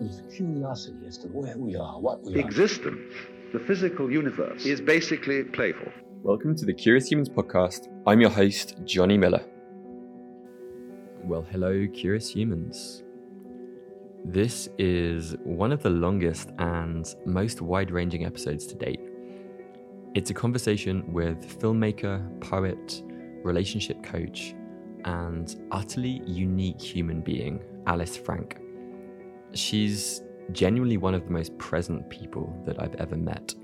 [0.00, 2.38] is curiosity as to where we are, what we are.
[2.38, 2.98] Existence,
[3.52, 5.92] the physical universe, is basically playful.
[6.22, 7.88] Welcome to the Curious Humans podcast.
[8.06, 9.44] I'm your host, Johnny Miller.
[11.22, 13.04] Well, hello, Curious Humans.
[14.24, 19.00] This is one of the longest and most wide ranging episodes to date.
[20.14, 23.02] It's a conversation with filmmaker, poet,
[23.44, 24.56] relationship coach,
[25.04, 28.58] and utterly unique human being, Alice Frank.
[29.54, 30.22] She's
[30.52, 33.54] genuinely one of the most present people that I've ever met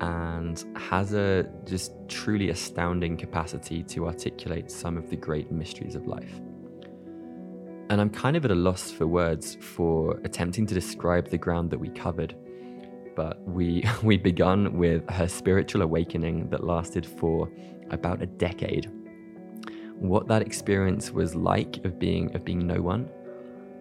[0.00, 6.06] and has a just truly astounding capacity to articulate some of the great mysteries of
[6.06, 6.40] life.
[7.90, 11.70] And I'm kind of at a loss for words for attempting to describe the ground
[11.70, 12.34] that we covered.
[13.16, 17.50] But we we begun with her spiritual awakening that lasted for
[17.90, 18.90] about a decade.
[19.96, 23.10] What that experience was like of being of being no one,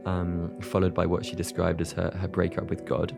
[0.05, 3.15] um, followed by what she described as her, her breakup with God.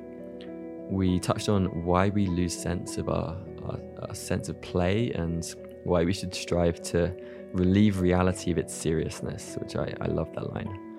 [0.90, 5.56] We touched on why we lose sense of our, our, our sense of play and
[5.84, 7.16] why we should strive to
[7.54, 10.92] relieve reality of its seriousness, which I, I love that line.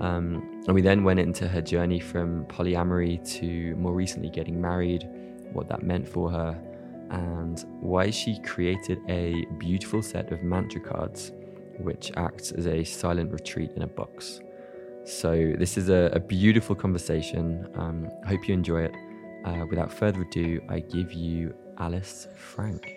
[0.00, 5.08] Um, and we then went into her journey from polyamory to more recently getting married,
[5.52, 6.60] what that meant for her,
[7.10, 11.32] and why she created a beautiful set of mantra cards,
[11.78, 14.40] which acts as a silent retreat in a box.
[15.08, 17.66] So, this is a, a beautiful conversation.
[17.76, 18.94] Um, hope you enjoy it.
[19.42, 22.94] Uh, without further ado, I give you Alice Frank.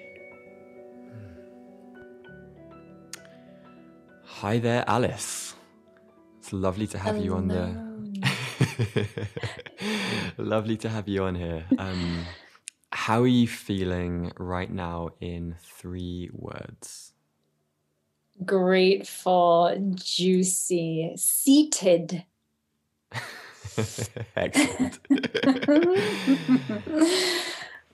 [4.26, 5.56] Hi there, Alice.
[6.40, 7.80] It's lovely to have you on the.
[10.38, 11.64] lovely to have you on here.
[11.78, 12.25] Um,
[12.92, 17.11] how are you feeling right now in three words?
[18.46, 22.26] Grateful, juicy, seated.
[24.36, 25.00] Excellent.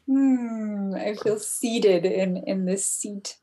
[0.09, 3.37] mm, I feel seated in in this seat.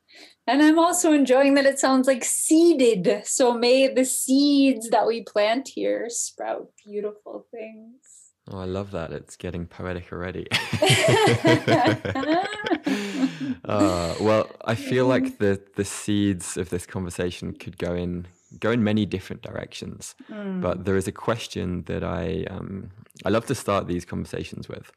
[0.46, 3.22] And I'm also enjoying that it sounds like seeded.
[3.24, 8.23] So may the seeds that we plant here sprout beautiful things.
[8.50, 9.10] Oh, I love that.
[9.10, 10.46] It's getting poetic already.
[13.64, 18.26] uh, well, I feel like the the seeds of this conversation could go in
[18.60, 20.14] go in many different directions.
[20.30, 20.60] Mm.
[20.60, 22.90] But there is a question that I um,
[23.24, 24.92] I love to start these conversations with,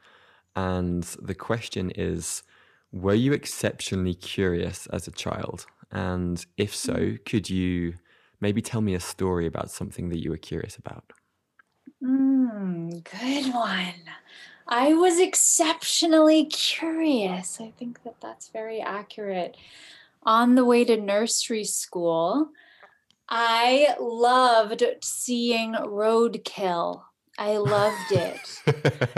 [0.56, 2.44] and the question is:
[2.91, 5.68] Were you exceptionally curious as a child?
[5.90, 7.25] And if so, mm.
[7.25, 7.94] could you
[8.41, 11.14] maybe tell me a story about something that you were curious about?
[12.57, 13.94] Mm, good one.
[14.68, 17.62] I was exceptionally curious.
[17.62, 19.56] I think that that's very accurate.
[20.23, 22.50] On the way to nursery school,
[23.29, 27.03] I loved seeing roadkill.
[27.38, 28.62] I loved it.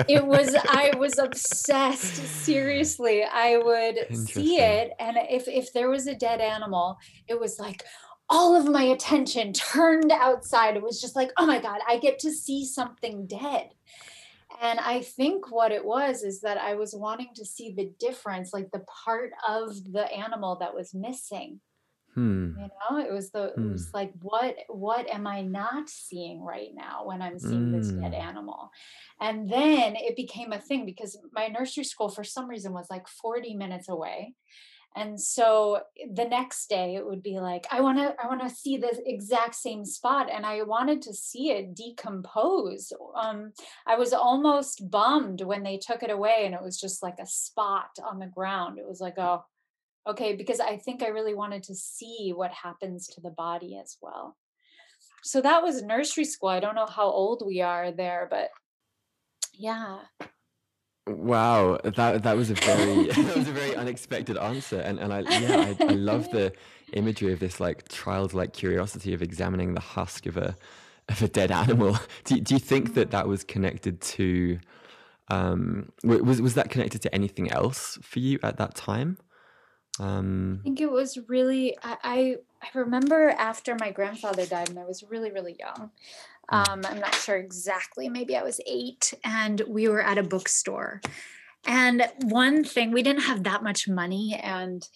[0.09, 2.15] it was I was obsessed.
[2.43, 6.97] Seriously, I would see it and if if there was a dead animal,
[7.27, 7.83] it was like,
[8.29, 10.75] all of my attention turned outside.
[10.75, 13.71] It was just like, oh my God, I get to see something dead.
[14.61, 18.51] And I think what it was is that I was wanting to see the difference,
[18.51, 21.61] like the part of the animal that was missing.
[22.15, 22.53] Hmm.
[22.57, 23.69] You know, it was the hmm.
[23.69, 27.89] it was like what what am I not seeing right now when I'm seeing this
[27.89, 28.21] dead hmm.
[28.21, 28.71] animal?
[29.21, 33.07] And then it became a thing because my nursery school for some reason was like
[33.07, 34.33] 40 minutes away
[34.95, 35.81] and so
[36.13, 39.01] the next day it would be like i want to i want to see the
[39.05, 43.51] exact same spot and i wanted to see it decompose um
[43.85, 47.27] i was almost bummed when they took it away and it was just like a
[47.27, 48.79] spot on the ground.
[48.79, 49.43] It was like oh
[50.07, 53.97] okay because i think i really wanted to see what happens to the body as
[54.01, 54.37] well.
[55.23, 56.49] So that was nursery school.
[56.49, 58.49] I don't know how old we are there but
[59.53, 59.99] yeah
[61.09, 65.19] Wow, that that was a very that was a very unexpected answer, and and I
[65.39, 66.53] yeah I, I love the
[66.93, 70.55] imagery of this like childlike curiosity of examining the husk of a
[71.07, 71.97] of a dead animal.
[72.25, 74.59] Do do you think that that was connected to
[75.29, 79.17] um was was that connected to anything else for you at that time?
[79.99, 84.77] Um, I think it was really I, I I remember after my grandfather died and
[84.77, 85.89] I was really really young.
[86.51, 88.09] Um, I'm not sure exactly.
[88.09, 91.01] Maybe I was eight, and we were at a bookstore.
[91.65, 94.39] And one thing, we didn't have that much money.
[94.41, 94.87] And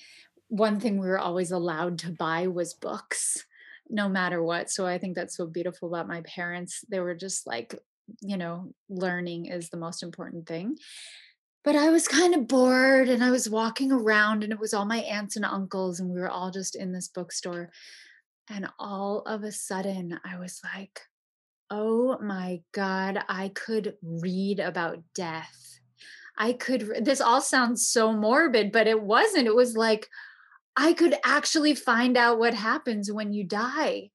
[0.48, 3.46] one thing we were always allowed to buy was books,
[3.90, 4.72] no matter what.
[4.72, 6.84] So I think that's so beautiful about my parents.
[6.90, 7.76] They were just like,
[8.22, 10.78] you know, learning is the most important thing.
[11.64, 14.86] But I was kind of bored and I was walking around, and it was all
[14.86, 17.72] my aunts and uncles, and we were all just in this bookstore.
[18.50, 21.02] And all of a sudden, I was like,
[21.74, 25.80] oh my God, I could read about death.
[26.38, 29.48] I could, this all sounds so morbid, but it wasn't.
[29.48, 30.08] It was like,
[30.78, 34.12] I could actually find out what happens when you die.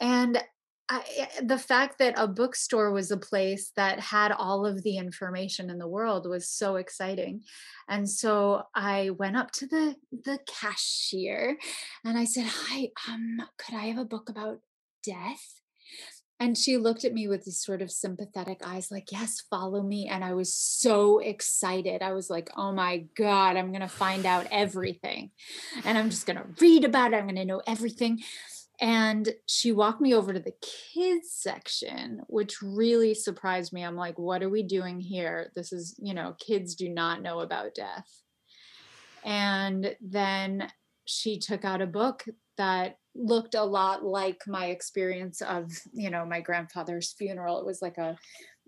[0.00, 0.42] And
[0.88, 4.96] I, eh, the fact that a bookstore was a place that had all of the
[4.96, 7.42] information in the world was so exciting
[7.90, 11.58] and so i went up to the the cashier
[12.06, 14.60] and i said hi um could i have a book about
[15.04, 15.57] death
[16.40, 20.06] and she looked at me with these sort of sympathetic eyes, like, yes, follow me.
[20.06, 22.00] And I was so excited.
[22.00, 25.32] I was like, oh my God, I'm going to find out everything.
[25.84, 27.16] And I'm just going to read about it.
[27.16, 28.22] I'm going to know everything.
[28.80, 30.54] And she walked me over to the
[30.94, 33.82] kids section, which really surprised me.
[33.82, 35.50] I'm like, what are we doing here?
[35.56, 38.08] This is, you know, kids do not know about death.
[39.24, 40.68] And then
[41.04, 42.24] she took out a book
[42.56, 47.58] that looked a lot like my experience of you know my grandfather's funeral.
[47.58, 48.16] It was like a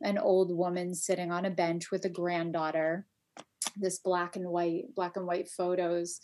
[0.02, 3.06] an old woman sitting on a bench with a granddaughter
[3.76, 6.20] this black and white black and white photos.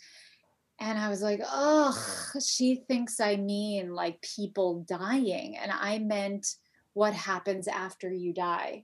[0.79, 1.97] And i was like oh
[2.45, 5.57] she thinks i mean like people dying.
[5.57, 6.47] And i meant
[6.93, 8.83] what happens after you die?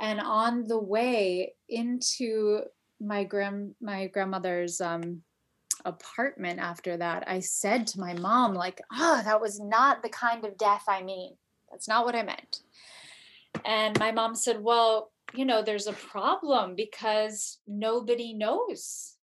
[0.00, 2.62] And on the way into
[3.00, 5.22] my grand my grandmother's um
[5.84, 10.44] apartment after that, I said to my mom, like, oh, that was not the kind
[10.44, 11.36] of death I mean.
[11.70, 12.62] That's not what I meant.
[13.64, 19.16] And my mom said, well, you know, there's a problem because nobody knows.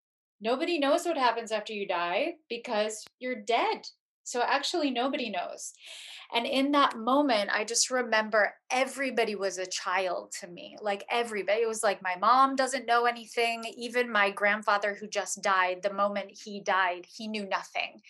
[0.42, 3.88] Nobody knows what happens after you die because you're dead.
[4.26, 5.74] So actually, nobody knows.
[6.34, 10.76] And in that moment, I just remember everybody was a child to me.
[10.82, 11.62] Like everybody.
[11.62, 13.64] It was like my mom doesn't know anything.
[13.78, 18.02] Even my grandfather, who just died, the moment he died, he knew nothing.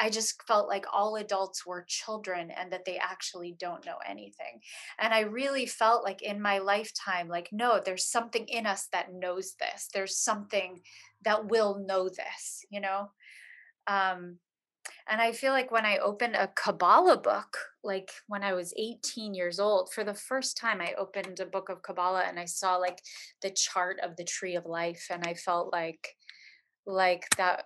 [0.00, 4.60] I just felt like all adults were children and that they actually don't know anything.
[4.98, 9.12] And I really felt like in my lifetime, like, no, there's something in us that
[9.12, 9.88] knows this.
[9.92, 10.80] There's something
[11.24, 13.10] that will know this, you know?
[13.86, 14.38] Um,
[15.08, 19.34] and I feel like when I opened a Kabbalah book, like when I was 18
[19.34, 22.76] years old, for the first time, I opened a book of Kabbalah and I saw
[22.76, 23.00] like
[23.42, 25.06] the chart of the tree of life.
[25.10, 26.16] And I felt like,
[26.86, 27.64] like that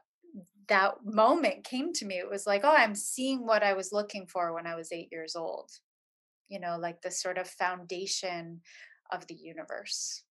[0.68, 4.26] that moment came to me it was like oh i'm seeing what i was looking
[4.26, 5.70] for when i was 8 years old
[6.48, 8.60] you know like the sort of foundation
[9.10, 10.22] of the universe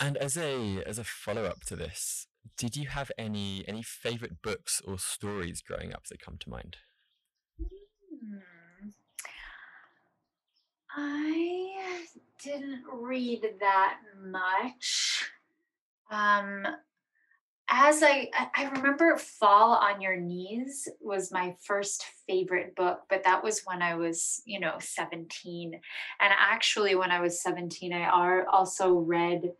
[0.00, 2.26] and as a as a follow up to this
[2.56, 6.76] did you have any any favorite books or stories growing up that come to mind?
[7.58, 8.88] Hmm.
[10.96, 12.04] I
[12.42, 15.30] didn't read that much.
[16.10, 16.66] Um,
[17.68, 23.42] as I I remember Fall on Your Knees was my first favorite book, but that
[23.42, 25.72] was when I was, you know, 17.
[25.72, 29.52] And actually when I was 17, I also read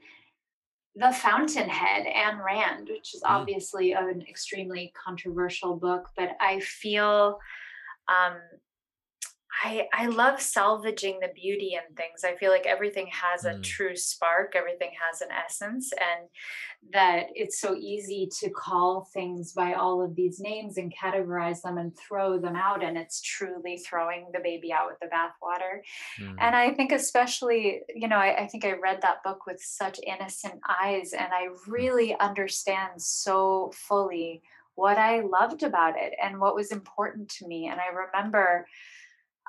[0.97, 3.31] the Fountainhead, Ayn Rand, which is mm.
[3.31, 7.39] obviously an extremely controversial book, but I feel
[8.09, 8.37] um,
[9.63, 12.25] I I love salvaging the beauty in things.
[12.25, 13.63] I feel like everything has a mm.
[13.63, 16.29] true spark, everything has an essence, and
[16.93, 21.79] that it's so easy to call things by all of these names and categorize them
[21.79, 25.81] and throw them out, and it's truly throwing the baby out with the bathwater.
[26.21, 26.37] Mm.
[26.41, 30.01] And I think, especially, you know, I, I think I read that book with such
[30.07, 31.57] innocent eyes, and I mm.
[31.69, 34.43] really understand so fully
[34.77, 37.69] what I loved about it and what was important to me.
[37.69, 38.67] And I remember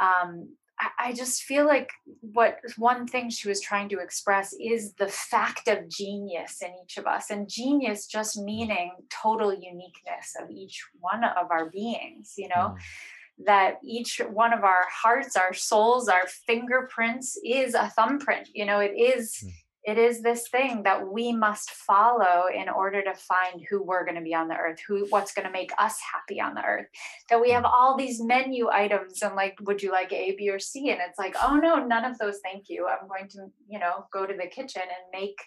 [0.01, 0.49] um,
[0.79, 1.89] I, I just feel like
[2.21, 6.97] what one thing she was trying to express is the fact of genius in each
[6.97, 12.49] of us, and genius just meaning total uniqueness of each one of our beings, you
[12.49, 12.75] know.
[12.75, 12.77] Mm
[13.43, 18.47] that each one of our hearts, our souls, our fingerprints is a thumbprint.
[18.53, 19.51] You know, it is mm
[19.85, 24.15] it is this thing that we must follow in order to find who we're going
[24.15, 26.87] to be on the earth who what's going to make us happy on the earth.
[27.29, 30.59] That we have all these menu items and like would you like a b or
[30.59, 30.89] c?
[30.89, 32.87] And it's like oh no none of those thank you.
[32.87, 35.37] I'm going to you know go to the kitchen and make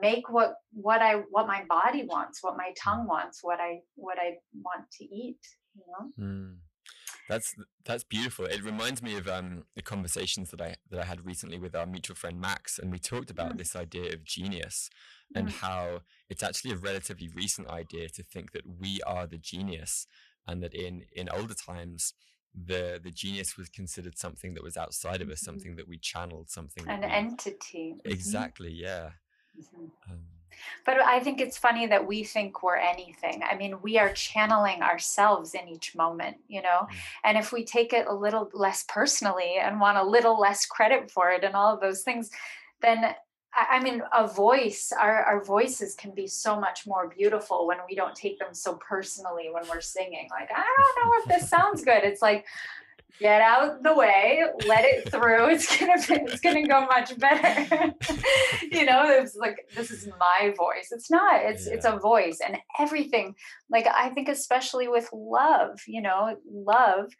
[0.00, 4.18] make what what i what my body wants what my tongue wants what i what
[4.18, 5.38] i want to eat
[5.76, 6.24] you know?
[6.24, 6.56] Mm.
[7.28, 7.54] That's
[7.84, 8.44] that's beautiful.
[8.44, 11.86] It reminds me of um, the conversations that I that I had recently with our
[11.86, 13.58] mutual friend Max, and we talked about mm.
[13.58, 14.88] this idea of genius
[15.34, 15.52] and mm.
[15.52, 20.06] how it's actually a relatively recent idea to think that we are the genius,
[20.46, 22.14] and that in in older times
[22.54, 25.52] the the genius was considered something that was outside of us, mm-hmm.
[25.52, 27.94] something that we channeled, something an we, entity.
[27.96, 28.12] Mm-hmm.
[28.12, 28.72] Exactly.
[28.72, 29.10] Yeah.
[29.58, 30.12] Mm-hmm.
[30.12, 30.20] Um,
[30.84, 33.42] but I think it's funny that we think we're anything.
[33.48, 36.86] I mean, we are channeling ourselves in each moment, you know?
[36.88, 36.96] Mm.
[37.24, 41.10] And if we take it a little less personally and want a little less credit
[41.10, 42.30] for it and all of those things,
[42.82, 43.14] then
[43.56, 47.96] I mean, a voice, our, our voices can be so much more beautiful when we
[47.96, 50.28] don't take them so personally when we're singing.
[50.30, 52.04] Like, I don't know if this sounds good.
[52.04, 52.44] It's like,
[53.18, 55.46] get out the way, let it through.
[55.56, 55.94] It's gonna
[56.24, 57.94] it's gonna go much better.
[58.72, 60.88] you know, it's like this is my voice.
[60.90, 61.42] It's not.
[61.42, 61.74] It's yeah.
[61.74, 63.34] it's a voice, and everything.
[63.70, 67.12] Like I think, especially with love, you know, love.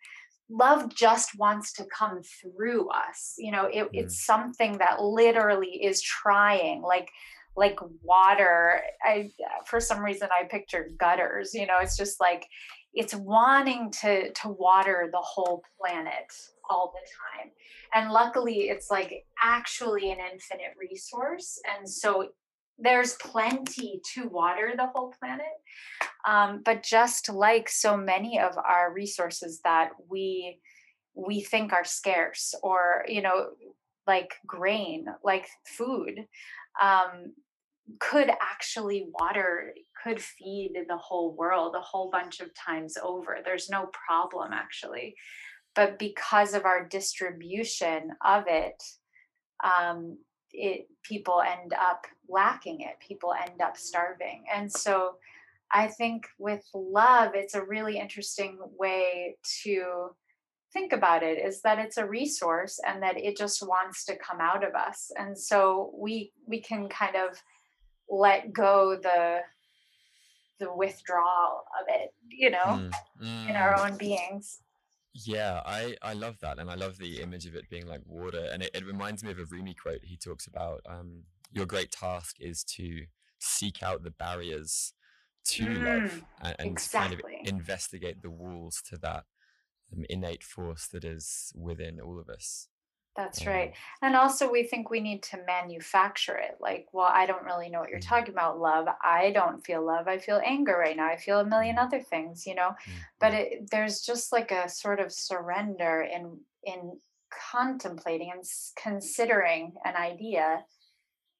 [0.49, 3.35] Love just wants to come through us.
[3.37, 3.91] You know, it, mm.
[3.93, 7.11] it's something that literally is trying, like
[7.57, 8.83] like water.
[9.03, 9.31] I
[9.67, 11.53] for some reason I pictured gutters.
[11.55, 12.47] You know, it's just like
[12.97, 16.33] it's wanting to to water the whole planet
[16.69, 17.53] all the time.
[17.95, 22.31] And luckily it's like actually an infinite resource and so
[22.79, 25.47] there's plenty to water the whole planet.
[26.26, 30.61] Um, but just like so many of our resources that we
[31.15, 33.47] we think are scarce or you know
[34.07, 36.26] like grain like food
[36.83, 37.33] um,
[38.00, 43.71] could actually water could feed the whole world a whole bunch of times over there's
[43.71, 45.14] no problem actually.
[45.75, 48.83] But because of our distribution of it
[49.62, 50.19] um,
[50.52, 54.45] it people end up lacking it people end up starving.
[54.52, 55.16] And so
[55.73, 60.11] i think with love it's a really interesting way to
[60.76, 64.40] think about it is that it's a resource and that it just wants to come
[64.40, 65.11] out of us.
[65.16, 67.38] And so we we can kind of
[68.08, 69.40] let go the
[70.58, 73.48] the withdrawal of it you know mm, mm.
[73.48, 73.90] in our mm.
[73.90, 74.60] own beings
[75.12, 78.48] yeah i i love that and i love the image of it being like water
[78.52, 81.22] and it, it reminds me of a rumi quote he talks about um
[81.52, 83.04] your great task is to
[83.38, 84.92] seek out the barriers
[85.44, 87.32] to mm, love and, and exactly.
[87.34, 89.25] kind of investigate the walls to that
[89.92, 92.68] um, innate force that is within all of us
[93.16, 93.73] that's right.
[94.02, 96.58] And also, we think we need to manufacture it.
[96.61, 98.06] Like, well, I don't really know what you're mm.
[98.06, 98.87] talking about, love.
[99.02, 100.06] I don't feel love.
[100.06, 101.06] I feel anger right now.
[101.06, 102.73] I feel a million other things, you know.
[103.18, 103.52] But mm-hmm.
[103.64, 106.99] it, there's just like a sort of surrender in in
[107.52, 108.42] contemplating and
[108.80, 110.64] considering an idea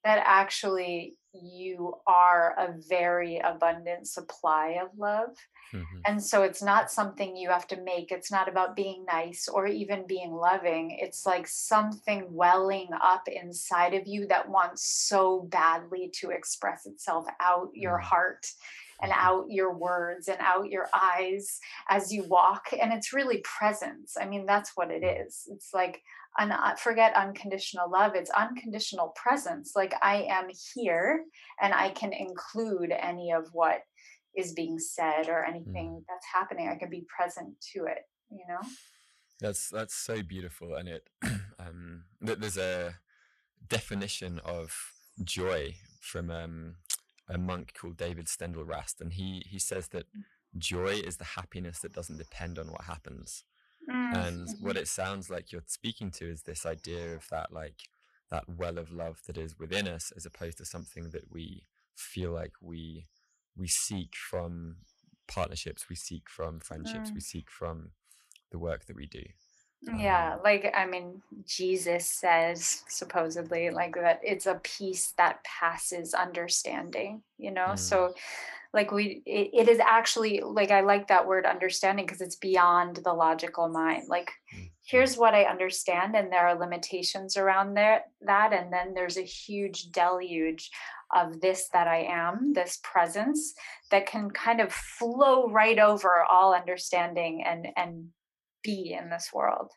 [0.05, 5.37] that actually you are a very abundant supply of love.
[5.75, 5.99] Mm-hmm.
[6.07, 8.13] And so it's not something you have to make.
[8.13, 10.97] It's not about being nice or even being loving.
[11.01, 17.27] It's like something welling up inside of you that wants so badly to express itself
[17.41, 18.07] out your mm-hmm.
[18.07, 18.47] heart
[19.03, 19.27] and mm-hmm.
[19.27, 22.69] out your words and out your eyes as you walk.
[22.81, 24.17] And it's really presence.
[24.21, 25.49] I mean, that's what it is.
[25.51, 26.03] It's like,
[26.39, 29.73] un- uh, forget unconditional love, it's unconditional presence.
[29.75, 31.25] Like I am here
[31.61, 33.81] and I can include any of what
[34.37, 36.05] is being said or anything mm.
[36.09, 36.69] that's happening.
[36.69, 38.61] I can be present to it, you know?
[39.41, 41.09] That's that's so beautiful, and it
[41.59, 42.95] um, there's a
[43.69, 44.75] definition of
[45.23, 46.77] joy from um,
[47.29, 50.23] a monk called David Steindl-Rast, and he he says that mm.
[50.57, 53.45] joy is the happiness that doesn't depend on what happens.
[53.91, 54.27] Mm.
[54.27, 54.83] And what mm-hmm.
[54.83, 57.81] it sounds like you're speaking to is this idea of that like
[58.31, 61.65] that well of love that is within us, as opposed to something that we
[61.97, 63.07] feel like we
[63.57, 64.77] we seek from
[65.29, 67.15] partnerships, we seek from friendships, mm.
[67.15, 67.91] we seek from
[68.51, 69.23] the work that we do.
[69.83, 76.15] Yeah, um, like I mean, Jesus says supposedly like that it's a peace that passes
[76.15, 77.69] understanding, you know?
[77.69, 77.79] Mm.
[77.79, 78.15] So
[78.77, 83.01] like we it, it is actually like I like that word understanding because it's beyond
[83.03, 84.05] the logical mind.
[84.09, 84.71] Like mm.
[84.85, 89.23] here's what I understand and there are limitations around there that and then there's a
[89.23, 90.71] huge deluge
[91.15, 93.55] of this that I am, this presence
[93.91, 98.09] that can kind of flow right over all understanding and and
[98.63, 99.71] be in this world.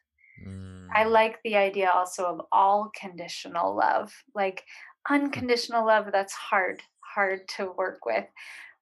[0.45, 0.87] Mm.
[0.93, 4.63] I like the idea also of all conditional love, like
[5.09, 6.81] unconditional love that's hard,
[7.15, 8.25] hard to work with.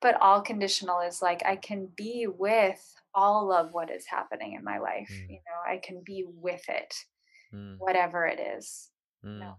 [0.01, 4.63] But all conditional is like I can be with all of what is happening in
[4.63, 5.09] my life.
[5.11, 5.29] Mm.
[5.29, 6.93] You know, I can be with it,
[7.53, 7.75] mm.
[7.79, 8.89] whatever it is.
[9.23, 9.55] No.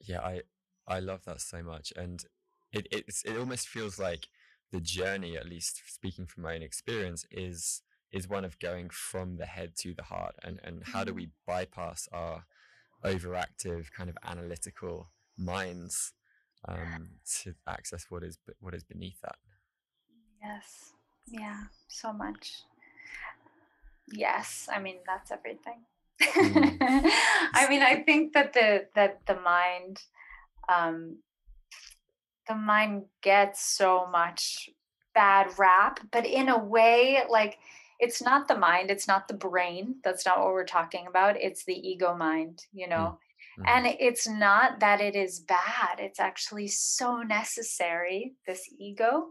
[0.00, 0.42] Yeah, I
[0.86, 2.24] I love that so much, and
[2.72, 4.28] it it's, it almost feels like
[4.70, 9.36] the journey, at least speaking from my own experience, is is one of going from
[9.36, 11.30] the head to the heart and, and how do we mm.
[11.46, 12.44] bypass our
[13.04, 16.12] overactive kind of analytical minds
[16.68, 17.08] um,
[17.42, 19.36] to access what is what is beneath that
[20.42, 20.92] yes
[21.26, 22.62] yeah so much
[24.12, 25.80] yes i mean that's everything
[26.20, 26.80] mm.
[27.54, 30.02] i mean i think that the that the mind
[30.68, 31.16] um,
[32.48, 34.70] the mind gets so much
[35.14, 37.58] bad rap, but in a way, like
[37.98, 39.96] it's not the mind, it's not the brain.
[40.02, 41.40] That's not what we're talking about.
[41.40, 43.18] It's the ego mind, you know.
[43.60, 43.86] Mm-hmm.
[43.86, 49.28] And it's not that it is bad, it's actually so necessary, this ego.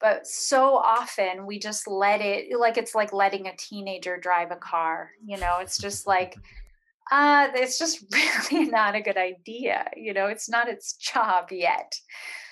[0.00, 4.56] But so often we just let it, like it's like letting a teenager drive a
[4.56, 6.36] car, you know, it's just like,
[7.10, 8.04] uh, it's just
[8.52, 9.86] really not a good idea.
[9.96, 11.92] You know, it's not its job yet.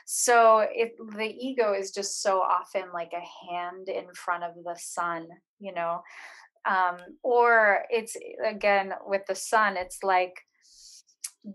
[0.07, 4.77] So it the ego is just so often like a hand in front of the
[4.79, 5.27] sun,
[5.59, 6.01] you know.
[6.65, 10.35] Um, or it's again with the sun, it's like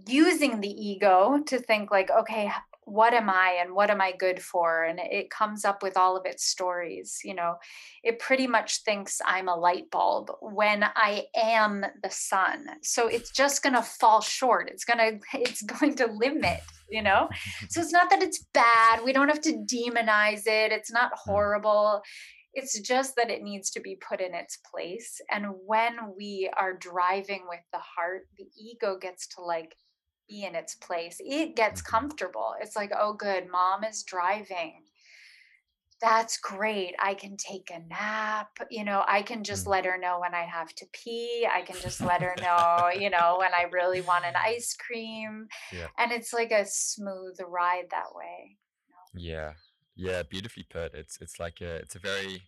[0.07, 2.51] using the ego to think like, okay,
[2.85, 4.83] what am I and what am I good for?
[4.83, 7.19] And it comes up with all of its stories.
[7.23, 7.55] You know,
[8.03, 12.65] it pretty much thinks I'm a light bulb when I am the sun.
[12.81, 14.69] So it's just going to fall short.
[14.69, 14.99] It's going
[15.31, 17.29] to, it's going to limit, you know?
[17.69, 19.03] So it's not that it's bad.
[19.03, 20.71] We don't have to demonize it.
[20.71, 21.17] It's not mm.
[21.23, 22.01] horrible.
[22.53, 25.21] It's just that it needs to be put in its place.
[25.29, 29.75] And when we are driving with the heart, the ego gets to like
[30.31, 31.17] be in its place.
[31.19, 31.95] It gets mm-hmm.
[31.95, 32.53] comfortable.
[32.61, 34.83] It's like, oh, good, mom is driving.
[36.01, 36.95] That's great.
[36.99, 38.49] I can take a nap.
[38.71, 41.47] You know, I can just let her know when I have to pee.
[41.49, 45.47] I can just let her know, you know, when I really want an ice cream.
[45.71, 45.87] Yeah.
[45.99, 48.57] And it's like a smooth ride that way.
[49.13, 49.51] Yeah.
[49.95, 50.93] Yeah, beautifully put.
[50.93, 52.43] It's it's like a it's a very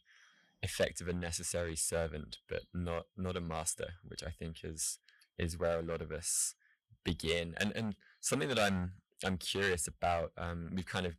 [0.61, 4.99] effective and necessary servant, but not not a master, which I think is
[5.37, 6.55] is where a lot of us
[7.03, 7.53] begin?
[7.57, 8.93] And and something that I'm
[9.25, 10.31] I'm curious about.
[10.37, 11.15] Um, we've kind of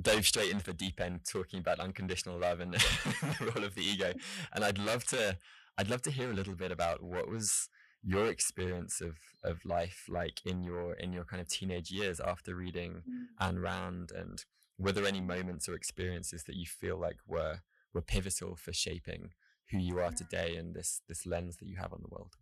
[0.00, 3.82] dove straight into the deep end talking about unconditional love and the role of the
[3.82, 4.12] ego,
[4.54, 5.36] and I'd love to
[5.78, 7.68] I'd love to hear a little bit about what was
[8.02, 12.54] your experience of of life like in your in your kind of teenage years after
[12.54, 13.46] reading mm.
[13.46, 14.44] Ayn Rand and
[14.80, 17.60] were there any moments or experiences that you feel like were
[17.92, 19.30] were pivotal for shaping
[19.70, 22.32] who you are today and this this lens that you have on the world?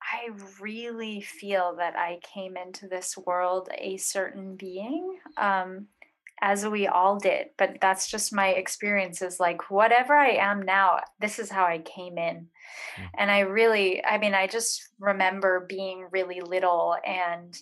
[0.00, 0.30] I
[0.60, 5.86] really feel that I came into this world a certain being, um,
[6.42, 7.48] as we all did.
[7.56, 9.40] But that's just my experiences.
[9.40, 12.48] Like, whatever I am now, this is how I came in.
[12.96, 13.08] Mm.
[13.16, 17.58] And I really, I mean, I just remember being really little and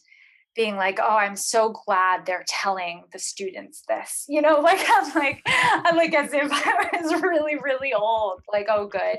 [0.55, 5.15] being like, oh, I'm so glad they're telling the students this, you know, like I'm
[5.15, 8.43] like, I'm like as if I was really, really old.
[8.53, 9.19] Like, oh, good,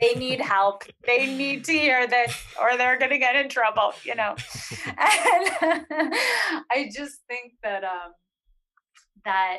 [0.00, 0.84] they need help.
[1.06, 4.36] They need to hear this, or they're gonna get in trouble, you know.
[4.96, 6.14] And
[6.70, 8.12] I just think that um
[9.24, 9.58] that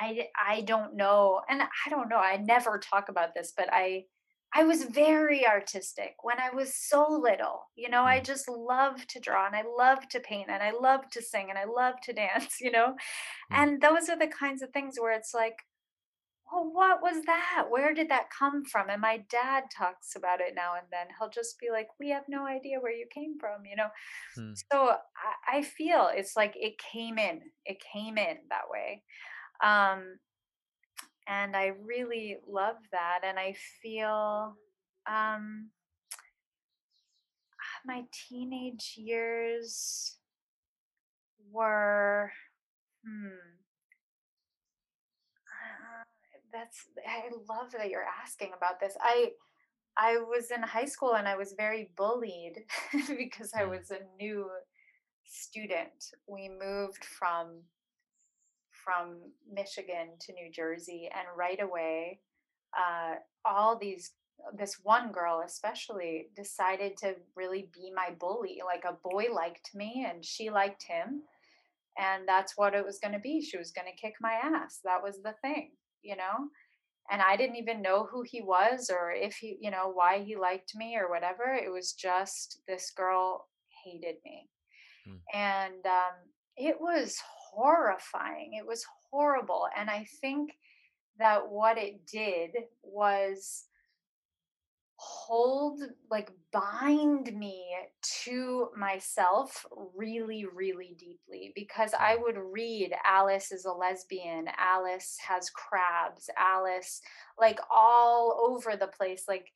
[0.00, 2.18] I I don't know, and I don't know.
[2.18, 4.04] I never talk about this, but I
[4.54, 7.70] I was very artistic when I was so little.
[7.74, 8.24] You know, I mm.
[8.24, 11.58] just love to draw and I love to paint and I love to sing and
[11.58, 12.94] I love to dance, you know?
[13.52, 13.56] Mm.
[13.56, 15.56] And those are the kinds of things where it's like,
[16.52, 17.64] well, what was that?
[17.70, 18.90] Where did that come from?
[18.90, 21.06] And my dad talks about it now and then.
[21.18, 23.88] He'll just be like, we have no idea where you came from, you know?
[24.36, 24.52] Hmm.
[24.70, 29.02] So I, I feel it's like it came in, it came in that way.
[29.64, 30.18] Um,
[31.28, 33.20] and I really love that.
[33.24, 34.56] And I feel
[35.06, 35.70] um,
[37.84, 40.16] my teenage years
[41.50, 42.30] were,
[43.04, 43.26] hmm,
[45.48, 46.04] uh,
[46.52, 48.96] that's, I love that you're asking about this.
[49.00, 49.30] I,
[49.96, 52.64] I was in high school and I was very bullied
[53.16, 53.70] because I mm.
[53.70, 54.48] was a new
[55.24, 56.12] student.
[56.26, 57.62] We moved from
[58.84, 59.16] from
[59.52, 62.20] Michigan to New Jersey, and right away,
[62.76, 64.12] uh, all these
[64.56, 68.60] this one girl especially decided to really be my bully.
[68.64, 71.22] Like a boy liked me, and she liked him,
[71.98, 73.40] and that's what it was going to be.
[73.40, 74.80] She was going to kick my ass.
[74.84, 76.48] That was the thing, you know.
[77.10, 80.36] And I didn't even know who he was or if he, you know, why he
[80.36, 81.52] liked me or whatever.
[81.52, 83.48] It was just this girl
[83.84, 84.48] hated me.
[85.04, 85.16] Hmm.
[85.34, 86.14] And um,
[86.56, 87.18] it was
[87.52, 88.54] horrifying.
[88.54, 89.68] It was horrible.
[89.76, 90.52] And I think
[91.18, 92.50] that what it did
[92.82, 93.64] was
[94.96, 97.64] hold, like, bind me
[98.24, 105.50] to myself really, really deeply because I would read Alice is a lesbian, Alice has
[105.50, 107.00] crabs, Alice,
[107.38, 109.24] like, all over the place.
[109.26, 109.48] Like,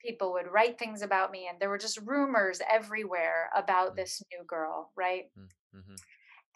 [0.00, 3.96] people would write things about me, and there were just rumors everywhere about mm.
[3.96, 5.24] this new girl, right?
[5.38, 5.94] Mm, mm-hmm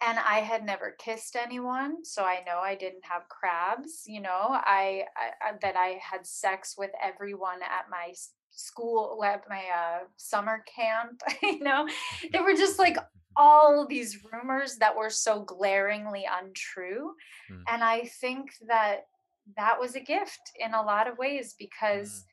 [0.01, 4.05] and I had never kissed anyone, so I know I didn't have crabs.
[4.07, 8.13] You know, I, I, that I had sex with everyone at my
[8.51, 11.21] school, at my uh, summer camp.
[11.43, 11.87] you know,
[12.33, 12.97] there were just like
[13.37, 17.15] all these rumors that were so glaringly untrue.
[17.51, 17.63] Mm.
[17.69, 19.07] And I think that
[19.57, 22.25] that was a gift in a lot of ways because Mm.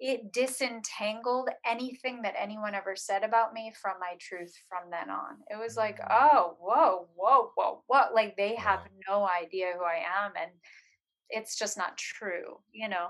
[0.00, 5.36] It disentangled anything that anyone ever said about me from my truth from then on.
[5.50, 6.08] It was like, Mm.
[6.10, 8.14] oh, whoa, whoa, whoa, what?
[8.14, 10.32] Like they have no idea who I am.
[10.40, 10.50] And
[11.30, 13.08] it's just not true, you know?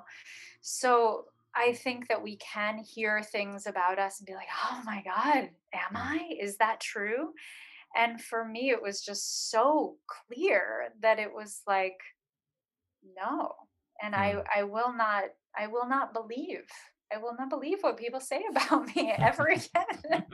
[0.61, 5.03] So I think that we can hear things about us and be like, oh my
[5.03, 5.97] God, am Mm.
[5.97, 6.37] I?
[6.41, 7.33] Is that true?
[7.97, 11.99] And for me, it was just so clear that it was like,
[13.17, 13.55] no.
[14.03, 14.45] And I, Mm.
[14.55, 15.25] I will not,
[15.59, 16.65] I will not believe.
[17.13, 20.25] I will not believe what people say about me ever again.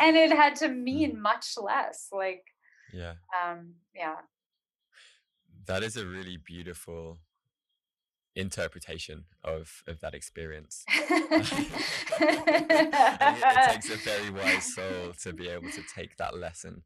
[0.00, 2.08] and it had to mean much less.
[2.12, 2.44] Like,
[2.92, 3.14] Yeah.
[3.44, 4.16] um, yeah.
[5.66, 7.18] That is a really beautiful
[8.34, 10.84] interpretation of of that experience.
[12.20, 16.82] It takes a very wise soul to be able to take that lesson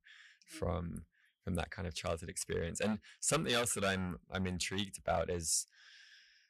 [0.46, 1.04] from
[1.44, 2.80] from that kind of childhood experience.
[2.80, 5.66] And something else that I'm I'm intrigued about is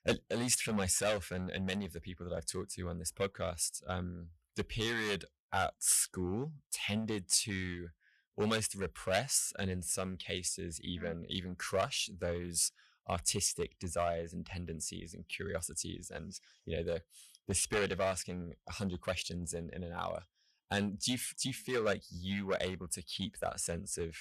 [0.06, 2.88] at, at least for myself and, and many of the people that I've talked to
[2.88, 7.88] on this podcast, um, the period at school tended to
[8.36, 12.70] almost repress and in some cases even even crush those
[13.08, 17.00] artistic desires and tendencies and curiosities and you know the
[17.46, 20.24] the spirit of asking a hundred questions in, in an hour.
[20.70, 24.16] And do you do you feel like you were able to keep that sense of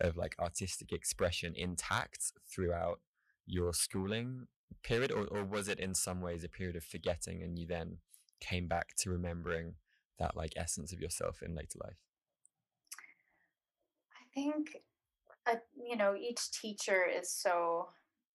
[0.00, 3.00] of like artistic expression intact throughout
[3.46, 4.46] your schooling
[4.82, 7.98] period or, or was it in some ways a period of forgetting and you then
[8.40, 9.74] came back to remembering
[10.18, 11.96] that like essence of yourself in later life
[14.34, 14.76] I think,
[15.46, 17.88] uh, you know, each teacher is so,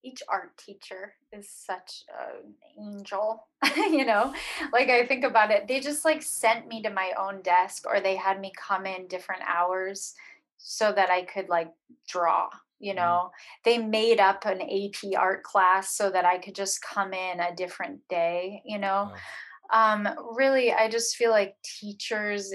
[0.04, 4.34] each art teacher is such an angel, you know?
[4.72, 8.00] Like, I think about it, they just like sent me to my own desk or
[8.00, 10.16] they had me come in different hours
[10.58, 11.72] so that I could like
[12.08, 12.50] draw.
[12.80, 12.96] You Mm.
[12.96, 13.32] know,
[13.66, 17.56] they made up an AP art class so that I could just come in a
[17.56, 19.12] different day, you know?
[19.12, 19.24] Wow.
[19.72, 22.54] um really i just feel like teachers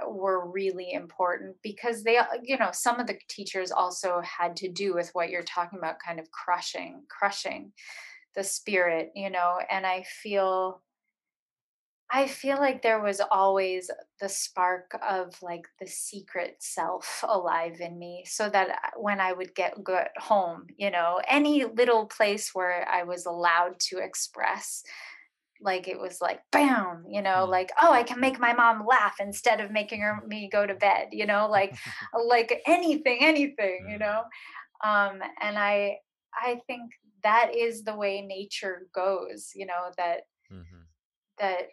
[0.00, 4.56] uh, were really important because they uh, you know some of the teachers also had
[4.56, 7.72] to do with what you're talking about kind of crushing crushing
[8.36, 10.83] the spirit you know and i feel
[12.14, 17.98] i feel like there was always the spark of like the secret self alive in
[17.98, 22.88] me so that when i would get good home you know any little place where
[22.88, 24.82] i was allowed to express
[25.60, 27.50] like it was like bam you know Mm.
[27.50, 30.74] like oh i can make my mom laugh instead of making her me go to
[30.74, 31.74] bed you know like
[32.28, 34.00] like anything anything you Mm.
[34.00, 34.22] know
[34.84, 35.98] um and i
[36.34, 40.22] i think that is the way nature goes you know that
[40.52, 40.86] Mhm.
[41.38, 41.68] that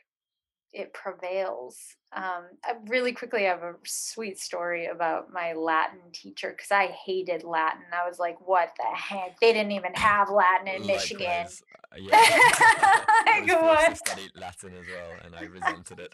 [0.74, 1.78] it prevails.
[2.16, 6.88] Um I really quickly I have a sweet story about my latin teacher because i
[7.06, 7.84] hated latin.
[7.94, 9.40] I was like what the heck?
[9.40, 11.28] They didn't even have latin in michigan.
[11.28, 11.48] uh,
[11.98, 12.12] yeah.
[12.14, 13.90] I Like, was forced what?
[13.90, 16.14] to study Latin as well, and I resented it.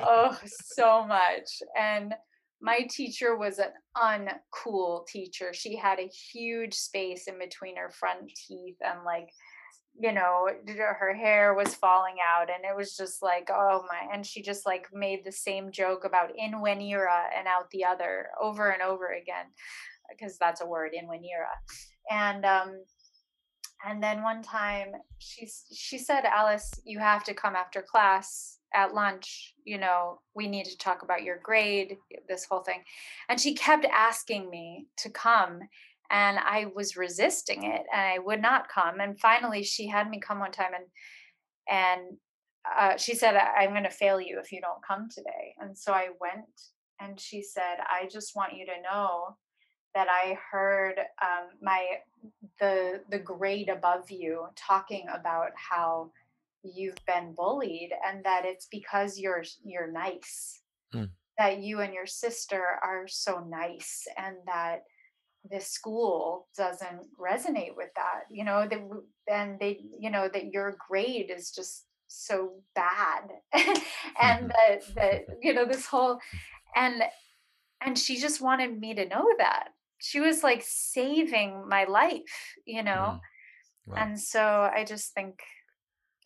[0.00, 1.62] oh so much.
[1.78, 2.14] And
[2.60, 5.52] my teacher was an uncool teacher.
[5.52, 9.28] She had a huge space in between her front teeth and like
[10.00, 14.24] you know her hair was falling out and it was just like oh my and
[14.24, 18.28] she just like made the same joke about in one era and out the other
[18.40, 19.46] over and over again
[20.10, 21.48] because that's a word in one era.
[22.10, 22.82] And um
[23.86, 28.92] and then one time she she said alice you have to come after class at
[28.92, 31.96] lunch you know we need to talk about your grade
[32.28, 32.82] this whole thing.
[33.28, 35.60] And she kept asking me to come
[36.10, 40.20] and i was resisting it and i would not come and finally she had me
[40.20, 40.86] come one time and
[41.68, 42.16] and
[42.78, 45.76] uh, she said "I- i'm going to fail you if you don't come today and
[45.76, 46.44] so i went
[47.00, 49.36] and she said i just want you to know
[49.94, 51.86] that i heard um, my
[52.60, 56.10] the the grade above you talking about how
[56.62, 60.60] you've been bullied and that it's because you're you're nice
[60.92, 61.04] Hmm.
[61.38, 64.82] that you and your sister are so nice and that
[65.48, 68.80] the school doesn't resonate with that you know that
[69.30, 73.22] and they you know that your grade is just so bad
[74.20, 76.18] and that that you know this whole
[76.76, 77.02] and
[77.80, 82.82] and she just wanted me to know that she was like saving my life you
[82.82, 83.20] know Mm.
[83.86, 83.96] Wow.
[83.96, 85.40] and so i just think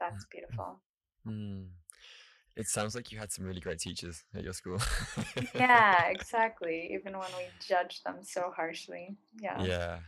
[0.00, 0.80] that's beautiful
[1.26, 1.68] Mm.
[2.56, 4.78] It sounds like you had some really great teachers at your school.
[5.54, 9.98] yeah exactly even when we judge them so harshly yeah Yeah.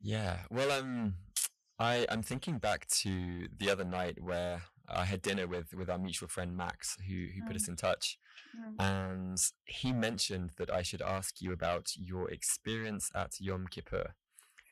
[0.00, 0.38] Yeah.
[0.50, 1.14] Well, um,
[1.78, 5.98] I I'm thinking back to the other night where I had dinner with with our
[5.98, 8.18] mutual friend Max, who who put us in touch,
[8.56, 8.76] Mm.
[8.78, 14.14] And he mentioned that I should ask you about your experience at Yom Kippur.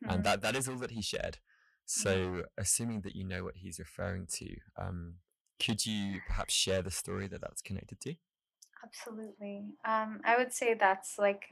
[0.05, 0.25] And Mhm.
[0.25, 1.39] that, that is all that he shared.
[1.85, 5.19] So, assuming that you know what he's referring to, um,
[5.65, 8.15] could you perhaps share the story that that's connected to?
[8.85, 9.65] Absolutely.
[9.85, 11.45] Um, I would say that's like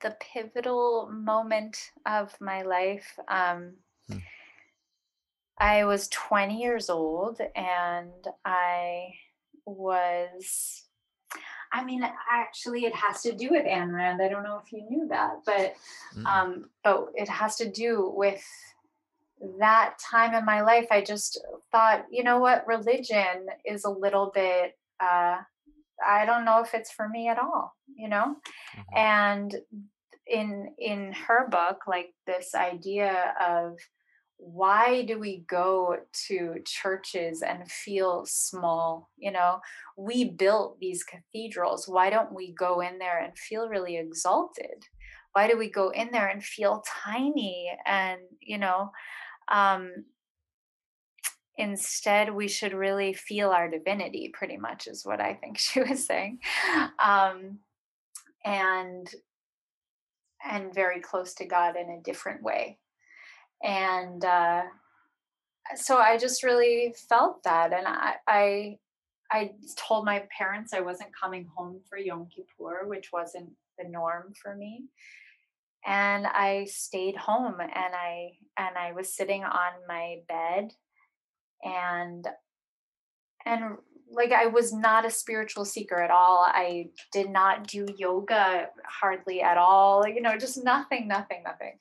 [0.00, 3.18] the pivotal moment of my life.
[3.28, 3.74] Um,
[4.08, 4.18] Hmm.
[5.58, 9.08] I was 20 years old and I
[9.66, 10.84] was,
[11.72, 14.22] I mean, actually, it has to do with Ayn Rand.
[14.22, 15.74] I don't know if you knew that, but
[16.16, 16.26] Mm.
[16.26, 18.42] um, but it has to do with
[19.58, 20.86] that time in my life.
[20.90, 21.40] I just
[21.72, 24.74] thought, you know what, religion is a little bit.
[25.00, 25.38] Uh,
[26.06, 28.36] I don't know if it's for me at all, you know?
[28.74, 28.84] Mhm.
[28.96, 29.54] And
[30.26, 33.78] in in her book, like this idea of
[34.38, 35.98] why do we go
[36.28, 39.10] to churches and feel small?
[39.18, 39.60] You know,
[39.98, 41.86] we built these cathedrals.
[41.88, 44.84] Why don't we go in there and feel really exalted?
[45.32, 48.90] Why do we go in there and feel tiny and, you know,
[49.50, 50.04] um,
[51.56, 56.06] instead we should really feel our divinity pretty much is what i think she was
[56.06, 56.38] saying.
[56.98, 57.58] Um,
[58.44, 59.08] and
[60.42, 62.78] and very close to god in a different way.
[63.62, 64.62] And uh,
[65.76, 68.78] so i just really felt that and i i
[69.30, 74.32] i told my parents i wasn't coming home for yom kippur which wasn't the norm
[74.40, 74.84] for me
[75.86, 80.72] and i stayed home and i and i was sitting on my bed
[81.62, 82.26] and
[83.46, 83.76] and
[84.12, 86.44] like i was not a spiritual seeker at all.
[86.46, 91.78] I did not do yoga hardly at all you know just nothing nothing nothing.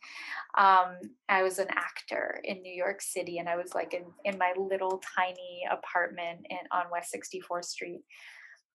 [0.57, 4.37] Um i was an actor in new york city and i was like in in
[4.37, 8.01] my little tiny apartment in on west 64th street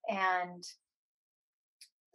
[0.09, 0.63] and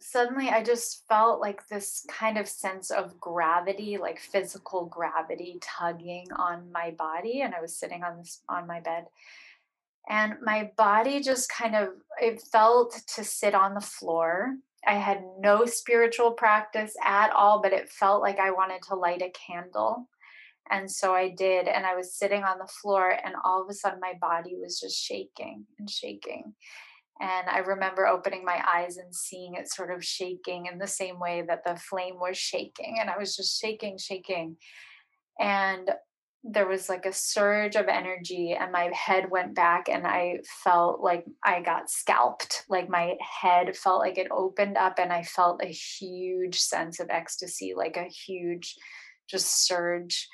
[0.01, 6.27] suddenly I just felt like this kind of sense of gravity, like physical gravity tugging
[6.35, 7.41] on my body.
[7.41, 9.05] And I was sitting on this on my bed.
[10.09, 14.55] And my body just kind of it felt to sit on the floor.
[14.85, 19.21] I had no spiritual practice at all, but it felt like I wanted to light
[19.21, 20.09] a candle.
[20.71, 21.67] And so I did.
[21.67, 24.79] And I was sitting on the floor, and all of a sudden, my body was
[24.79, 26.53] just shaking and shaking.
[27.21, 31.19] And I remember opening my eyes and seeing it sort of shaking in the same
[31.19, 32.97] way that the flame was shaking.
[32.99, 34.57] And I was just shaking, shaking.
[35.39, 35.91] And
[36.43, 40.99] there was like a surge of energy, and my head went back, and I felt
[40.99, 42.65] like I got scalped.
[42.67, 47.11] Like my head felt like it opened up, and I felt a huge sense of
[47.11, 48.75] ecstasy, like a huge
[49.29, 50.27] just surge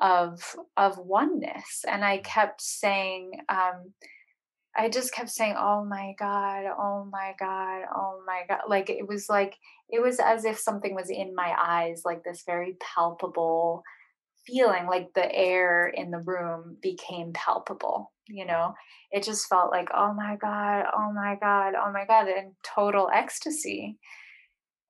[0.00, 1.84] of of oneness.
[1.86, 3.92] And I kept saying, um,
[4.76, 9.06] I just kept saying, "Oh my god, oh my god, oh my god." Like it
[9.06, 9.56] was like
[9.88, 13.82] it was as if something was in my eyes, like this very palpable
[14.46, 18.74] feeling, like the air in the room became palpable, you know.
[19.10, 23.10] It just felt like, "Oh my god, oh my god, oh my god," in total
[23.12, 23.98] ecstasy.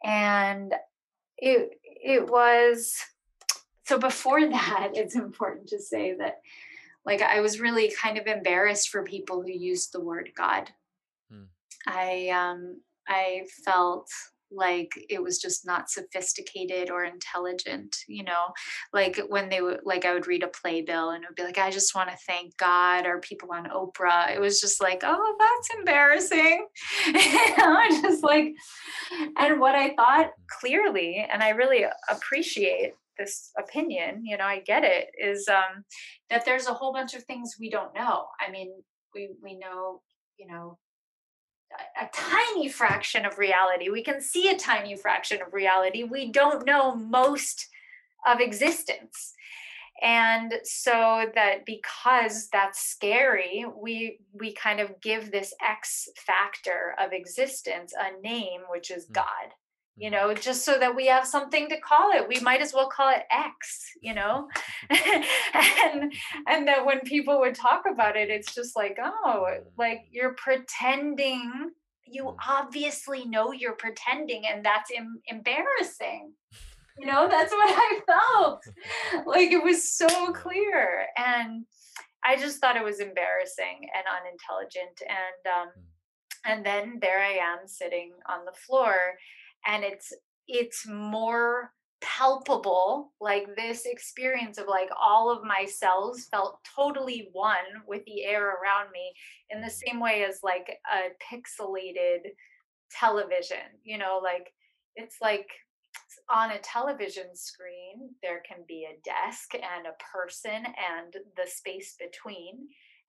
[0.05, 0.75] And
[1.38, 2.95] it it was
[3.87, 6.40] so before that, it's important to say that
[7.05, 10.71] like I was really kind of embarrassed for people who used the word God.
[11.31, 11.45] Hmm.
[11.87, 14.09] I um I felt
[14.53, 18.47] like it was just not sophisticated or intelligent, you know,
[18.93, 21.59] like when they would like I would read a playbill and it would be like,
[21.59, 24.35] I just want to thank God or people on Oprah.
[24.35, 26.67] It was just like, oh, that's embarrassing.
[27.59, 28.55] know, just like
[29.39, 34.83] and what I thought clearly, and I really appreciate this opinion, you know, I get
[34.85, 35.85] it, is um
[36.31, 38.27] that there's a whole bunch of things we don't know.
[38.41, 38.73] I mean,
[39.15, 40.03] we we know,
[40.39, 40.79] you know,
[41.99, 43.91] a, a tiny fraction of reality.
[43.91, 46.03] We can see a tiny fraction of reality.
[46.05, 47.69] We don't know most
[48.27, 49.35] of existence.
[50.03, 57.13] And so that because that's scary, we we kind of give this X factor of
[57.13, 59.13] existence a name, which is Mm.
[59.13, 59.49] God
[60.01, 62.27] you know, just so that we have something to call it.
[62.27, 64.49] We might as well call it X, you know?
[64.91, 66.11] and
[66.49, 71.73] and that when people would talk about it, it's just like, oh, like you're pretending.
[72.07, 72.37] You Mm.
[72.49, 76.33] obviously know you're pretending, and that's em- embarrassing.
[76.99, 78.63] You know, that's what I felt.
[79.27, 81.07] Like it was so clear.
[81.17, 81.67] And
[82.25, 84.97] I just thought it was embarrassing and unintelligent.
[85.07, 86.53] And um, Mm.
[86.53, 88.97] and then there I am sitting on the floor
[89.66, 90.12] and it's
[90.49, 97.55] it's more palpable like this experience of like all of my cells felt totally one
[97.87, 99.12] with the air around me
[99.51, 102.31] in the same way as like a pixelated
[102.90, 104.53] television you know like
[104.96, 105.49] it's like
[106.31, 111.96] on a television screen there can be a desk and a person and the space
[111.99, 112.66] between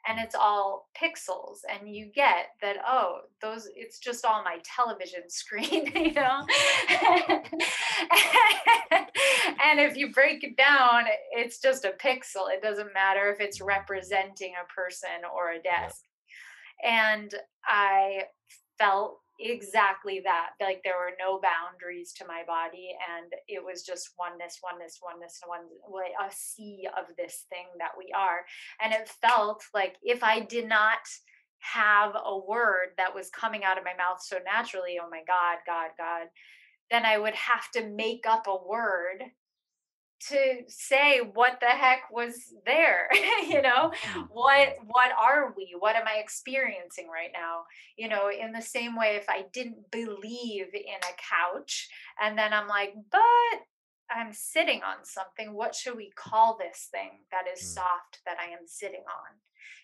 [0.07, 5.21] and it's all pixels and you get that oh those it's just all my television
[5.29, 6.45] screen you know?
[9.63, 12.51] And if you break it down it's just a pixel.
[12.51, 16.01] It doesn't matter if it's representing a person or a desk.
[16.83, 17.33] And
[17.65, 18.23] i
[18.77, 24.12] felt exactly that like there were no boundaries to my body and it was just
[24.17, 28.45] oneness oneness oneness and one a sea of this thing that we are.
[28.82, 30.99] And it felt like if i did not
[31.60, 35.58] have a word that was coming out of my mouth so naturally oh my god
[35.65, 36.27] god god
[36.89, 39.23] then i would have to make up a word
[40.29, 43.10] to say what the heck was there
[43.47, 44.27] you know mm.
[44.31, 47.63] what what are we what am i experiencing right now
[47.97, 51.89] you know in the same way if i didn't believe in a couch
[52.21, 57.12] and then i'm like but i'm sitting on something what should we call this thing
[57.31, 57.75] that is mm.
[57.75, 59.38] soft that i am sitting on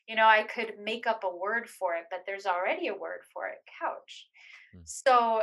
[0.08, 3.22] you know i could make up a word for it but there's already a word
[3.34, 4.28] for it couch
[4.76, 4.82] mm.
[4.86, 5.42] so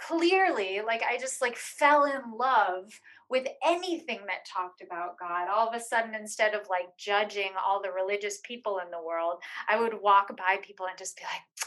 [0.00, 3.00] clearly like i just like fell in love
[3.34, 7.82] with anything that talked about god all of a sudden instead of like judging all
[7.82, 11.66] the religious people in the world i would walk by people and just be like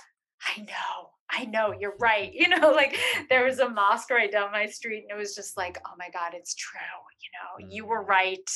[0.55, 2.97] i know i know you're right you know like
[3.29, 6.07] there was a mosque right down my street and it was just like oh my
[6.13, 6.79] god it's true
[7.21, 7.29] you
[7.67, 8.07] know you were mm.
[8.07, 8.49] right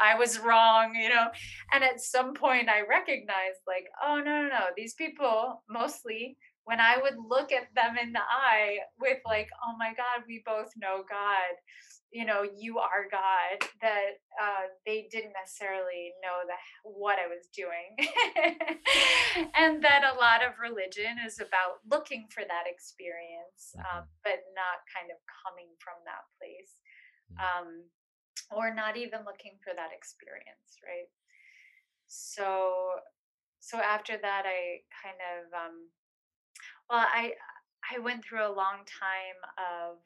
[0.00, 1.26] I was wrong, you know.
[1.72, 6.80] And at some point I recognized like, oh no, no, no, these people mostly when
[6.80, 10.70] I would look at them in the eye with like, oh my God, we both
[10.76, 11.58] know God,
[12.12, 17.48] you know, you are God, that uh, they didn't necessarily know the, what I was
[17.50, 17.96] doing.
[19.58, 24.22] and that a lot of religion is about looking for that experience, um, mm-hmm.
[24.22, 26.78] but not kind of coming from that place.
[27.32, 27.40] Mm.
[27.42, 27.68] Um,
[28.54, 31.08] or not even looking for that experience, right?
[32.08, 33.00] So,
[33.60, 35.88] so after that, I kind of um,
[36.92, 37.32] well, I
[37.88, 39.96] I went through a long time of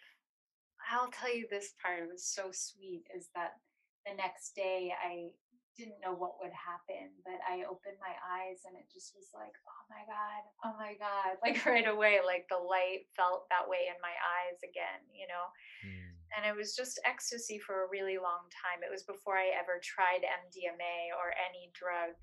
[0.87, 3.59] I'll tell you this part, it was so sweet, is that
[4.07, 5.35] the next day I
[5.75, 9.53] didn't know what would happen, but I opened my eyes and it just was like,
[9.67, 11.37] oh my God, oh my God.
[11.45, 15.47] Like right away, like the light felt that way in my eyes again, you know?
[15.85, 16.17] Mm.
[16.39, 18.87] And it was just ecstasy for a really long time.
[18.87, 22.15] It was before I ever tried MDMA or any drug.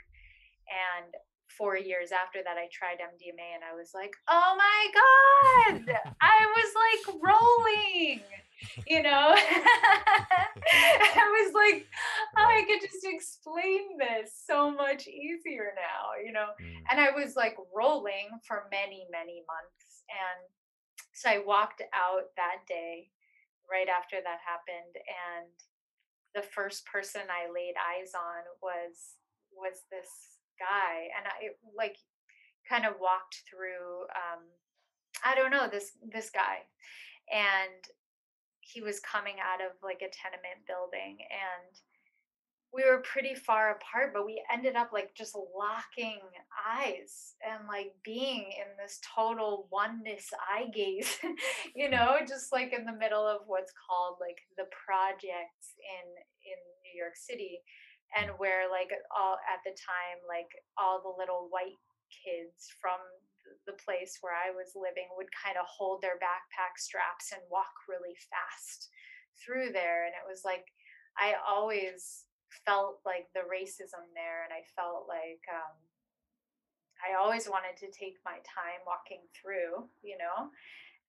[0.71, 1.11] And
[1.57, 6.45] four years after that, I tried MDMA and I was like, oh my God, I
[6.55, 8.21] was like rolling,
[8.87, 9.35] you know?
[10.73, 11.85] I was like,
[12.37, 16.47] oh, I could just explain this so much easier now, you know?
[16.61, 16.83] Mm.
[16.91, 20.03] And I was like rolling for many, many months.
[20.09, 20.47] And
[21.13, 23.09] so I walked out that day
[23.69, 24.95] right after that happened.
[24.95, 25.49] And
[26.35, 29.17] the first person I laid eyes on was
[29.55, 30.32] was this
[30.63, 31.97] guy and i like
[32.67, 34.43] kind of walked through um
[35.25, 36.63] i don't know this this guy
[37.31, 37.83] and
[38.61, 41.75] he was coming out of like a tenement building and
[42.73, 46.19] we were pretty far apart but we ended up like just locking
[46.67, 51.19] eyes and like being in this total oneness eye gaze
[51.75, 56.07] you know just like in the middle of what's called like the projects in
[56.49, 57.59] in new york city
[58.13, 63.01] and where like all at the time like all the little white kids from
[63.67, 67.73] the place where I was living would kind of hold their backpack straps and walk
[67.89, 68.89] really fast
[69.37, 70.69] through there and it was like
[71.17, 72.25] I always
[72.65, 75.73] felt like the racism there and I felt like um,
[77.01, 80.53] I always wanted to take my time walking through, you know.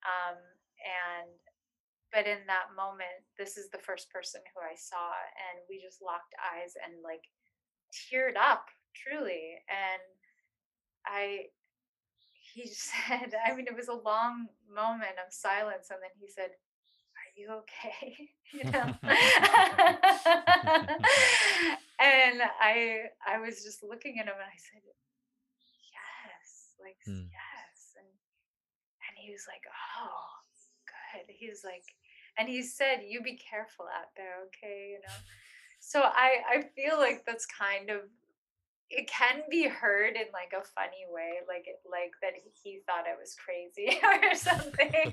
[0.05, 0.37] Um,
[0.83, 1.39] and
[2.15, 5.11] but in that moment this is the first person who i saw
[5.51, 7.27] and we just locked eyes and like
[7.91, 10.01] teared up truly and
[11.11, 11.51] i
[12.55, 16.55] he said i mean it was a long moment of silence and then he said
[17.19, 18.15] are you okay
[18.55, 18.87] you know
[21.99, 24.83] and i i was just looking at him and i said
[25.91, 27.27] yes like hmm.
[27.27, 30.35] yes and and he was like oh
[30.87, 31.85] good he's like
[32.39, 35.15] and he said you be careful out there okay you know
[35.81, 38.01] so i i feel like that's kind of
[38.91, 42.33] it can be heard in like a funny way like it like that
[42.63, 44.93] he thought i was crazy or something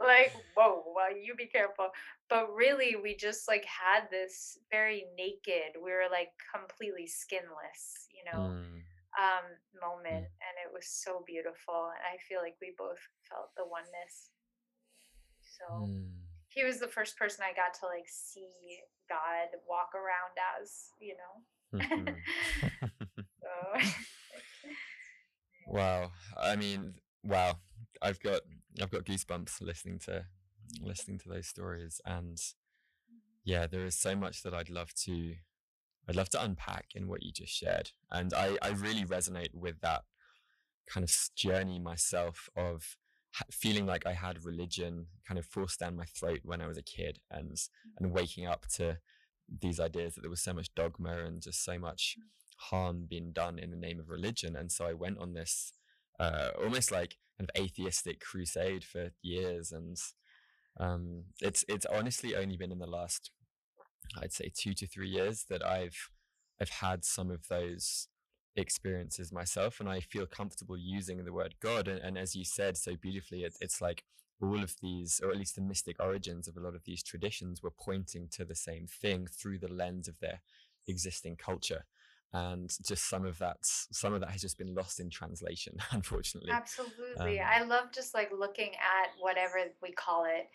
[0.00, 1.88] like whoa well you be careful
[2.30, 8.22] but really we just like had this very naked we were like completely skinless you
[8.32, 8.80] know mm.
[9.18, 9.46] um,
[9.80, 11.92] moment, and it was so beautiful.
[11.92, 14.30] And I feel like we both felt the oneness.
[15.40, 16.25] So Mm.
[16.56, 18.48] He was the first person I got to like see
[19.08, 21.78] God walk around as, you know.
[21.78, 22.16] Mhm.
[23.42, 23.80] So
[25.66, 26.10] wow.
[26.36, 27.58] I mean, wow.
[28.02, 28.40] I've got
[28.80, 30.24] I've got goosebumps listening to
[30.80, 32.38] listening to those stories and
[33.44, 35.34] yeah, there is so much that I'd love to
[36.08, 37.90] I'd love to unpack in what you just shared.
[38.10, 40.02] And I, I really resonate with that
[40.88, 42.96] kind of journey myself of
[43.50, 46.82] feeling like I had religion kind of forced down my throat when I was a
[46.82, 47.56] kid and
[47.98, 48.98] and waking up to
[49.60, 52.16] these ideas that there was so much dogma and just so much
[52.56, 54.56] harm being done in the name of religion.
[54.56, 55.72] And so I went on this
[56.18, 59.72] uh, almost like kind of atheistic crusade for years.
[59.72, 59.96] And
[60.80, 63.30] um, it's it's honestly only been in the last,
[64.20, 66.10] I'd say, two to three years that I've
[66.60, 68.08] I've had some of those
[68.56, 71.88] experiences myself, and I feel comfortable using the word God.
[71.88, 74.04] And, and as you said so beautifully, it, it's like
[74.42, 77.62] all of these, or at least the mystic origins of a lot of these traditions,
[77.62, 80.40] were pointing to the same thing through the lens of their
[80.88, 81.84] existing culture
[82.32, 86.50] and just some of that some of that has just been lost in translation unfortunately
[86.52, 87.40] Absolutely.
[87.40, 90.48] Um, I love just like looking at whatever we call it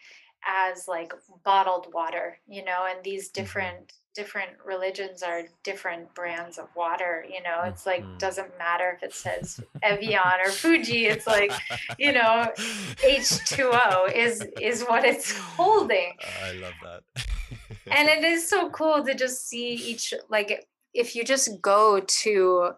[0.47, 1.13] as like
[1.43, 3.41] bottled water, you know, and these Mm-hmm.
[3.43, 7.61] different different religions are different brands of water, you know.
[7.65, 8.19] It's like Mhm.
[8.19, 11.53] doesn't matter if it says Evian or Fiji, it's like,
[11.97, 12.51] you know,
[13.03, 16.13] H2O is is what it's holding.
[16.43, 17.03] i love that
[17.91, 22.71] and it is so cool to just see each like if you just go to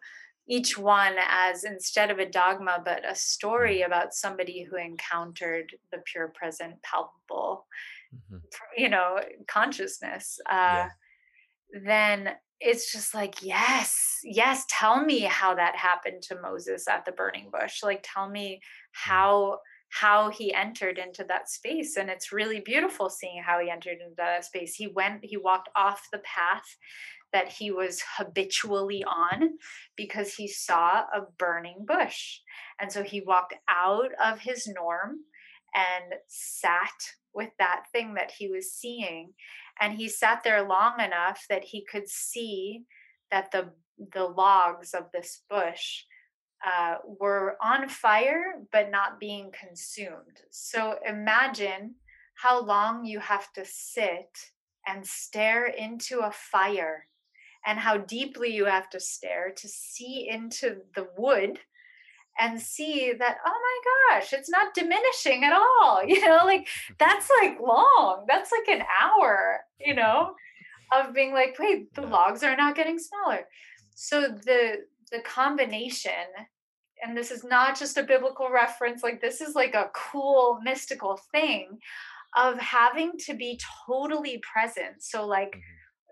[0.48, 6.00] each one as instead of a dogma but a story about somebody who encountered the
[6.06, 7.66] pure present palpable
[8.14, 8.42] Mhm.
[8.78, 10.54] you know consciousness uh
[10.86, 10.90] Yeah.
[11.84, 17.12] then it's just like yes yes tell me how that happened to moses at the
[17.12, 17.82] burning bush.
[17.84, 21.98] Like tell me how how he entered into that space.
[21.98, 24.74] And it's really beautiful seeing how he entered into that space.
[24.76, 26.78] He went he walked off the path
[27.34, 29.58] that he was habitually on
[29.98, 32.40] because he saw a burning bush.
[32.80, 35.18] And so he walked out of his norm
[35.76, 36.94] and sat
[37.34, 39.34] with that thing that he was seeing.
[39.82, 42.84] And he sat there long enough that he could see
[43.32, 43.72] that the
[44.12, 46.04] the logs of this bush
[46.66, 50.42] uh, were on fire but not being consumed.
[50.50, 51.96] So imagine
[52.36, 54.36] how long you have to sit
[54.88, 57.08] and stare into a fire
[57.66, 61.60] and how deeply you have to stare to see into the wood
[62.40, 66.68] and see that oh my gosh it's not diminishing at all you know like
[67.00, 68.26] that's like long.
[68.28, 70.34] That's like an hour you know
[70.96, 73.42] of being like wait the logs are not getting smaller.
[73.96, 76.12] So the the combination
[77.04, 81.20] and this is not just a biblical reference like this is like a cool mystical
[81.32, 81.78] thing
[82.36, 85.04] of having to be totally present.
[85.04, 85.62] So like Mhm.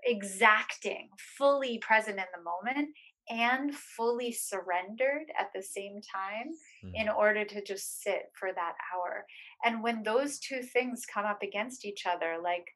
[0.04, 2.89] Exacting fully present in the moment
[3.30, 6.52] and fully surrendered at the same time
[6.95, 7.16] in Mhm.
[7.18, 9.26] order to just sit for that hour.
[9.64, 12.76] And when those two things come up against each other, like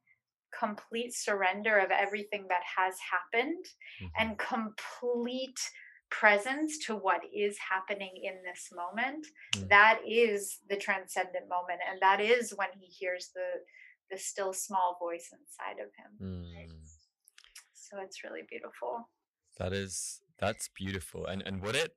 [0.52, 3.66] complete surrender of everything that has happened
[4.00, 4.12] Mhm.
[4.18, 5.60] and complete
[6.10, 9.68] presence to what is happening in this moment, Mm.
[9.70, 11.82] that is the transcendent moment.
[11.86, 13.66] And that is when he hears the
[14.12, 16.18] the still small voice inside of him.
[16.22, 16.85] Mm.
[17.90, 19.10] So it's really beautiful.
[19.58, 21.26] That is that's beautiful.
[21.26, 21.94] And and what it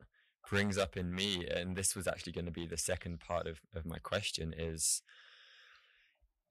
[0.48, 3.60] brings up in me, and this was actually going to be the second part of,
[3.74, 5.02] of my question, is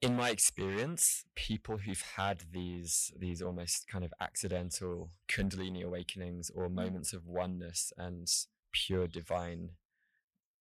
[0.02, 6.68] in my experience, people who've had these these almost kind of accidental Kundalini awakenings or
[6.68, 6.74] mm.
[6.74, 8.28] moments of oneness and
[8.72, 9.72] pure divine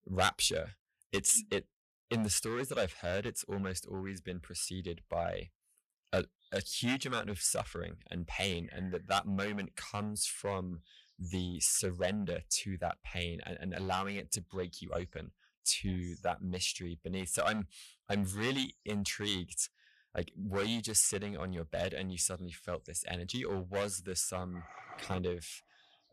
[0.06, 0.72] rapture,
[1.12, 1.58] it's mm.
[1.58, 1.66] it
[2.10, 5.50] in the stories that I've heard, it's almost always been preceded by
[6.12, 10.80] a, a huge amount of suffering and pain, and that that moment comes from
[11.18, 15.30] the surrender to that pain and, and allowing it to break you open
[15.64, 17.30] to that mystery beneath.
[17.30, 17.66] So I'm
[18.08, 19.68] I'm really intrigued.
[20.14, 23.58] Like, were you just sitting on your bed and you suddenly felt this energy, or
[23.58, 24.62] was there some
[24.98, 25.44] kind of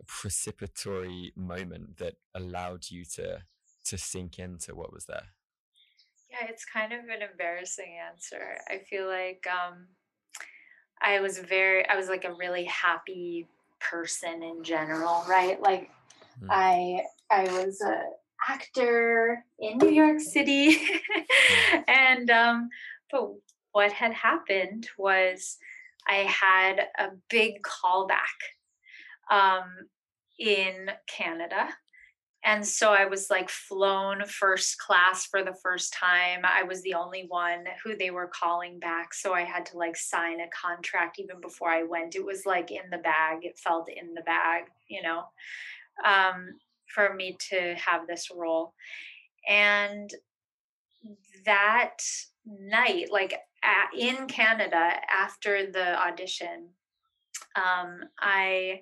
[0.05, 3.43] precipitory moment that allowed you to
[3.85, 5.27] to sink into what was there?
[6.33, 8.57] Yeah, it's kind of an embarrassing answer.
[8.67, 9.87] I feel like um,
[11.01, 13.47] I was very, I was like a really happy
[13.79, 15.61] person in general, right?
[15.61, 15.89] Like
[16.41, 16.47] Mm.
[16.49, 18.01] I, I was a
[18.49, 20.79] actor in New York City,
[21.87, 22.69] and um,
[23.11, 23.29] but
[23.71, 25.57] what had happened was
[26.07, 28.17] I had a big callback.
[29.29, 29.89] Um,
[30.39, 31.69] in Canada.
[32.45, 36.41] And so I was like flown first class for the first time.
[36.43, 39.13] I was the only one who they were calling back.
[39.13, 42.15] So I had to like sign a contract even before I went.
[42.15, 45.23] It was like in the bag, it felt in the bag, you know,
[46.05, 46.49] um,
[46.93, 48.73] for me to have this role.
[49.47, 50.13] And
[51.45, 51.97] that
[52.45, 53.33] night, like
[53.63, 56.69] at, in Canada after the audition,
[57.55, 58.81] um, I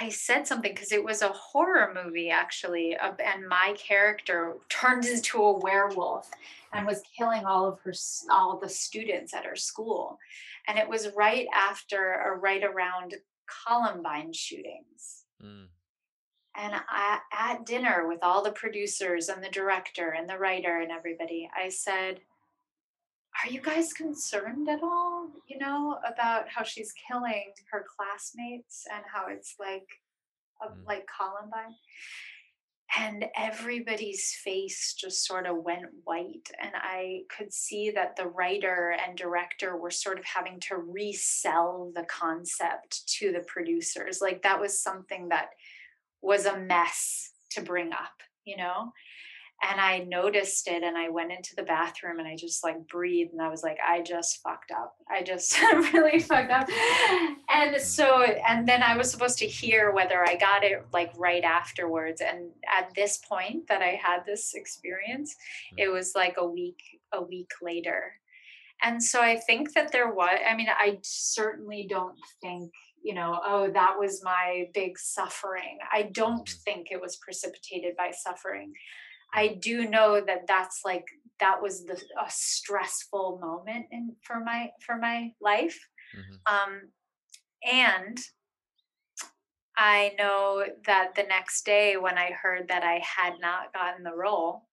[0.00, 5.04] I said something because it was a horror movie actually, uh, and my character turned
[5.04, 6.30] into a werewolf
[6.72, 7.92] and was killing all of her
[8.30, 10.18] all the students at her school,
[10.66, 13.14] and it was right after or right around
[13.66, 15.24] Columbine shootings.
[15.42, 15.66] Mm.
[16.56, 20.90] And I, at dinner with all the producers and the director and the writer and
[20.90, 22.20] everybody, I said,
[23.42, 29.02] are you guys concerned at all you know about how she's killing her classmates and
[29.12, 29.86] how it's like
[30.62, 30.86] a, mm.
[30.86, 31.74] like columbine?
[32.96, 38.96] And everybody's face just sort of went white and i could see that the writer
[39.04, 44.20] and director were sort of having to resell the concept to the producers.
[44.20, 45.48] Like that was something that
[46.22, 48.92] was a mess to bring up you know
[49.70, 53.32] and I noticed it and I went into the bathroom and I just like breathed
[53.32, 54.96] and I was like, I just fucked up.
[55.10, 55.58] I just
[55.92, 56.68] really fucked up.
[57.48, 57.80] And mm.
[57.80, 62.20] so, and then I was supposed to hear whether I got it like right afterwards.
[62.20, 65.34] And at this point that I had this experience,
[65.72, 65.82] mm.
[65.82, 68.12] it was like a week, a week later.
[68.82, 72.72] And so I think that there was, I mean, I certainly don't think
[73.04, 75.76] you know, oh, that was my big suffering.
[75.92, 76.62] I don't mm.
[76.64, 78.72] think it was precipitated by suffering.
[79.34, 81.06] I do know that that's like
[81.40, 85.78] that was the a stressful moment in for my for my life.
[86.16, 86.54] Mm-hmm.
[86.54, 86.80] Um,
[87.64, 88.18] and
[89.76, 94.14] I know that the next day when I heard that I had not gotten the
[94.14, 94.68] role,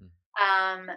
[0.00, 0.08] mm.
[0.44, 0.90] um,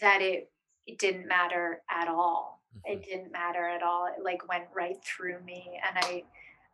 [0.00, 0.50] that it
[0.86, 2.62] it didn't matter at all.
[2.74, 2.92] Mm-hmm.
[2.98, 4.06] It didn't matter at all.
[4.06, 6.24] It like went right through me, and I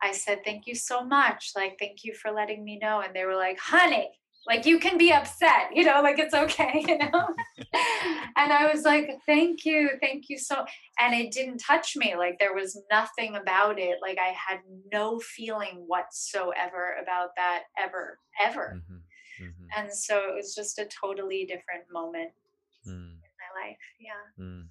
[0.01, 1.51] I said thank you so much.
[1.55, 3.01] Like thank you for letting me know.
[3.01, 4.11] And they were like, honey,
[4.47, 7.27] like you can be upset you know like it's okay you know
[8.35, 10.65] and i was like thank you thank you so
[10.99, 14.59] and it didn't touch me like there was nothing about it like i had
[14.91, 19.45] no feeling whatsoever about that ever ever mm-hmm.
[19.45, 19.65] Mm-hmm.
[19.77, 22.31] and so it was just a totally different moment
[22.87, 22.91] mm.
[22.91, 24.65] in my life yeah mm.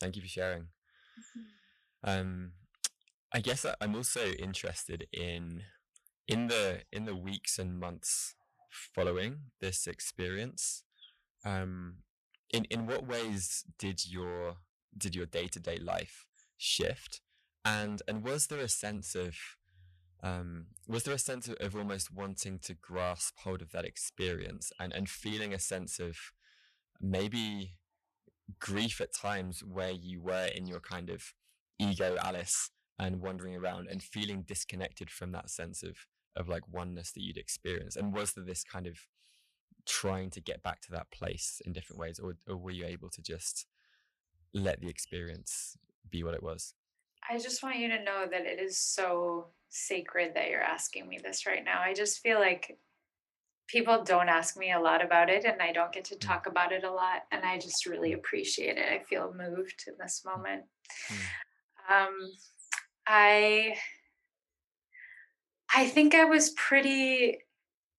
[0.00, 2.10] thank you for sharing mm-hmm.
[2.10, 2.52] um
[3.32, 5.62] i guess i'm also interested in
[6.26, 8.34] in the in the weeks and months
[8.94, 10.82] following this experience.
[11.44, 11.98] Um,
[12.52, 14.56] in in what ways did your
[14.96, 17.20] did your day to day life shift,
[17.64, 19.34] and and was there a sense of
[20.22, 24.72] um, was there a sense of, of, almost wanting to grasp hold of that experience
[24.80, 26.16] and and feeling a sense of
[27.00, 27.72] maybe
[28.58, 31.34] grief at times where you were in your kind of
[31.78, 35.96] ego Alice and wandering around and feeling disconnected from that sense of
[36.36, 37.96] of like oneness that you'd experience?
[37.96, 38.98] And was there this kind of
[39.86, 43.10] trying to get back to that place in different ways, or, or were you able
[43.10, 43.66] to just
[44.52, 45.76] let the experience
[46.10, 46.74] be what it was?
[47.28, 51.18] I just want you to know that it is so sacred that you're asking me
[51.22, 51.80] this right now.
[51.80, 52.78] I just feel like
[53.66, 56.72] people don't ask me a lot about it and I don't get to talk about
[56.72, 58.16] it a lot and I just really mm.
[58.16, 58.92] appreciate it.
[58.92, 60.36] I feel moved in this mm.
[60.36, 60.64] moment.
[61.10, 62.06] Mm.
[62.06, 62.14] Um
[63.06, 63.74] I
[65.74, 67.38] I think I was pretty,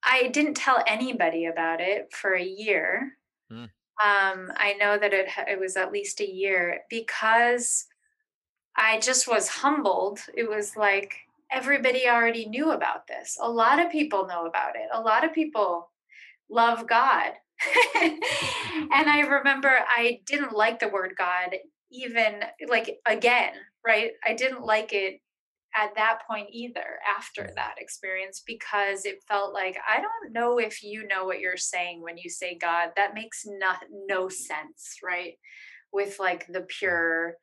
[0.03, 3.17] I didn't tell anybody about it for a year.
[3.51, 3.63] Mm.
[4.03, 7.85] Um, I know that it, it was at least a year because
[8.77, 10.19] I just was humbled.
[10.35, 11.15] It was like
[11.51, 13.37] everybody already knew about this.
[13.41, 14.87] A lot of people know about it.
[14.93, 15.91] A lot of people
[16.49, 17.31] love God.
[18.01, 21.55] and I remember I didn't like the word God
[21.91, 23.53] even like again,
[23.85, 24.11] right?
[24.25, 25.21] I didn't like it
[25.75, 27.55] at that point either after mm.
[27.55, 32.01] that experience because it felt like I don't know if you know what you're saying
[32.01, 32.89] when you say God.
[32.95, 35.33] That makes not no sense, right?
[35.91, 37.35] With like the pure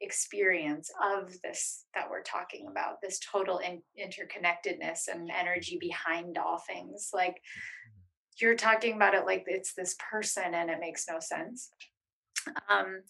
[0.00, 6.58] experience of this that we're talking about, this total in- interconnectedness and energy behind all
[6.58, 7.10] things.
[7.14, 8.00] Like mm-hmm.
[8.40, 11.70] you're talking about it like it's this person and it makes no sense.
[12.68, 13.00] Um,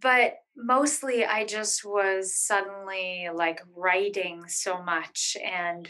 [0.00, 5.88] but mostly I just was suddenly like writing so much and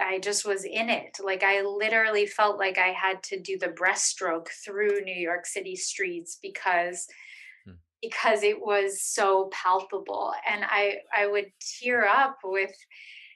[0.00, 1.18] I just was in it.
[1.22, 5.76] Like I literally felt like I had to do the breaststroke through New York City
[5.76, 7.06] streets because
[7.64, 7.74] hmm.
[8.02, 12.74] because it was so palpable and I I would tear up with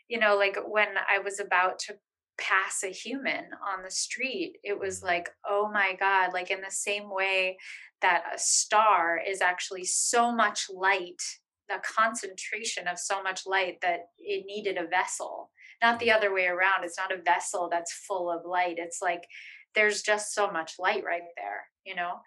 [0.09, 1.95] you know, like when I was about to
[2.39, 5.05] pass a human on the street, it was Mm.
[5.05, 7.59] like, oh my God, like in the same way
[8.01, 11.23] that a star is actually so much light,
[11.69, 15.51] the concentration of so much light that it needed a vessel,
[15.83, 16.85] not the other way around.
[16.85, 18.79] It's not a vessel that's full of light.
[18.79, 19.27] It's like
[19.75, 22.21] there's just so much light right there, you know?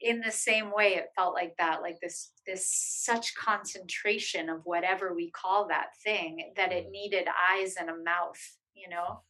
[0.00, 2.68] in the same way it felt like that like this this
[3.04, 8.56] such concentration of whatever we call that thing that it needed eyes and a mouth
[8.74, 9.20] you know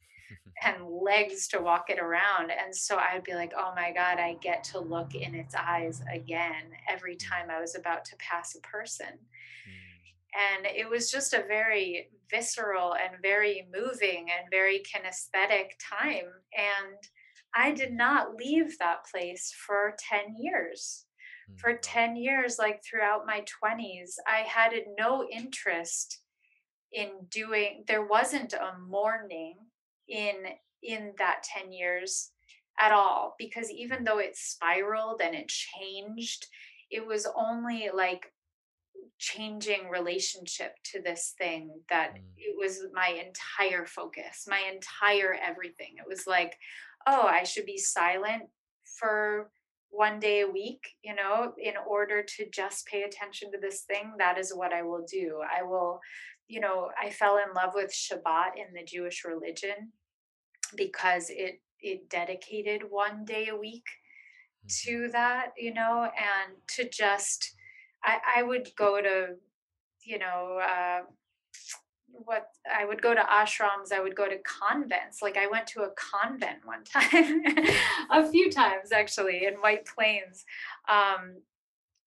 [0.64, 4.34] and legs to walk it around and so i'd be like oh my god i
[4.42, 8.60] get to look in its eyes again every time i was about to pass a
[8.60, 9.18] person
[9.68, 10.56] Mm.
[10.56, 16.96] and it was just a very visceral and very moving and very kinesthetic time and
[17.54, 21.06] i did not leave that place for 10 years
[21.50, 21.58] Mm.
[21.60, 26.20] for 10 years like throughout my 20s i had no interest
[26.92, 29.56] in doing there wasn't a mourning
[30.08, 30.34] in
[30.82, 32.30] in that 10 years
[32.78, 36.46] at all because even though it spiraled and it changed
[36.90, 38.32] it was only like
[39.18, 42.22] changing relationship to this thing that Mm.
[42.36, 45.96] it was my entire focus my entire everything.
[45.98, 46.56] It was like
[47.06, 48.44] oh i should be silent
[48.98, 49.50] for
[49.90, 54.12] one day a week you know in order to just pay attention to this thing.
[54.18, 55.40] That is what i will do.
[55.58, 56.00] I will
[56.48, 59.92] you know i fell in love with shabbat in the jewish religion
[60.76, 63.86] because it it dedicated one day a week
[64.66, 64.82] Mhm.
[64.84, 67.54] to that you know and to just
[68.04, 69.36] i i would go to
[70.04, 71.02] you know uh
[72.10, 75.82] what i would go to ashrams i would go to convents like i went to
[75.82, 77.44] a convent one time
[78.10, 80.44] a few times actually in white plains
[80.88, 81.36] um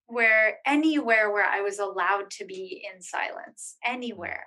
[0.06, 4.46] where anywhere where i was allowed to be in silence anywhere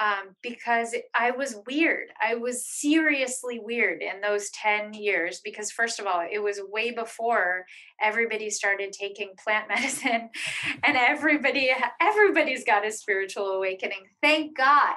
[0.00, 2.08] um, because I was weird.
[2.20, 6.90] I was seriously weird in those 10 years because, first of all, it was way
[6.90, 7.66] before
[8.00, 10.30] everybody started taking plant medicine
[10.82, 11.70] and everybody
[12.00, 14.06] everybody's got a spiritual awakening.
[14.22, 14.96] Thank God.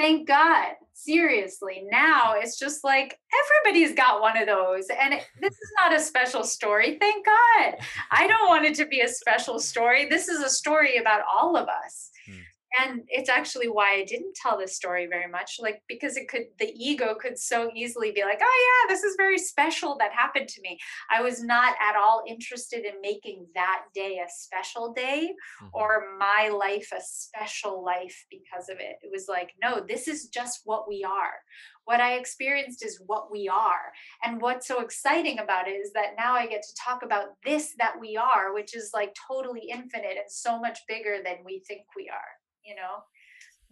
[0.00, 0.76] Thank God.
[0.94, 1.84] Seriously.
[1.90, 4.86] Now it's just like everybody's got one of those.
[4.88, 6.96] And it, this is not a special story.
[6.98, 7.76] Thank God.
[8.10, 10.08] I don't want it to be a special story.
[10.08, 12.10] This is a story about all of us.
[12.26, 12.38] Hmm.
[12.78, 16.44] And it's actually why I didn't tell this story very much, like because it could,
[16.58, 20.48] the ego could so easily be like, oh, yeah, this is very special that happened
[20.48, 20.78] to me.
[21.10, 25.70] I was not at all interested in making that day a special day Mhm.
[25.72, 28.96] or my life a special life because of it.
[29.02, 31.42] It was like, no, this is just what we are.
[31.84, 33.92] What I experienced is what we are.
[34.22, 37.74] And what's so exciting about it is that now I get to talk about this
[37.78, 41.82] that we are, which is like totally infinite and so much bigger than we think
[41.96, 43.02] we are, you know?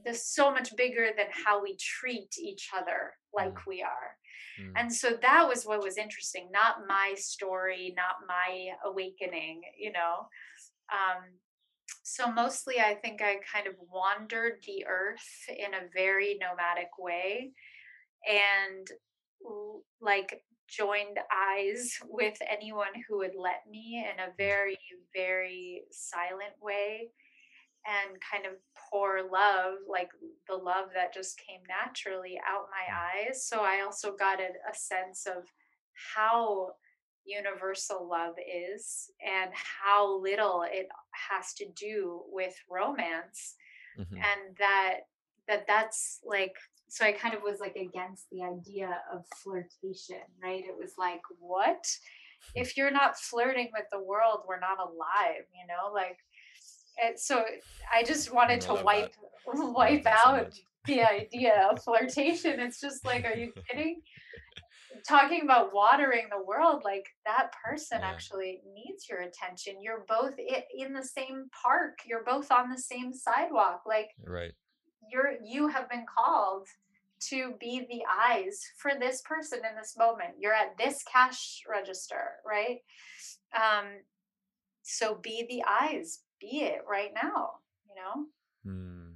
[0.05, 4.16] There's so much bigger than how we treat each other like we are.
[4.61, 4.72] Mm.
[4.76, 10.28] And so that was what was interesting, not my story, not my awakening, you know.
[10.93, 11.24] Um,
[12.03, 17.53] so mostly I think I kind of wandered the earth in a very nomadic way
[18.26, 18.89] and
[20.01, 24.78] like joined eyes with anyone who would let me in a very,
[25.14, 27.11] very silent way
[27.89, 28.53] and kind of
[28.91, 30.11] pour love, like
[30.49, 33.47] the love that just came naturally out my eyes.
[33.47, 35.45] So I also got a, a sense of
[36.14, 36.72] how
[37.24, 40.89] universal love is and how little it
[41.28, 43.55] has to do with romance
[43.99, 44.14] Mhm.
[44.16, 45.01] and that
[45.47, 46.57] that that's like
[46.89, 51.20] so i kind of was like against the idea of flirtation right it was like
[51.39, 51.84] what
[52.55, 56.18] if you're not flirting with the world we're not alive you know like
[57.03, 57.44] and so
[57.92, 59.14] i just wanted I to wipe
[59.46, 60.55] love wipe that out
[60.86, 62.59] the idea of flirtation.
[62.61, 64.01] It's just like are you kidding?
[65.07, 68.09] Talking about watering the world like that person Yeah.
[68.09, 69.82] actually needs your attention.
[69.82, 70.34] You're both
[70.74, 71.99] in the same park.
[72.07, 73.82] You're both on the same sidewalk.
[73.86, 74.53] Like Right.
[75.11, 76.66] you're you have been called
[77.30, 80.34] to be the eyes for this person in this moment.
[80.38, 82.78] You're at this cash register right?
[83.55, 83.86] Um
[84.82, 87.53] so be the eyes be it right now
[87.89, 88.26] you know
[88.64, 89.12] Hmm.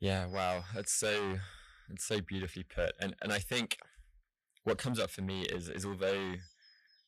[0.00, 0.64] Yeah, wow.
[0.74, 1.38] That's so
[1.90, 2.92] it's so beautifully put.
[3.00, 3.78] And and I think
[4.64, 6.34] what comes up for me is is although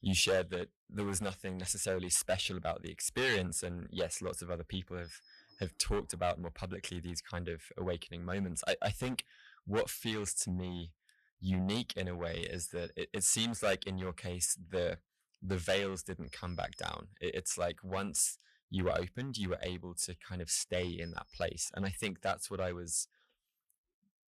[0.00, 4.50] you shared that there was nothing necessarily special about the experience and yes, lots of
[4.50, 5.20] other people have
[5.60, 8.62] have talked about more publicly these kind of awakening moments.
[8.66, 9.24] I, I think
[9.66, 10.92] what feels to me
[11.40, 14.98] unique in a way is that it, it seems like in your case the
[15.42, 17.08] the veils didn't come back down.
[17.20, 18.38] It, it's like once
[18.70, 21.70] you were opened, you were able to kind of stay in that place.
[21.74, 23.08] And I think that's what I was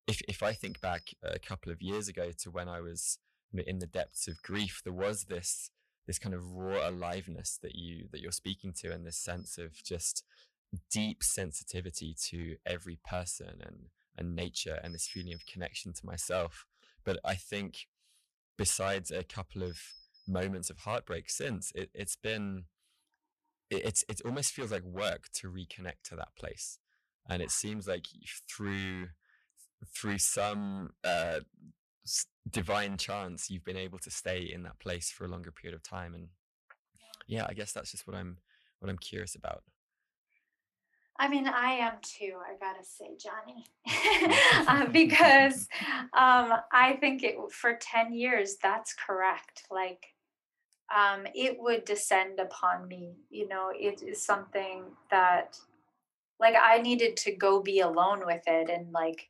[0.08, 3.18] if if I think back a couple of years ago to when I was
[3.54, 5.70] in the depths of grief, there was this
[6.06, 9.82] this kind of raw aliveness that you that you're speaking to, and this sense of
[9.84, 10.24] just
[10.90, 16.66] deep sensitivity to every person and and nature, and this feeling of connection to myself.
[17.04, 17.86] But I think,
[18.56, 19.78] besides a couple of
[20.28, 22.64] moments of heartbreak since, it, it's been
[23.70, 26.78] it, it's it almost feels like work to reconnect to that place,
[27.28, 28.06] and it seems like
[28.48, 29.08] through
[29.94, 31.40] through some uh,
[32.50, 35.82] divine chance you've been able to stay in that place for a longer period of
[35.82, 36.14] time.
[36.14, 36.28] And
[37.28, 38.38] yeah i guess that's just what i'm
[38.80, 39.62] what i'm curious about.
[41.20, 43.66] I mean i am too i gotta say johnny.
[44.68, 45.68] Uh, because
[46.16, 49.64] um, i think it for 10 years that's correct.
[49.70, 50.06] Like
[50.94, 55.58] um, it would descend upon me you know it is something that
[56.40, 59.28] like i needed to go be alone with it and like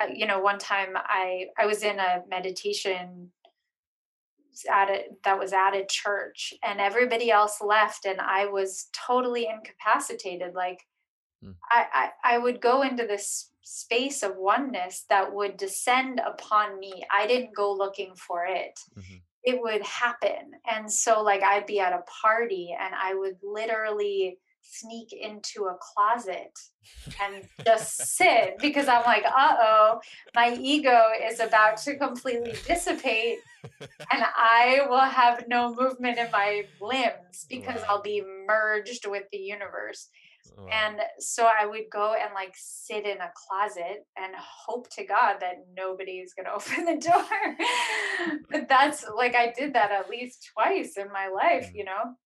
[0.00, 3.30] uh, you know one time i i was in a meditation
[4.70, 9.46] at it that was at a church and everybody else left and i was totally
[9.46, 10.80] incapacitated like
[11.44, 11.54] mm.
[11.70, 17.04] I, I i would go into this space of oneness that would descend upon me
[17.12, 19.16] i didn't go looking for it mm-hmm.
[19.48, 24.38] It would happen and so like i'd be at a party and i would literally
[24.70, 26.58] sneak into a closet
[27.22, 30.00] and just sit because I'm like, uh oh,
[30.34, 33.38] my ego is about to completely dissipate
[33.72, 33.88] and
[34.36, 37.86] I will have no movement in my limbs because wow.
[37.88, 40.08] I'll be merged with the universe.
[40.58, 40.68] Wow.
[40.72, 45.36] And so I would go and like sit in a closet and hope to God
[45.40, 47.56] that nobody is going to open the door.
[48.50, 51.74] but that's like I did that at least twice in my life, mm.
[51.74, 52.16] you know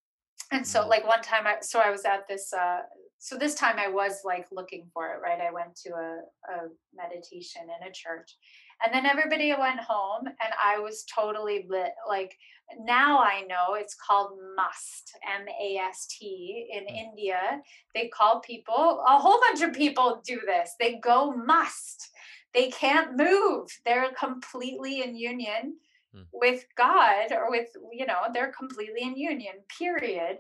[0.53, 0.91] and so mm-hmm.
[0.91, 2.81] like one time i so i was at this uh
[3.19, 6.21] so this time i was like looking for it right i went to a,
[6.53, 8.37] a meditation in a church
[8.85, 12.37] and then everybody went home and i was totally lit like
[12.81, 17.11] now i know it's called must m-a-s-t in mm.
[17.11, 17.61] india
[17.95, 22.11] they call people a whole bunch of people do this they go must
[22.55, 25.75] they can't move they're completely in union
[26.15, 26.23] Hmm.
[26.33, 30.39] with God or with, you know, they're completely in union, period.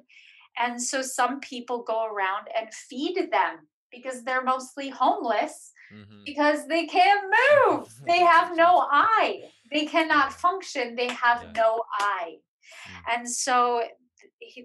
[0.59, 6.22] And so some people go around and feed them because they're mostly homeless mm-hmm.
[6.24, 7.32] because they can't
[7.68, 7.93] move.
[8.07, 9.43] they have no eye.
[9.70, 10.97] They cannot function.
[10.97, 11.53] They have yeah.
[11.62, 12.36] no eye.
[12.36, 13.20] Mm-hmm.
[13.20, 13.82] And so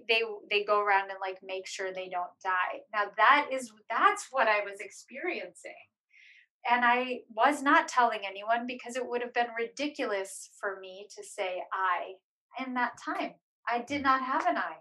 [0.08, 2.80] they they go around and like make sure they don't die.
[2.92, 5.72] Now that is that's what I was experiencing
[6.70, 11.24] and I was not telling anyone because it would have been ridiculous for me to
[11.24, 13.34] say I in that time.
[13.68, 14.76] I did not have an I.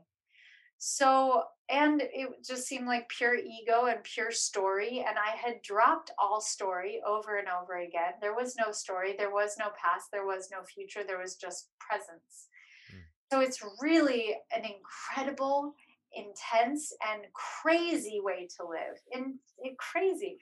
[0.80, 5.04] So, and it just seemed like pure ego and pure story.
[5.08, 8.14] And I had dropped all story over and over again.
[8.22, 11.70] There was no story, there was no past, there was no future, there was just
[11.80, 12.48] presence.
[12.94, 13.00] Mm.
[13.32, 15.74] So, it's really an incredible
[16.14, 19.36] intense and crazy way to live and
[19.78, 20.38] crazy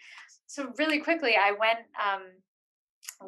[0.48, 2.22] so really quickly i went um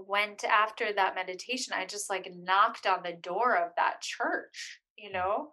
[0.05, 5.11] went after that meditation i just like knocked on the door of that church you
[5.11, 5.49] know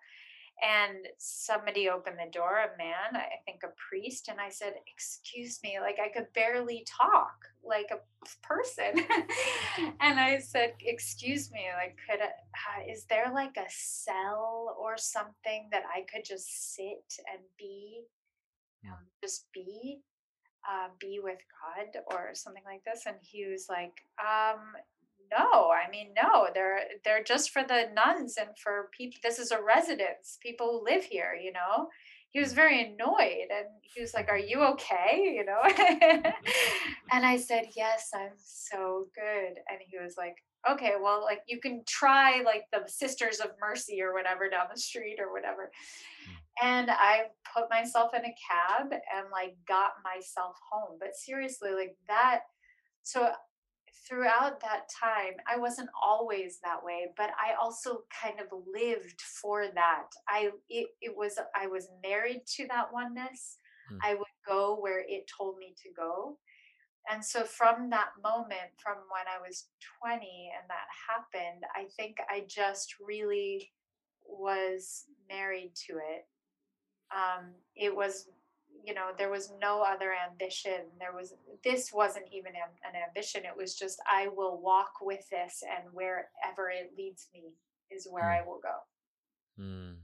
[0.64, 5.60] and somebody opened the door a man i think a priest and i said excuse
[5.62, 7.34] me like i could barely talk
[7.66, 7.98] like a
[8.42, 9.06] person.
[10.00, 14.96] And i said excuse me like could I, uh, is there like a cell or
[14.96, 18.04] something that i could just sit and be
[18.86, 20.00] um, just be
[20.68, 23.04] uh, be with god or something like this?
[23.06, 24.60] And he was like um
[25.36, 29.50] no i mean no they're they're just for the nuns and for people this is
[29.50, 31.88] a residence people who live here you know?
[32.30, 35.34] He was very annoyed and he was like are you okay?
[35.36, 35.62] you know?
[37.12, 39.58] And i said yes i'm so good.
[39.70, 40.36] And he was like
[40.68, 44.80] okay well like you can try like the sisters of mercy or whatever down the
[44.80, 45.70] street or whatever.
[46.60, 46.66] Hmm.
[46.66, 47.24] and i
[47.54, 50.98] put myself in a cab and like got myself home.
[50.98, 52.40] But seriously like that
[53.04, 53.30] so
[54.06, 59.66] throughout that time i wasn't always that way but i also kind of lived for
[59.74, 60.08] that.
[60.28, 63.58] I it, it was i was married to that oneness.
[63.88, 63.98] Hmm.
[64.02, 66.38] i would go where it told me to go.
[67.10, 69.68] And so from that moment from when i was
[70.02, 73.72] 20 and that happened i think i just really
[74.26, 76.26] was married to it.
[77.14, 78.28] Um, it was
[78.84, 83.56] you know there was no other ambition there was this wasn't even an ambition it
[83.56, 87.54] was just i will walk with this and wherever it leads me
[87.90, 88.38] is where mm.
[88.38, 89.94] i will go mm.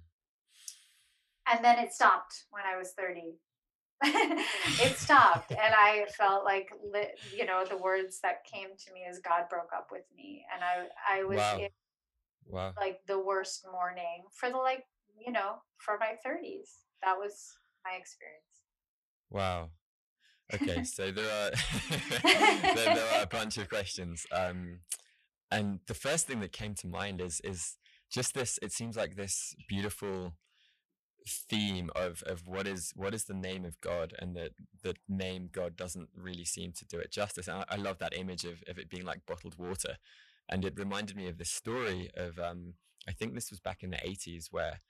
[1.53, 3.37] and then it stopped when i was 30
[4.05, 6.71] it stopped and i felt like
[7.37, 10.65] you know the words that came to me as god broke up with me and
[10.65, 11.59] i i was Wow.
[11.59, 11.69] in
[12.47, 12.73] Wow.
[12.77, 14.85] like the worst morning for the like
[15.25, 17.53] you know for my 30s that was
[17.85, 18.50] my experience
[19.31, 19.71] Wow.
[20.53, 21.51] Okay, so there are
[22.75, 24.27] there, there are a bunch of questions.
[24.33, 24.81] Um,
[25.51, 27.77] and the first thing that came to mind is is
[28.11, 28.59] just this.
[28.63, 30.35] It seems like this beautiful
[31.29, 34.51] theme of of what is what is the name of God, and that
[34.83, 37.47] the name God doesn't really seem to do it justice.
[37.47, 39.97] And I, I love that image of of it being like bottled water,
[40.49, 42.75] and it reminded me of this story of um,
[43.09, 44.81] I think this was back in the eighties where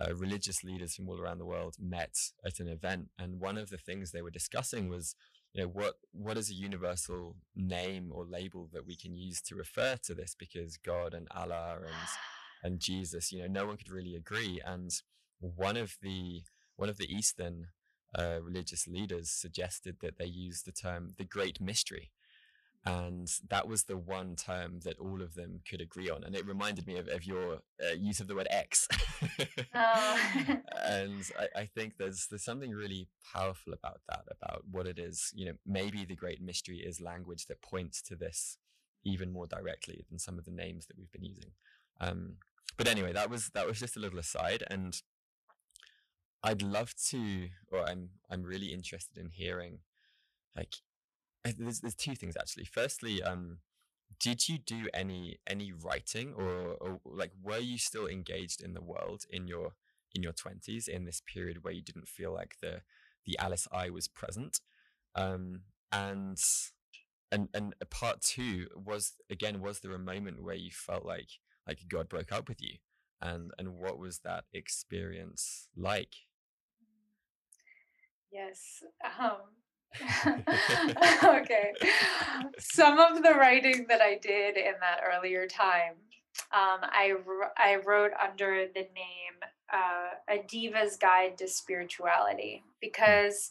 [0.00, 2.14] uh, religious leaders from all around the world met
[2.44, 5.14] at an event, and one of the things they were discussing was,
[5.52, 9.54] you know, what what is a universal name or label that we can use to
[9.54, 10.34] refer to this?
[10.36, 11.94] Because God and Allah and
[12.64, 14.60] and Jesus, you know, no one could really agree.
[14.64, 14.90] And
[15.38, 16.42] one of the
[16.76, 17.68] one of the Eastern
[18.18, 22.10] uh, religious leaders suggested that they use the term the Great Mystery.
[22.86, 26.22] And that was the one term that all of them could agree on.
[26.22, 28.86] And it reminded me of, of your uh, use of the word X.
[29.74, 30.18] Oh.
[30.84, 35.32] and I, I think there's there's something really powerful about that, about what it is.
[35.34, 38.58] You know, maybe the great mystery is language that points to this
[39.04, 41.52] even more directly than some of the names that we've been using.
[42.00, 42.34] Um,
[42.76, 45.00] but anyway, that was that was just a little aside, and
[46.42, 49.78] I'd love to, or I'm I'm really interested in hearing,
[50.56, 50.74] like,
[51.44, 52.64] there's there's two things actually.
[52.64, 53.58] Firstly, um,
[54.20, 58.82] did you do any any writing, or, or like were you still engaged in the
[58.82, 59.72] world in your
[60.14, 62.82] in your twenties in this period where you didn't feel like the
[63.26, 64.60] the Alice I was present,
[65.14, 66.38] um, and
[67.32, 71.28] and and uh, part two was again was there a moment where you felt like
[71.66, 72.76] like God broke up with you,
[73.20, 76.14] and and what was that experience like?
[78.32, 78.82] Yes.
[79.20, 79.63] Um,
[81.24, 81.72] okay.
[82.58, 85.94] Some of the writing that I did in that earlier time,
[86.52, 87.14] um, I,
[87.56, 89.40] I wrote under the name
[89.72, 93.50] uh, A Diva's Guide to Spirituality because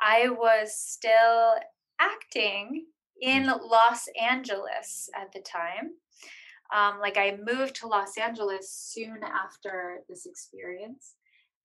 [0.00, 1.54] I was still
[2.00, 2.86] acting
[3.20, 5.92] in Los Angeles at the time.
[6.74, 11.14] Um, like I moved to Los Angeles soon after this experience,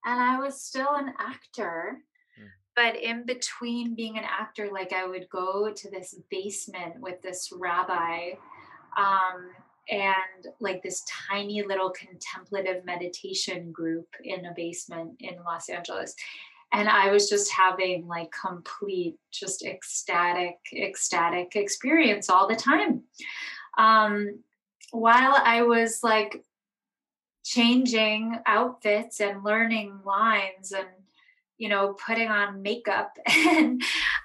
[0.06, 2.00] and I was still an actor
[2.76, 7.52] but in between being an actor like i would go to this basement with this
[7.56, 8.32] rabbi
[8.98, 9.50] um,
[9.90, 16.16] and like this tiny little contemplative meditation group in a basement in los angeles.
[16.72, 23.04] And i was just having like complete just ecstatic ecstatic experience all the time.
[23.78, 24.40] Um,
[24.92, 26.44] while i was like
[27.44, 30.88] changing outfits and learning lines and
[31.58, 33.82] you know, putting on makeup and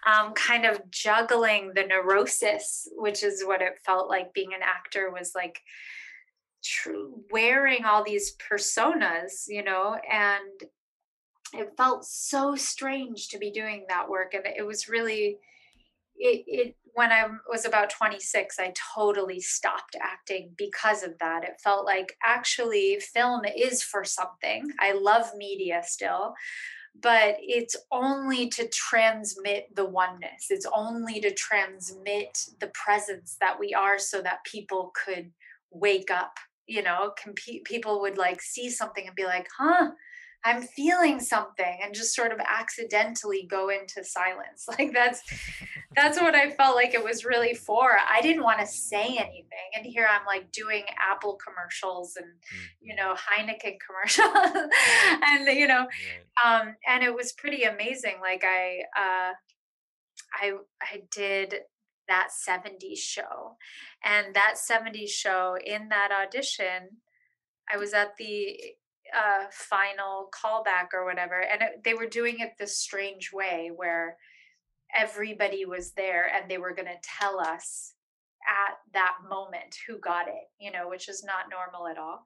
[0.06, 5.10] um, kind of juggling the neurosis, which is what it felt like being an actor
[5.10, 5.60] was like
[6.64, 6.90] tr-
[7.30, 10.62] wearing all these personas, you know, and
[11.54, 14.34] it felt so strange to be doing that work.
[14.34, 15.38] And it was really,
[16.16, 21.44] it, it when I was about 26, I totally stopped acting because of that.
[21.44, 24.72] It felt like actually film is for something.
[24.80, 26.34] I love media still,
[27.00, 30.46] but it's only to transmit the oneness.
[30.50, 35.30] It's only to transmit the presence that we are so that people could
[35.70, 36.32] wake up
[36.68, 39.90] you know compete people would like see something and be like huh
[40.44, 44.66] i'm feeling something and just sort of accidentally go into silence.
[44.78, 45.22] Like that's
[45.96, 47.96] that's what i felt like it was really for.
[48.10, 52.26] I didn't want to say anything and here i'm like doing apple commercials and
[52.80, 54.70] you know heineken commercials
[55.26, 55.86] and you know
[56.44, 58.16] um and it was pretty amazing.
[58.20, 59.32] Like i uh
[60.40, 61.54] i i did
[62.08, 63.56] that 70s show
[64.04, 66.98] and that 70s show in that audition
[67.72, 68.56] i was at the
[69.16, 74.16] uh final callback or whatever and it, they were doing it this strange way where
[74.96, 77.94] everybody was there and they were going to tell us
[78.48, 82.22] at that moment who got it you know which is not normal at all.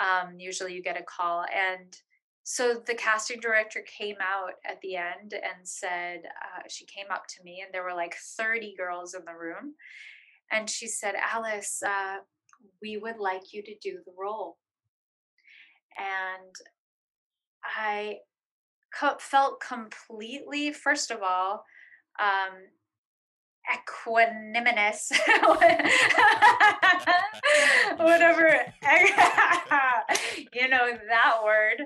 [0.00, 1.94] Um, usually you get a call and
[2.50, 7.24] so the casting director came out at the end and said uh, she came up
[7.28, 9.74] to me and there were like 30 girls in the room
[10.50, 12.18] and she said alice uh,
[12.80, 14.56] we would like you to do the role
[15.98, 16.54] and
[17.64, 18.16] i
[18.98, 21.64] co- felt completely first of all
[22.20, 22.54] um,
[23.72, 25.12] equanimous
[27.98, 28.48] whatever
[30.54, 31.82] you know that word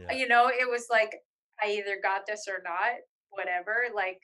[0.00, 0.12] Yeah.
[0.16, 1.14] you know it was like
[1.62, 3.00] i either got this or not
[3.32, 4.20] whatever, like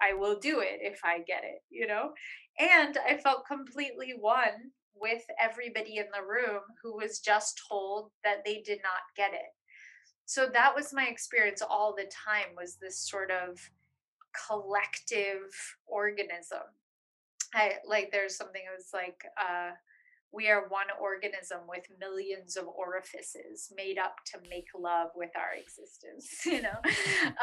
[0.00, 2.10] I will do it if I get it, you know?
[2.58, 8.44] And I felt completely one with everybody in the room who was just told that
[8.44, 9.54] they did not get it.
[10.26, 13.58] So that was my experience all the time was this sort of
[14.46, 15.50] collective
[15.86, 16.62] organism.
[17.54, 19.72] I like there's something that was like uh
[20.32, 25.54] we are one organism with millions of orifices made up to make love with our
[25.54, 26.80] existence you know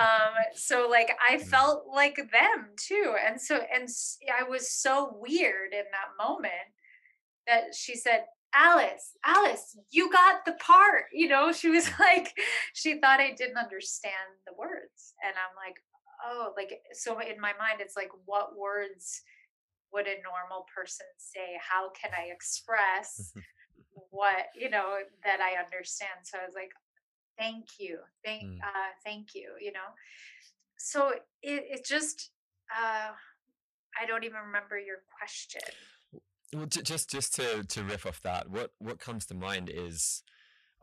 [0.01, 1.41] um so like i mm.
[1.41, 3.87] felt like them too and so and
[4.37, 6.73] i was so weird in that moment
[7.47, 8.25] that she said
[8.55, 12.33] alice alice you got the part you know she was like
[12.73, 15.77] she thought i didn't understand the words and i'm like
[16.25, 19.21] oh like so in my mind it's like what words
[19.91, 21.57] would a normal person say?
[21.59, 23.33] How can i express
[24.11, 26.23] what you know that i understand?
[26.23, 26.71] So i was like
[27.37, 28.57] thank you thank mm.
[28.61, 29.89] uh thank you you know?
[30.77, 31.09] So
[31.41, 32.31] it, it just
[32.71, 33.11] uh
[33.99, 35.61] i don't even remember your question
[36.53, 40.23] well just just to to riff off that what what comes to mind is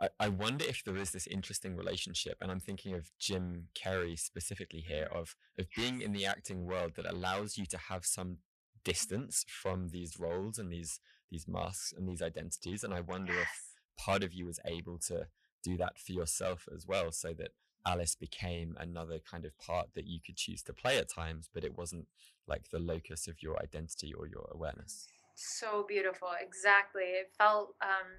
[0.01, 4.19] I, I wonder if there is this interesting relationship, and I'm thinking of Jim Carrey
[4.19, 8.39] specifically here, of of being in the acting world that allows you to have some
[8.85, 11.01] distance from these roles and these
[11.31, 12.85] these masks and these identities.
[12.85, 13.43] And I wonder yes.
[13.43, 15.27] if part of you was able to
[15.65, 17.53] do that for yourself as well, so that
[17.87, 21.65] Alice became another kind of part that you could choose to play at times, but
[21.65, 22.07] it wasn't
[22.47, 25.09] like the locus of your identity or your awareness.
[25.37, 26.29] So beautiful.
[26.41, 27.03] Exactly.
[27.03, 28.19] It felt um,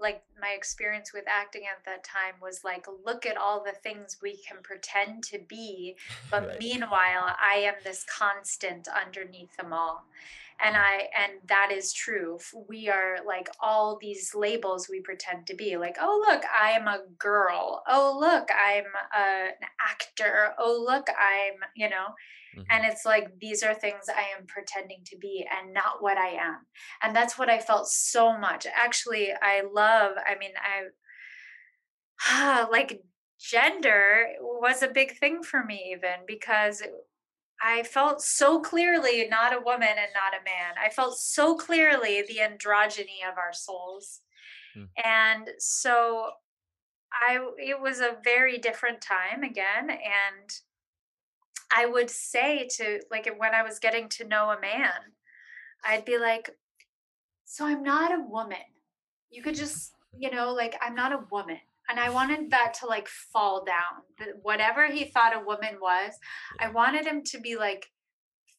[0.00, 4.18] like my experience with acting at that time was like look at all the things
[4.22, 5.96] we can pretend to be
[6.30, 6.58] but right.
[6.58, 10.04] meanwhile i am this constant underneath them all
[10.64, 12.38] and i and that is true
[12.68, 17.02] we are like all these labels we pretend to be like oh look i'm a
[17.18, 18.84] girl oh look i'm
[19.16, 22.06] a, an actor oh look i'm you know
[22.56, 22.62] mm-hmm.
[22.70, 26.28] and it's like these are things i am pretending to be and not what i
[26.28, 26.58] am
[27.02, 30.52] and that's what i felt so much actually i love i mean
[32.22, 33.02] i like
[33.40, 36.82] gender was a big thing for me even because
[37.62, 40.74] I felt so clearly not a woman and not a man.
[40.82, 44.20] I felt so clearly the androgyny of our souls.
[44.74, 44.84] Hmm.
[45.02, 46.30] And so
[47.12, 50.50] I it was a very different time again and
[51.72, 54.90] I would say to like when I was getting to know a man,
[55.84, 56.50] I'd be like
[57.44, 58.58] so I'm not a woman.
[59.30, 61.58] You could just, you know, like I'm not a woman
[61.88, 64.28] and I wanted that to like fall down.
[64.42, 66.14] Whatever he thought a woman was,
[66.58, 67.86] I wanted him to be like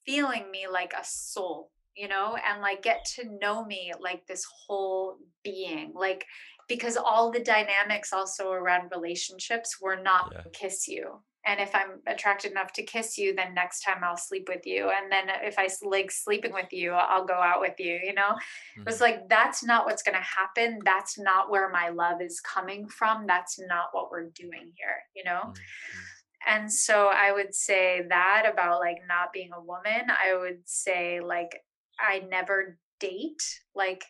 [0.05, 4.45] feeling me like a soul, you know, and like get to know me like this
[4.67, 5.91] whole being.
[5.95, 6.25] Like
[6.67, 10.41] because all the dynamics also around relationships were not yeah.
[10.53, 14.47] kiss you and if i'm attracted enough to kiss you then next time i'll sleep
[14.47, 14.89] with you.
[14.89, 18.29] And then if i like sleeping with you i'll go out with you you know?
[18.31, 18.81] Mm-hmm.
[18.81, 20.79] it was like that's not what's going to happen.
[20.83, 23.25] That's not where my love is coming from.
[23.27, 25.41] That's not what we're doing here you know?
[25.45, 26.53] Mm-hmm.
[26.53, 30.09] and so i would say that about like not being a woman.
[30.09, 31.61] I would say like
[31.99, 33.43] i never date.
[33.73, 34.03] Like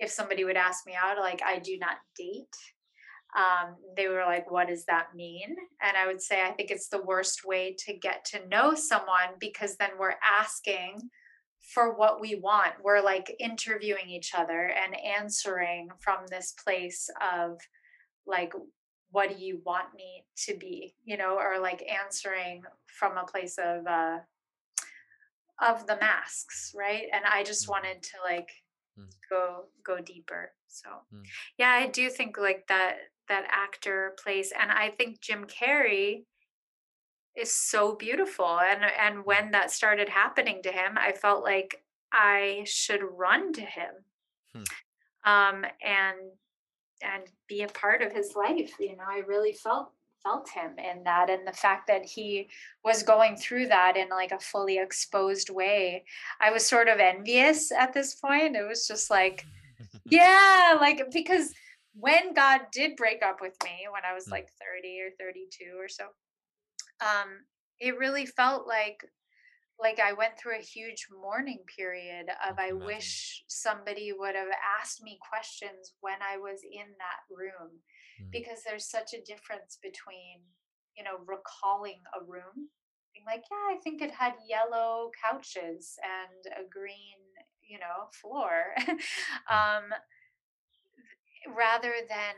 [0.00, 2.56] if somebody would ask me out like i do not date
[3.36, 5.56] um, they were like, What does that mean?
[5.82, 9.34] And I would say, I think it's the worst way to get to know someone
[9.40, 11.00] because then we're asking
[11.72, 12.74] for what we want.
[12.82, 17.58] We're like interviewing each other and answering from this place of
[18.26, 18.52] like,
[19.14, 23.56] what do you want me to be you know or like answering from a place
[23.58, 24.18] of uh
[25.62, 27.70] of the masks right and i just mm.
[27.70, 28.50] wanted to like
[28.98, 29.06] mm.
[29.30, 31.22] go go deeper so mm.
[31.58, 32.96] yeah i do think like that
[33.28, 36.24] that actor plays and i think jim carrey
[37.36, 42.62] is so beautiful and and when that started happening to him i felt like i
[42.66, 43.90] should run to him
[44.54, 44.62] hmm.
[45.24, 46.18] um and
[47.02, 49.90] and be a part of his life you know i really felt
[50.22, 52.48] felt him in that and the fact that he
[52.82, 56.02] was going through that in like a fully exposed way
[56.40, 59.44] i was sort of envious at this point it was just like
[60.06, 61.52] yeah like because
[61.94, 64.32] when God did break up with me when I was mm.
[64.32, 64.48] like
[64.82, 66.04] 30 or 32 or so,
[67.00, 67.46] um,
[67.78, 68.98] it really felt like
[69.80, 75.02] like I went through a huge mourning period of I wish somebody would have asked
[75.02, 77.82] me questions when I was in that room
[78.22, 78.30] mm.
[78.30, 80.46] because there's such a difference between
[80.96, 82.70] you know recalling a room
[83.12, 87.18] being like yeah I think it had yellow couches and a green
[87.68, 88.94] you know floor mm.
[89.50, 89.90] um
[91.46, 92.34] rather than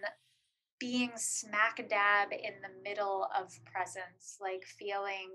[0.79, 5.31] being smack dab in the middle of presence, like feeling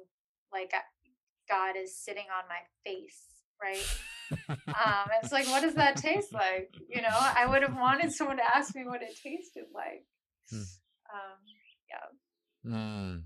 [0.52, 0.74] like
[1.50, 3.26] God is sitting on my face,
[3.62, 3.88] right?
[4.68, 6.74] um, it's like, what does that taste like?
[6.90, 10.06] You know, I would have wanted someone to ask me what it tasted like.
[10.50, 10.62] Hmm.
[11.14, 11.40] Um,
[11.90, 12.74] yeah.
[12.78, 13.24] Mm.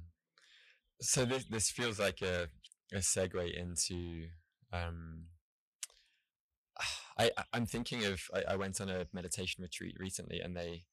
[1.01, 2.47] So this this feels like a
[2.93, 4.27] a segue into
[4.71, 5.25] um,
[7.17, 10.83] I I'm thinking of I, I went on a meditation retreat recently and they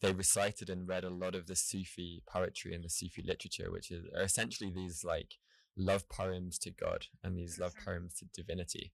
[0.00, 3.90] they recited and read a lot of the Sufi poetry and the Sufi literature, which
[3.90, 5.34] is are essentially these like
[5.76, 7.90] love poems to God and these love mm-hmm.
[7.90, 8.92] poems to divinity.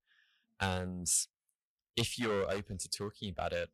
[0.60, 1.06] And
[1.96, 3.70] if you're open to talking about it,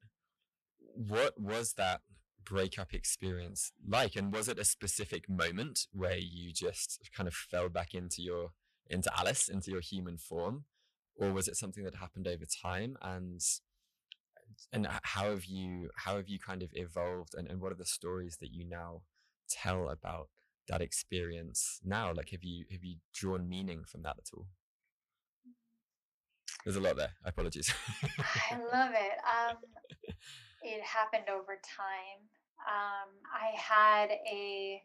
[0.95, 2.01] what was that
[2.45, 4.17] breakup experience like?
[4.17, 8.51] And was it a specific moment where you just kind of fell back into your
[8.89, 10.65] into Alice, into your human form?
[11.17, 12.97] Or was it something that happened over time?
[13.03, 13.41] And
[14.73, 17.87] and how have you how have you kind of evolved and, and what are the
[17.87, 19.03] stories that you now
[19.49, 20.29] tell about
[20.69, 22.13] that experience now?
[22.15, 24.47] Like have you have you drawn meaning from that at all?
[26.65, 27.11] There's a lot there.
[27.25, 27.73] Apologies.
[28.53, 29.19] I love it.
[29.27, 29.57] Um,
[30.63, 32.21] it happened over time.
[32.69, 34.83] Um, I had a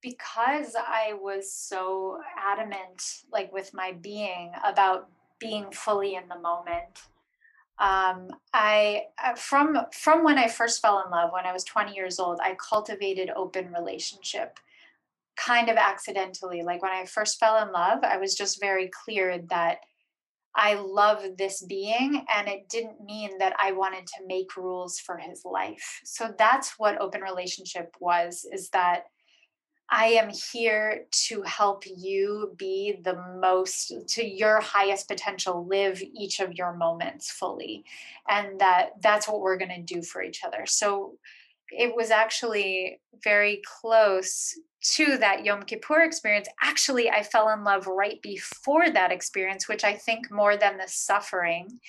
[0.00, 3.02] because I was so adamant,
[3.32, 5.08] like with my being, about
[5.38, 7.02] being fully in the moment.
[7.78, 11.94] Um, I uh, from from when I first fell in love, when I was 20
[11.94, 14.58] years old, I cultivated open relationship,
[15.36, 16.62] kind of accidentally.
[16.62, 19.78] Like when I first fell in love, I was just very clear that
[20.56, 25.16] I love this being, and it didn't mean that I wanted to make rules for
[25.18, 26.00] his life.
[26.04, 29.04] So that's what open relationship was: is that
[29.90, 36.40] I am here to help you be the most to your highest potential, live each
[36.40, 37.84] of your moments fully.
[38.28, 40.66] And that that's what we're going to do for each other.
[40.66, 41.14] So
[41.70, 44.54] it was actually very close
[44.94, 46.48] to that Yom Kippur experience.
[46.62, 50.86] Actually, I fell in love right before that experience, which I think more than the
[50.86, 51.80] suffering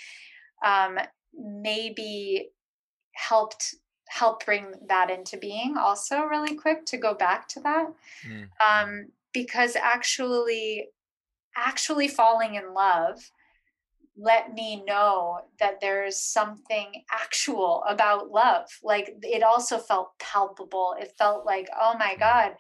[0.65, 0.97] um,
[1.33, 2.49] maybe
[3.13, 3.75] helped
[4.09, 7.87] help bring that into being also really quick to go back to that
[8.27, 8.47] mm.
[8.65, 10.87] um, because actually
[11.55, 13.19] actually falling in love
[14.17, 21.13] let me know that there's something actual about love like it also felt palpable it
[21.17, 22.19] felt like oh my mm.
[22.19, 22.51] god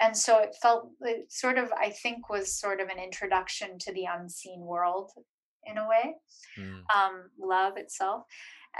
[0.00, 3.92] and so it felt it sort of i think was sort of an introduction to
[3.92, 5.10] the unseen world
[5.66, 6.14] in a way
[6.58, 6.80] mm.
[6.96, 8.24] um, love itself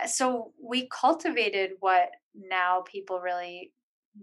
[0.06, 3.72] so we cultivated what now people really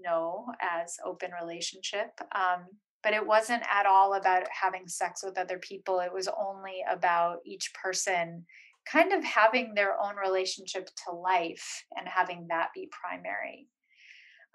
[0.01, 2.65] know as open relationship um,
[3.01, 7.37] but it wasn't at all about having sex with other people it was only about
[7.45, 8.45] each person
[8.85, 13.67] kind of having their own relationship to life and having that be primary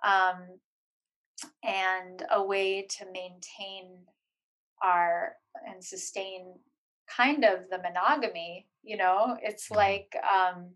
[0.05, 0.59] um,
[1.65, 3.99] and a way to maintain
[4.83, 5.33] our
[5.67, 6.55] and sustain
[7.09, 9.77] kind of the monogamy you know it's mm-hmm.
[9.77, 10.71] like um,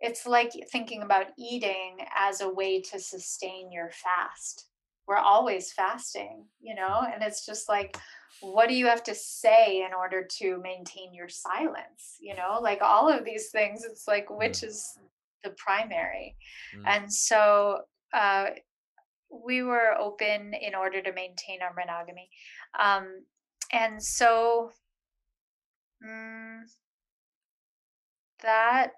[0.00, 4.66] it's like thinking about eating as a way to sustain your fast.
[5.06, 7.96] We're always fasting, you know, and it's just like,
[8.40, 12.16] what do you have to say in order to maintain your silence?
[12.20, 14.98] You know, like all of these things, it's like, which is
[15.42, 16.36] the primary?
[16.76, 16.86] Mm.
[16.86, 17.78] And so,
[18.12, 18.50] uh,
[19.30, 22.30] we were open in order to maintain our monogamy.
[22.78, 23.24] Um,
[23.72, 24.70] and so,
[26.06, 26.60] mm,
[28.42, 28.92] that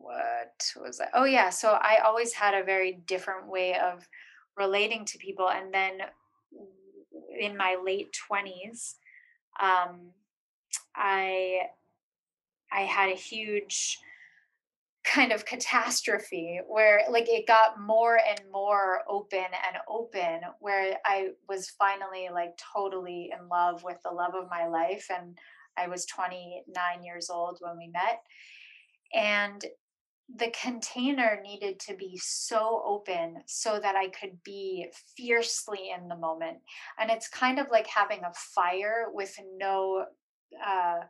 [0.00, 1.10] what was that?
[1.14, 1.50] Oh, yeah.
[1.50, 4.08] So I always had a very different way of
[4.56, 5.48] relating to people.
[5.50, 5.98] And then
[7.38, 8.94] in my late 20s,
[9.60, 10.10] um,
[10.94, 11.62] I
[12.72, 13.98] I had a huge
[15.02, 21.30] kind of catastrophe where like it got more and more open and open where I
[21.48, 25.38] was finally like totally in love with the love of my life and
[25.76, 26.64] I was 29
[27.02, 28.22] years old when we met
[29.14, 29.64] and
[30.36, 34.86] the container needed to be so open so that I could be
[35.16, 36.58] fiercely in the moment.
[36.98, 40.06] And it's kind of like having a fire with no
[40.64, 41.00] uh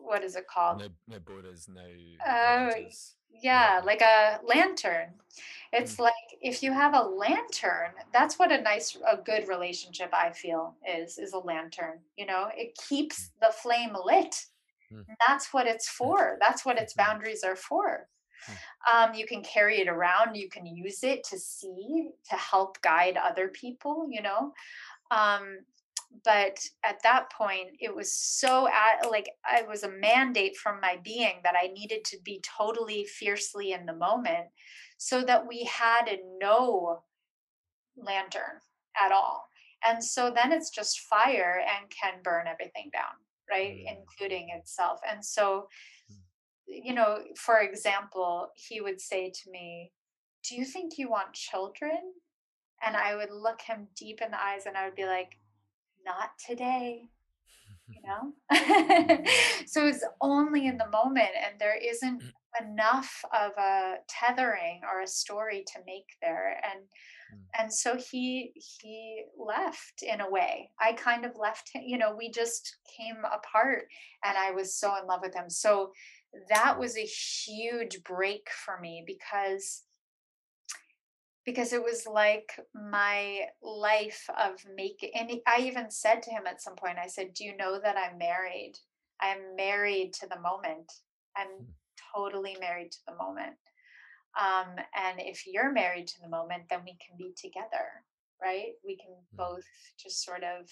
[0.00, 0.78] what is it called?
[0.78, 1.82] No, no borders, no.
[2.30, 2.72] Uh,
[3.42, 5.08] yeah, like a lantern.
[5.72, 6.00] It's mm.
[6.00, 10.74] like if you have a lantern, that's what a nice, a good relationship I feel
[10.88, 12.00] is, is a lantern.
[12.16, 13.28] You know, it keeps mm.
[13.40, 14.46] the flame lit
[14.92, 15.04] Mm.
[15.26, 16.36] That's what it's for.
[16.40, 18.08] That's what its boundaries are for.
[18.48, 19.08] Mm.
[19.08, 20.36] Um, you can carry it around.
[20.36, 24.52] You can use it to see, to help guide other people, you know.
[25.10, 25.58] Um,
[26.24, 30.98] but at that point, it was so at, like it was a mandate from my
[31.02, 34.48] being that I needed to be totally fiercely in the moment
[34.98, 37.02] so that we had a no
[37.96, 38.60] lantern
[39.02, 39.48] at all
[39.84, 43.14] and so then it's just fire and can burn everything down
[43.50, 43.98] right Mm.
[43.98, 45.68] including itself and so
[46.10, 46.22] Mm.
[46.66, 49.92] you know for example he would say to me
[50.48, 52.14] do you think you want children
[52.84, 55.38] and i would look him deep in the eyes and i would be like
[56.04, 57.08] not today
[57.88, 58.32] you know
[59.66, 62.22] so it's only in the moment and there isn't
[62.60, 66.80] enough of a tethering or a story to make there and
[67.32, 67.38] Mm.
[67.58, 70.70] and so he he left in a way.
[70.80, 73.84] I kind of left him you know we just came apart
[74.24, 75.48] and i was so in love with him.
[75.50, 75.92] So
[76.48, 79.82] that was a huge break for me because
[81.44, 86.62] because it was like my life of making and i even said to him at
[86.62, 88.74] some point i said do you know that i'm married?
[89.20, 90.90] I'm married to the moment.
[91.36, 91.64] I'm Hmm.
[92.14, 93.56] totally married to the moment
[94.40, 98.04] um, and if you're married to the moment then we can be together
[98.42, 98.72] right?
[98.84, 99.36] We can Mm.
[99.36, 100.68] both just sort of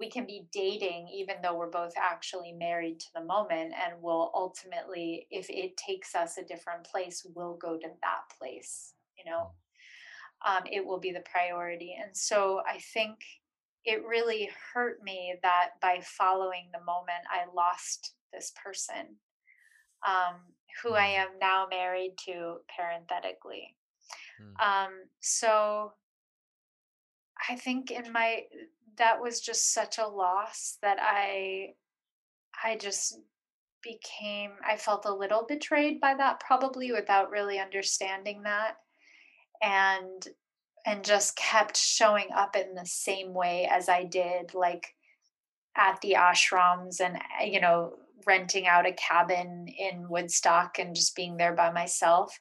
[0.00, 4.32] we can be dating even though we're both actually married to the moment and we'll
[4.34, 9.52] ultimately if it takes us a different place we'll go to that place you know?
[10.44, 13.20] Um, it will be the priority and so i think
[13.84, 19.16] it really hurt me that by following the moment i lost this person.
[20.06, 21.18] Um, who i Mm.
[21.18, 23.76] am now married to parenthetically
[24.40, 24.60] Mm.
[24.60, 25.94] um, so
[27.48, 28.44] i think in my
[28.96, 31.74] that was just such a loss that i
[32.62, 33.18] i just
[33.82, 38.76] became i felt a little betrayed by that probably without really understanding that
[39.62, 40.28] and
[40.86, 44.94] and just kept showing up in the same way as i did like
[45.76, 47.94] at the ashrams and uh, you know
[48.26, 52.38] renting out a cabin in woodstock and just being there by myself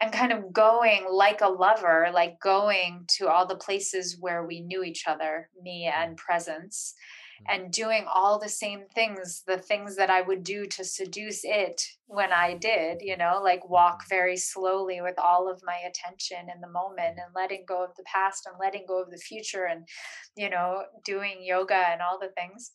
[0.00, 4.60] and kind of going like a lover like going to all the places where we
[4.60, 6.94] knew each other me and presence
[7.40, 7.54] Mm.
[7.54, 11.82] and doing all the same things the things that i would do to seduce it
[12.06, 16.60] when i did you know like walk very slowly with all of my attention in
[16.60, 19.88] the moment and letting go of the past and letting go of the future and
[20.36, 22.72] you know doing yoga and all the things.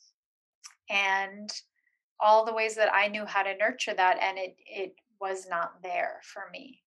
[0.90, 1.50] And
[2.20, 5.82] all the ways that i knew how to nurture that and it it was not
[5.84, 6.82] there for me.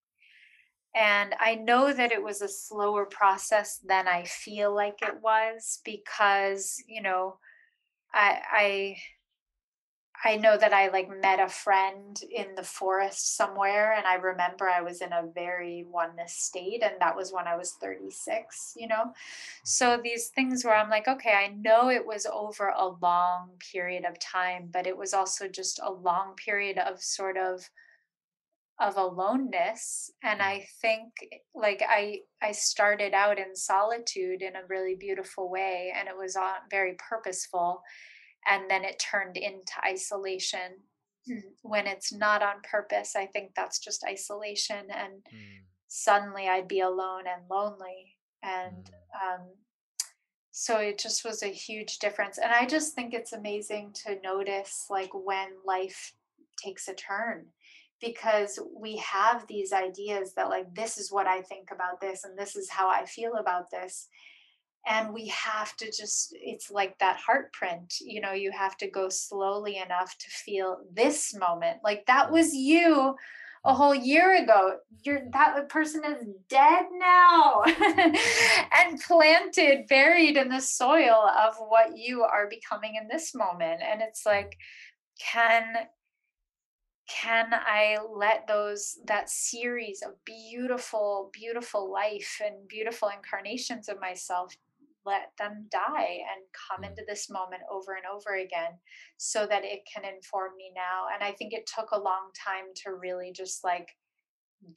[0.95, 5.81] And I know that it was a slower process than I feel like it was
[5.85, 7.39] because, you know,
[8.13, 8.97] I I
[10.25, 14.69] I know that I like met a friend in the forest somewhere and I remember
[14.69, 18.87] I was in a very oneness state and that was when I was 36, you
[18.87, 19.13] know.
[19.65, 24.05] So these things where I'm like, okay, I know it was over a long period
[24.05, 27.69] of time, but it was also just a long period of sort of
[28.81, 31.13] of aloneness and i think
[31.55, 36.37] like i i started out in solitude in a really beautiful way and it was
[36.37, 37.83] uh, very purposeful
[38.47, 40.81] and then it turned into isolation
[41.63, 45.63] when it's not on purpose i think that's just isolation and Mm.
[45.89, 49.39] suddenly i'd be alone and lonely and Mm.
[49.39, 49.47] um
[50.51, 54.87] so it just was a huge difference and i just think it's amazing to notice
[54.91, 56.13] like when life
[56.63, 57.47] takes a turn
[58.01, 62.37] because we have these ideas that like this is what i think about this and
[62.39, 64.09] this is how i feel about this
[64.87, 68.89] and we have to just it's like that heart print you know you have to
[68.89, 72.33] go slowly enough to feel this moment like that mm.
[72.33, 73.15] was you
[73.65, 73.77] a mm.
[73.77, 81.29] whole year ago you're that person is dead now and planted buried in the soil
[81.47, 84.33] of what you are becoming in this moment and it's mm.
[84.33, 84.57] like
[85.21, 85.65] can
[87.09, 94.57] can i let those that series of beautiful beautiful life and beautiful incarnations of myself
[95.05, 96.91] let them die and come Mm.
[96.91, 98.79] into this moment over and over again
[99.17, 102.67] so that it can inform me now and i think it took a long time
[102.75, 103.97] to really just like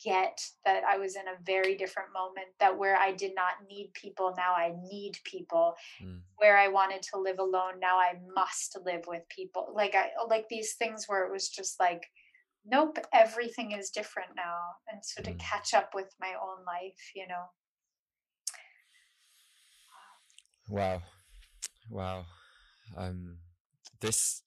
[0.03, 3.91] get that i was in a very different moment that where i did not need
[3.93, 6.21] people now i need people Mm.
[6.37, 9.71] where I wanted to live alone, now I must live with people.
[9.73, 12.03] Like I like these things where it was just like,
[12.65, 14.59] nope, everything is different now.
[14.91, 15.39] And so to Mm.
[15.39, 17.45] catch up with my own life, you know.
[20.69, 21.01] Wow.
[21.89, 22.25] Wow.
[22.97, 23.37] Um
[24.01, 24.43] this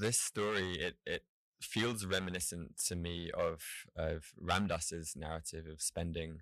[0.00, 1.22] this story it it
[1.62, 3.62] feels reminiscent to me of
[3.96, 6.40] of Ram Dass's narrative of spending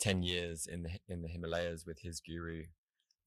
[0.00, 2.64] 10 years in the in the Himalayas with his guru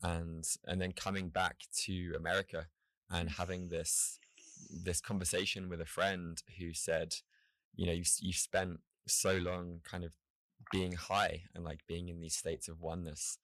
[0.03, 2.68] and and then coming back to America
[3.10, 4.19] and having this
[4.84, 7.15] this conversation with a friend who said
[7.76, 10.11] you know you you spent so long kind of
[10.72, 13.40] being high and like being in these states of oneness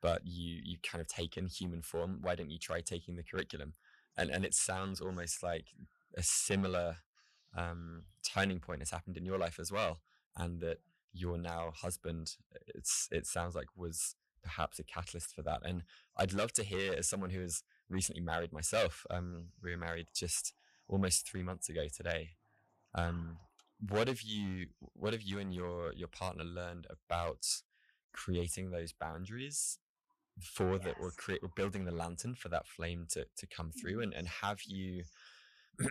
[0.00, 2.18] but you you kind of taken human form.
[2.22, 3.74] Why don't you try taking the curriculum?
[4.16, 5.66] And and it sounds almost like
[6.16, 6.96] a similar
[7.56, 10.00] um, turning point has happened in your life as well,
[10.36, 10.78] and that
[11.12, 12.36] your now husband,
[12.74, 15.60] it's it sounds like was perhaps a catalyst for that.
[15.64, 15.82] And
[16.16, 20.08] I'd love to hear, as someone who has recently married myself, um, we were married
[20.14, 20.54] just
[20.88, 22.30] almost three months ago today.
[22.94, 23.38] Um,
[23.88, 27.46] what have you what have you and your your partner learned about
[28.12, 29.78] creating those boundaries
[30.42, 30.84] for yes.
[30.84, 34.14] the or create or building the lantern for that flame to to come through and
[34.14, 35.04] and have you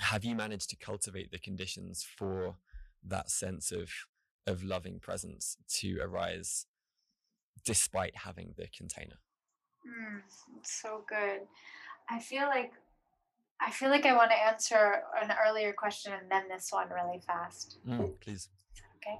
[0.00, 2.56] have you managed to cultivate the conditions for
[3.04, 3.90] that sense of
[4.46, 6.66] of loving presence to arise
[7.64, 9.18] despite having the container?
[9.86, 10.22] Mm,
[10.62, 11.40] so good.
[12.08, 12.72] I feel like
[13.62, 17.20] i feel like i want to answer an earlier question and then this one really
[17.26, 17.78] fast.
[17.86, 18.48] Mm, please.
[18.96, 19.18] Okay.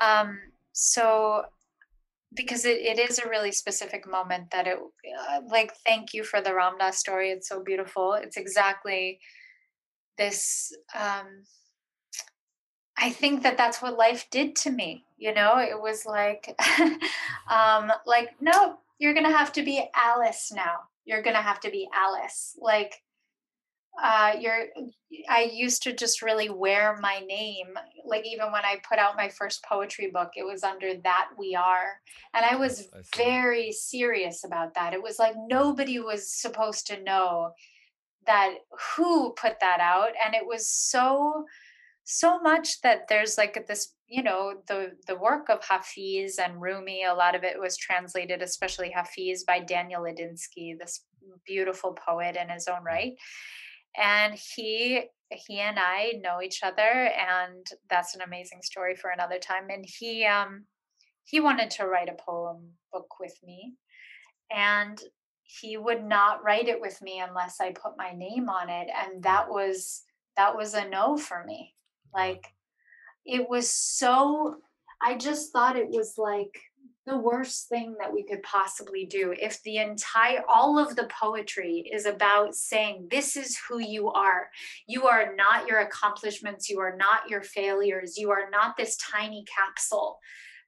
[0.00, 0.38] Um
[0.72, 1.44] so
[2.34, 6.40] because it, it is a really specific moment that it uh, like thank you for
[6.40, 9.20] the Ram Dass story it's so beautiful it's exactly
[10.18, 11.44] this um
[12.98, 16.58] i think that that's what life did to me you know it was like
[17.50, 21.88] um like no you're gonna have to be alice now you're gonna have to be
[21.94, 23.02] alice like
[24.02, 24.66] uh you're
[25.28, 27.68] i used to just really wear my name
[28.04, 31.54] like even when i put out my first poetry book it was under that we
[31.54, 32.00] are
[32.34, 37.02] and i was I very serious about that it was like nobody was supposed to
[37.02, 37.52] know
[38.26, 38.54] that
[38.96, 41.44] who put that out and it was so
[42.04, 47.04] so much that there's like this you know the the work of hafiz and rumi
[47.04, 51.04] a lot of it was translated especially hafiz by daniel ladinsky this
[51.44, 53.14] beautiful poet in his own right
[53.96, 59.38] and he he and i know each other and that's an amazing story for another
[59.38, 60.64] time and he um
[61.24, 63.74] he wanted to write a poem book with me
[64.50, 65.00] and
[65.46, 68.88] he would not write it with me unless I put my name on it.
[68.94, 70.02] And that was
[70.36, 71.74] that was a no for me.
[72.14, 72.44] Like
[73.24, 74.56] it was so
[75.00, 76.60] I just thought it was like
[77.06, 81.88] the worst thing that we could possibly do if the entire all of the poetry
[81.92, 84.48] is about saying this is who you are
[84.88, 89.44] you are not your accomplishments you are not your failures you are not this tiny
[89.44, 90.18] capsule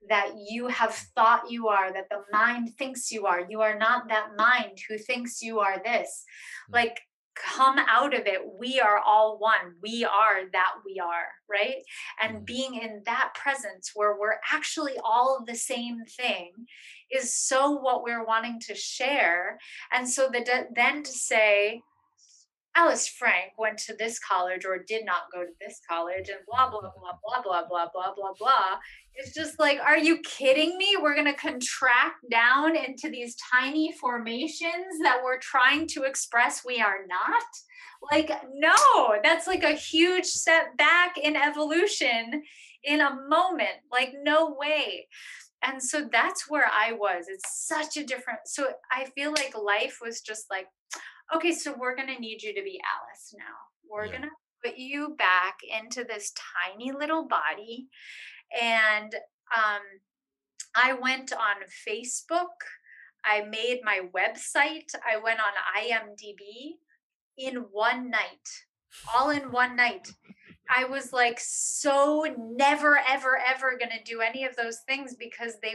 [0.09, 3.45] that you have thought you are, that the mind thinks you are.
[3.49, 6.25] You are not that mind who thinks you are this.
[6.69, 6.75] Hmm.
[6.75, 7.01] Like,
[7.45, 8.41] come out of it.
[8.59, 9.75] We are all one.
[9.83, 11.83] We are that we are, right?
[12.23, 12.45] And hmm.
[12.45, 16.53] being in that presence where we're actually all the same thing
[17.11, 19.59] is so what we're wanting to share.
[19.93, 21.83] And so that then to say,
[22.79, 26.71] Alice Frank went to this college or did not go to this college and blah,
[26.71, 28.79] blah, blah, blah, blah, blah, blah, blah, blah.
[29.17, 30.97] It's just like, are you kidding me?
[30.97, 36.81] We're going to contract down into these tiny formations that we're trying to express we
[36.81, 37.43] are not?
[38.13, 42.45] Like, no, that's like a huge setback in evolution
[42.85, 43.83] in a moment.
[43.91, 45.09] Like, no way.
[45.65, 47.25] And so that's where I was.
[47.29, 48.39] It's such a different.
[48.47, 50.69] So I feel like life was just like,
[51.35, 53.55] okay, so we're going to need you to be Alice now.
[53.91, 54.13] We're yeah.
[54.13, 54.29] going to
[54.65, 56.33] put you back into this
[56.77, 57.89] tiny little body.
[58.61, 59.15] And
[59.57, 59.83] um,
[60.75, 61.57] I went on
[61.87, 62.47] Facebook.
[63.25, 64.91] I made my website.
[65.07, 65.53] I went on
[65.83, 66.77] IMDb
[67.37, 68.49] in one night,
[69.15, 70.09] all in one night.
[70.75, 75.55] I was like so never, ever, ever going to do any of those things because
[75.63, 75.75] they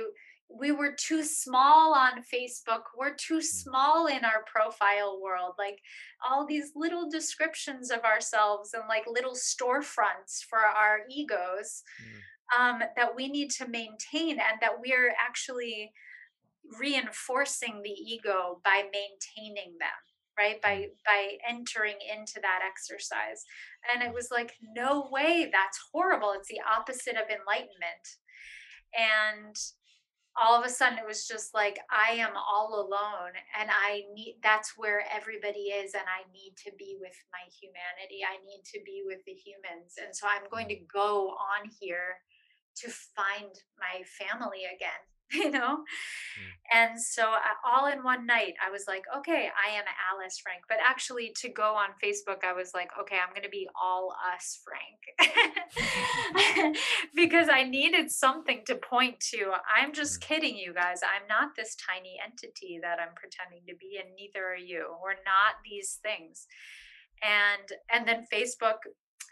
[0.50, 2.84] we were too small on Facebook.
[2.98, 3.44] We're too mm.
[3.44, 5.54] small in our profile world.
[5.58, 5.80] Like
[6.28, 12.60] all these little descriptions of ourselves and like little storefronts for our egos mm.
[12.60, 15.92] um, that we need to maintain, and that we're actually
[16.80, 19.90] reinforcing the ego by maintaining them
[20.38, 20.88] right by mm.
[21.06, 23.44] by entering into that exercise
[23.94, 28.18] and it was like no way that's horrible it's the opposite of enlightenment
[28.98, 29.56] and
[30.42, 34.38] all of a sudden it was just like i am all alone and i need
[34.42, 38.26] that's where everybody is and i need to be with my humanity.
[38.26, 40.88] I need to be with the humans and so i'm going to mm.
[40.92, 42.18] go on here
[42.78, 45.78] to find my family again you know?
[45.78, 45.84] Mm.
[46.74, 50.64] And so uh, all in one night, I was like, okay, I am Alice Frank.
[50.68, 54.16] But actually, to go on Facebook, I was like, okay, I'm going to be all
[54.34, 55.38] us Frank.
[57.16, 59.54] because I needed something to point to.
[59.76, 60.28] I'm just mm.
[60.28, 61.00] kidding you guys.
[61.04, 64.96] I'm not this tiny entity that I'm pretending to be, and neither are you.
[65.02, 66.48] We're not these things.
[67.22, 68.78] And and then Facebook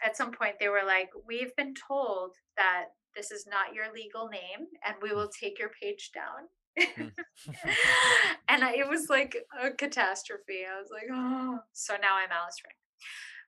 [0.04, 4.28] at some point they were like, we've been told that this is not your legal
[4.28, 6.48] name and we will take your page down
[6.78, 7.08] Hmm.
[8.48, 10.64] and I, it was like a catastrophe.
[10.68, 12.76] I was like, oh, so now I'm Alice Frank.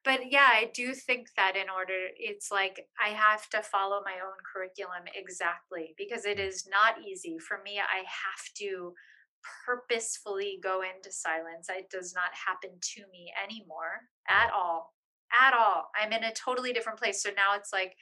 [0.04, 4.20] But yeah, I do think that in order, it's like I have to follow my
[4.22, 7.38] own curriculum exactly because it is not easy.
[7.38, 8.92] For me, I have to
[9.64, 11.68] purposefully go into silence.
[11.70, 14.92] It does not happen to me anymore at all.
[15.32, 15.88] At all.
[15.98, 17.22] I'm in a totally different place.
[17.22, 17.94] So now it's like,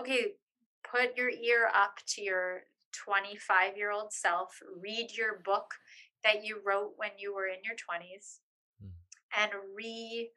[0.00, 0.34] okay,
[0.82, 5.74] put your ear up to your 25 year old self, read your book
[6.24, 8.38] that you wrote when you were in your 20s,
[8.84, 8.90] mm.
[9.36, 10.30] and re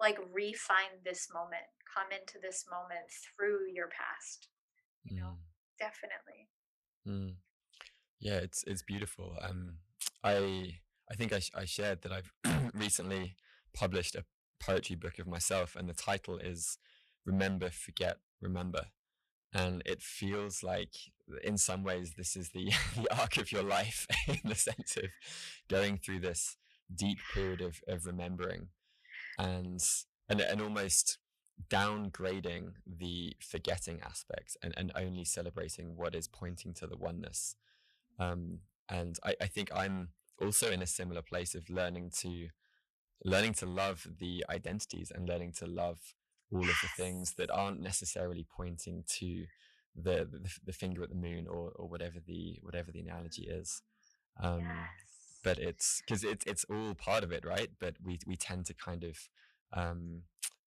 [0.00, 1.62] like refine this moment,
[1.92, 4.48] come into this moment through your past.
[5.04, 5.78] You know, mm.
[5.78, 6.48] definitely.
[7.06, 7.36] Mm.
[8.20, 9.36] Yeah, it's it's beautiful.
[9.42, 9.78] Um,
[10.22, 10.78] I
[11.10, 12.32] I think I, sh- I shared that I've
[12.74, 13.36] recently
[13.74, 14.24] published a
[14.60, 16.78] poetry book of myself, and the title is
[17.24, 18.86] "Remember, Forget, Remember."
[19.54, 20.94] And it feels like
[21.42, 25.10] in some ways this is the, the arc of your life in the sense of
[25.68, 26.56] going through this
[26.94, 28.68] deep period of, of remembering
[29.38, 29.80] and,
[30.28, 31.18] and and almost
[31.70, 37.56] downgrading the forgetting aspect and, and only celebrating what is pointing to the oneness.
[38.18, 38.58] Um,
[38.88, 40.10] and I, I think i'm
[40.40, 42.48] also in a similar place of learning to
[43.24, 45.98] learning to love the identities and learning to love
[46.54, 49.46] all of the things that aren't necessarily pointing to
[49.94, 53.82] the the, the finger at the moon or or whatever the whatever the analogy is.
[54.40, 54.88] Um, yes.
[55.42, 57.70] But it's because it's it's all part of it, right?
[57.78, 59.18] But we we tend to kind of
[59.72, 60.22] um,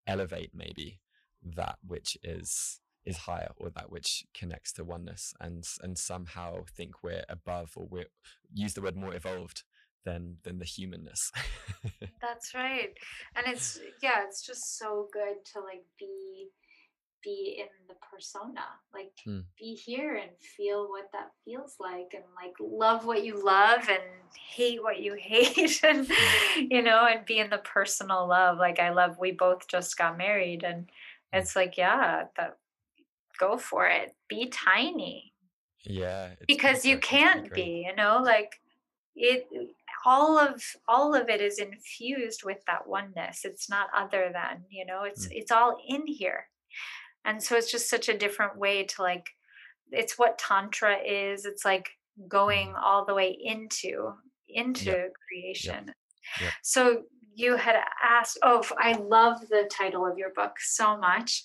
[0.06, 1.00] elevate maybe
[1.44, 7.04] that which is is higher or that which connects to oneness and and somehow think
[7.04, 8.08] we're above or we're
[8.54, 9.64] use the word more evolved
[10.06, 11.32] than than the humanness
[12.22, 12.94] that's right
[13.36, 16.48] and it's yeah it's just so good to like be
[17.24, 18.62] be in the persona
[18.94, 19.40] like hmm.
[19.60, 24.02] be here and feel what that feels like and like love what you love and
[24.50, 26.66] hate what you hate and hmm.
[26.70, 30.18] you know and be in the personal love like i love we both just got
[30.18, 30.90] married and
[31.34, 31.40] hmm.
[31.40, 32.58] it's like yeah that
[33.40, 35.34] go for it be tiny
[35.84, 38.60] yeah because you can't be you know like
[39.16, 39.48] it
[40.08, 44.86] all of all of it is infused with that oneness it's not other than you
[44.86, 45.32] know it's mm.
[45.34, 46.48] it's all in here
[47.26, 49.28] and so it's just such a different way to like
[49.92, 51.90] it's what tantra is it's like
[52.30, 52.82] going mm.
[52.82, 54.14] all the way into
[54.48, 55.12] into yep.
[55.28, 55.96] creation yep.
[56.42, 56.54] Yep.
[56.64, 57.02] so
[57.36, 61.44] you had asked oh i love the title of your book so much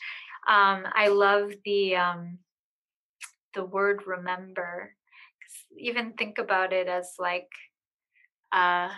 [0.48, 2.38] um, i love the um,
[3.54, 4.94] the word remember
[5.76, 7.48] even think about it as like
[8.52, 8.90] uh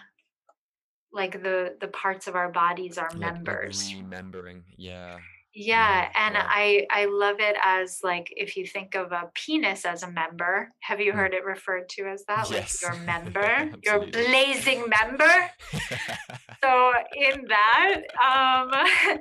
[1.12, 5.18] like the the parts of our bodies are like, members like remembering yeah
[5.56, 6.46] yeah, and yeah.
[6.48, 10.72] I I love it as like if you think of a penis as a member,
[10.80, 11.14] have you mm.
[11.14, 12.50] heard it referred to as that?
[12.50, 12.82] Yes.
[12.82, 15.50] Like your member, your blazing member.
[16.62, 18.70] so in that, um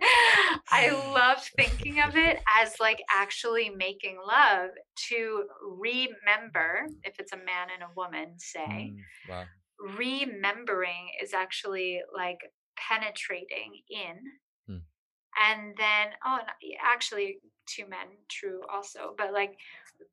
[0.71, 4.71] I love thinking of it as like actually making love
[5.09, 8.91] to remember if it's a man and a woman, say.
[8.91, 8.97] Mm,
[9.29, 9.43] wow.
[9.83, 12.39] Remembering is actually like
[12.77, 14.31] penetrating in
[15.39, 16.39] and then oh
[16.83, 19.55] actually two men true also but like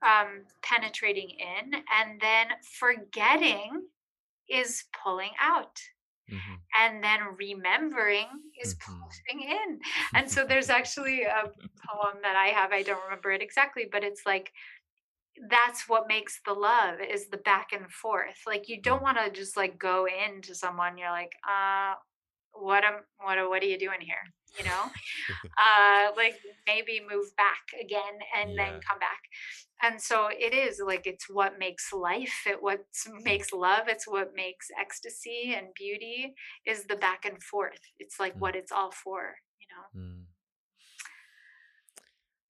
[0.02, 2.47] um penetrating in and then
[2.78, 3.82] forgetting
[4.48, 5.80] is pulling out
[6.30, 6.55] mm-hmm.
[6.78, 8.26] and then remembering
[8.62, 8.92] is mm-hmm.
[8.92, 9.80] pulling in
[10.14, 14.05] and so there's actually a poem that i have i don't remember it exactly but
[14.05, 14.52] it's like
[15.49, 19.31] that's what makes the love is the back and forth like you don't want to
[19.31, 21.95] just like go into someone you're like uh
[22.53, 24.17] what am what what are you doing here
[24.59, 24.83] you know
[25.45, 26.35] uh like
[26.67, 28.65] maybe move back again and yeah.
[28.65, 29.21] then come back
[29.83, 32.81] and so it is like it's what makes life it what
[33.23, 36.35] makes love it's what makes ecstasy and beauty
[36.67, 38.41] is the back and forth it's like mm.
[38.41, 40.23] what it's all for you know mm.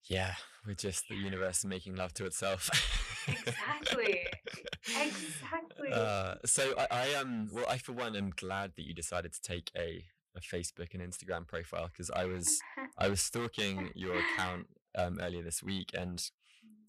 [0.09, 0.35] yeah
[0.66, 2.70] we're just the universe making love to itself.
[3.28, 4.20] Exactly.
[4.99, 5.93] Exactly.
[5.93, 9.41] Uh, so I, I am well i for one am glad that you decided to
[9.43, 10.05] take a
[10.35, 12.59] a facebook and instagram profile because i was
[12.99, 14.66] i was stalking your account
[14.97, 16.31] um, earlier this week and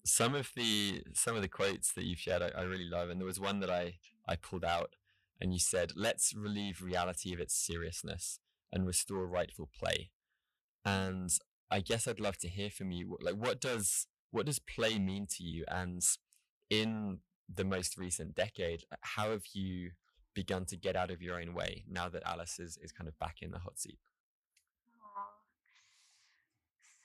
[0.04, 3.20] some of the some of the quotes that you've shared I, I really love and
[3.20, 4.96] there was one that i i pulled out
[5.40, 8.40] and you said let's relieve reality of its seriousness
[8.72, 10.10] and restore rightful play.
[10.84, 11.30] And
[11.72, 13.16] I guess I'd love to hear from you.
[13.20, 15.64] Like, what does what does play mean to you?
[15.68, 16.02] And
[16.70, 17.18] in
[17.52, 19.92] the most recent decade, how have you
[20.34, 23.18] begun to get out of your own way now that Alice is, is kind of
[23.18, 23.98] back in the hot seat?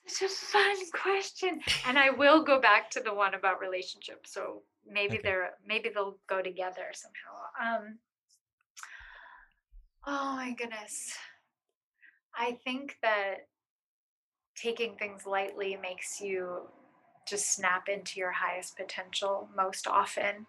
[0.07, 1.59] Such a fun question.
[1.85, 4.33] And I will go back to the one about relationships.
[4.33, 5.21] So maybe Okay.
[5.23, 7.77] they're maybe they'll go together somehow.
[7.77, 7.99] Um,
[10.05, 11.13] oh my goodness.
[12.33, 13.47] I think that
[14.61, 16.61] taking things lightly makes you
[17.27, 20.47] just snap into your highest potential most often.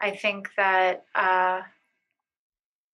[0.00, 1.62] I think that uh,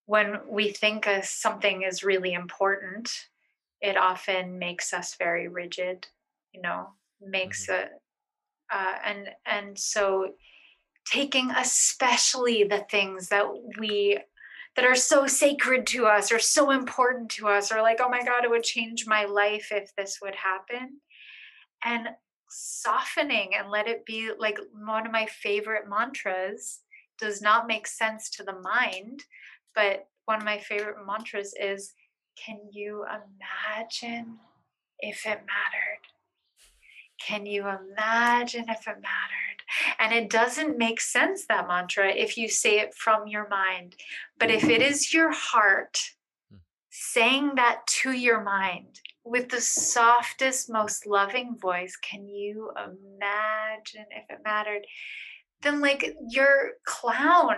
[0.06, 3.10] when we think something is really important,
[3.80, 6.06] it often makes us very rigid,
[6.52, 6.88] you know,
[7.20, 7.90] makes it,
[8.72, 10.32] uh, and and so
[11.10, 13.46] taking especially the things that
[13.78, 14.18] we
[14.76, 18.22] that are so sacred to us or so important to us or like oh my
[18.24, 21.00] god it would change my life if this would happen.
[21.84, 22.08] And
[22.48, 26.80] softening and let it be like one of my favorite mantras
[27.18, 29.24] does not make sense to the mind
[29.74, 31.94] but one of my favorite mantras is
[32.36, 34.38] can you imagine
[34.98, 36.04] if it mattered?
[37.20, 39.53] Can you imagine if it mattered
[39.98, 43.96] and it doesn't make sense that mantra if you say it from your mind
[44.38, 45.98] but if it is your heart
[46.50, 46.56] Hmm.
[46.90, 54.28] saying that to your mind with the softest, most loving voice, can you imagine if
[54.28, 54.82] it mattered?
[55.62, 57.56] Then, like, your clown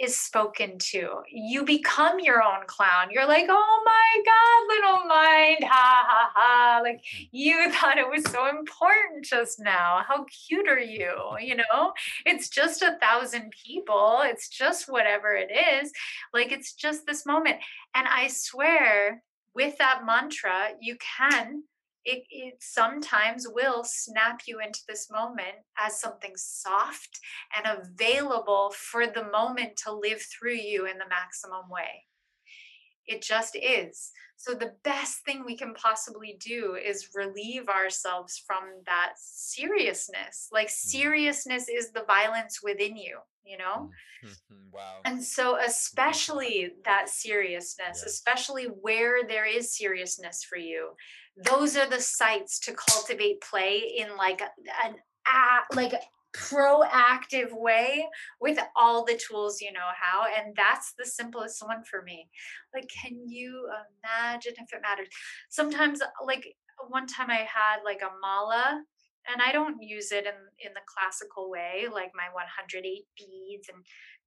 [0.00, 1.22] is spoken to.
[1.30, 3.08] You become your own clown.
[3.10, 6.80] You're like, oh my God, little mind, ha ha ha.
[6.82, 7.24] Like, hmm.
[7.32, 10.02] you thought it was so important just now.
[10.06, 11.12] How cute are you?
[11.40, 11.92] You know,
[12.24, 15.92] it's just a thousand people, it's just whatever it is.
[16.32, 17.56] Like, it's just this moment.
[17.94, 19.22] And I swear,
[19.54, 21.64] with that mantra, you can,
[22.10, 27.20] it, it sometimes will snap you into this moment as something soft
[27.56, 32.06] and available for the moment to live through you in the maximum way.
[33.06, 34.10] It just is.
[34.40, 40.48] So, the best thing we can possibly do is relieve ourselves from that seriousness.
[40.50, 40.88] Like, mm-hmm.
[40.88, 43.90] seriousness is the violence within you, you know?
[44.24, 45.00] Mm-hmm, wow.
[45.04, 45.68] And so, mm-hmm.
[45.68, 48.06] especially that seriousness, Yes.
[48.06, 50.92] especially where there is seriousness for you,
[51.36, 54.40] those are the sites to cultivate play in like
[54.84, 54.94] an
[55.74, 55.92] like
[56.36, 58.06] proactive way
[58.40, 60.24] with all the tools you know how.
[60.24, 62.28] And that's the simplest one for me.
[62.74, 63.68] Like, can you
[64.04, 65.08] imagine if it mattered?
[65.48, 66.54] Sometimes, like
[66.88, 68.82] one time, I had like a mala.
[69.30, 70.32] And I don't use it in,
[70.64, 72.82] in the classical way, like my 108
[73.16, 73.84] beads and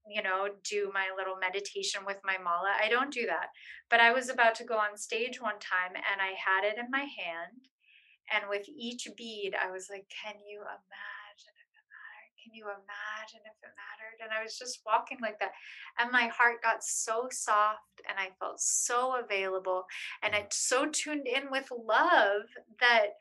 [0.07, 2.73] you know, do my little meditation with my mala.
[2.81, 3.47] I don't do that.
[3.89, 6.91] But I was about to go on stage one time and I had it in
[6.91, 7.71] my hand.
[8.33, 11.12] And with each bead, I was like, Can you imagine?
[12.43, 14.19] Can you imagine if it mattered?
[14.21, 15.51] And I was just walking like that.
[15.99, 19.85] And my heart got so soft and I felt so available.
[20.21, 22.43] And it so tuned in with love
[22.79, 23.13] that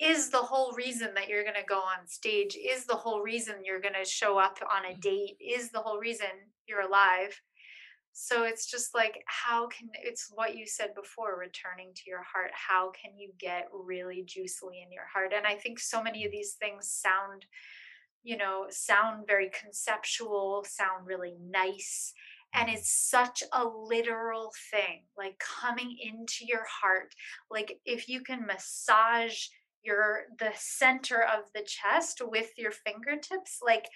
[0.00, 3.56] is the whole reason that you're going to go on stage is the whole reason
[3.62, 5.00] you're going to show up on a mm-hmm.
[5.00, 6.26] date is the whole reason
[6.66, 7.38] you're alive
[8.12, 12.50] so it's just like how can it's what you said before returning to your heart
[12.52, 16.32] how can you get really juicily in your heart and i think so many of
[16.32, 17.44] these things sound
[18.22, 22.12] you know sound very conceptual sound really nice
[22.54, 27.14] and it's such a literal thing like coming into your heart
[27.50, 29.46] like if you can massage
[29.82, 33.86] your the center of the chest with your fingertips like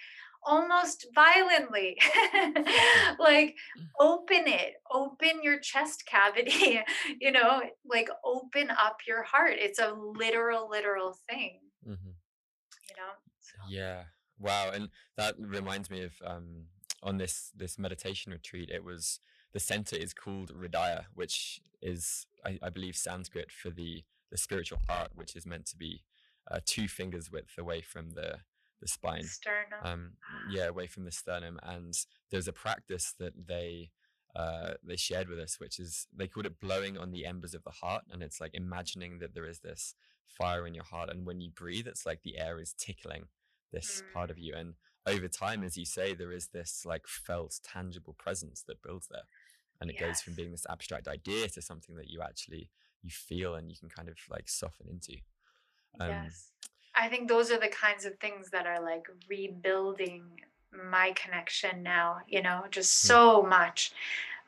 [0.43, 1.97] almost violently
[3.19, 3.55] like
[3.99, 6.79] open it open your chest cavity
[7.21, 9.53] you know like open up your heart.
[9.57, 12.11] It's a literal literal thing hmm
[12.89, 13.13] you know?
[13.41, 14.03] So, Yeah.
[14.39, 14.71] Wow.
[14.73, 16.65] And that reminds me of um
[17.03, 19.19] on this this meditation retreat, it was
[19.53, 24.79] the center is called Hridaya, which is I, I believe Sanskrit for the the spiritual
[24.89, 26.03] heart, which is meant to be
[26.49, 28.39] uh, two fingers width away from the
[28.81, 29.23] the spine.
[29.23, 30.11] sternum Um,
[30.51, 31.59] yeah, away from the sternum.
[31.63, 31.93] And
[32.31, 33.91] there's a practice that they
[34.35, 37.63] uh, they shared with us, which is they called it blowing on the embers of
[37.63, 39.95] the heart, and it's like imagining that there is this
[40.25, 43.25] fire in your heart, and when you breathe, it's like the air is tickling
[43.75, 44.73] this part of you, and
[45.05, 49.27] over time, as you say, there is this like felt, tangible presence that builds there,
[49.79, 52.69] and it goes from being this abstract idea to something that you actually
[53.03, 55.17] you feel and you can kind of like soften into.
[55.99, 56.51] Um, yes
[56.95, 60.23] i think those are the kinds of things that are like rebuilding
[60.91, 63.07] my connection now you know just Hmm.
[63.07, 63.91] so much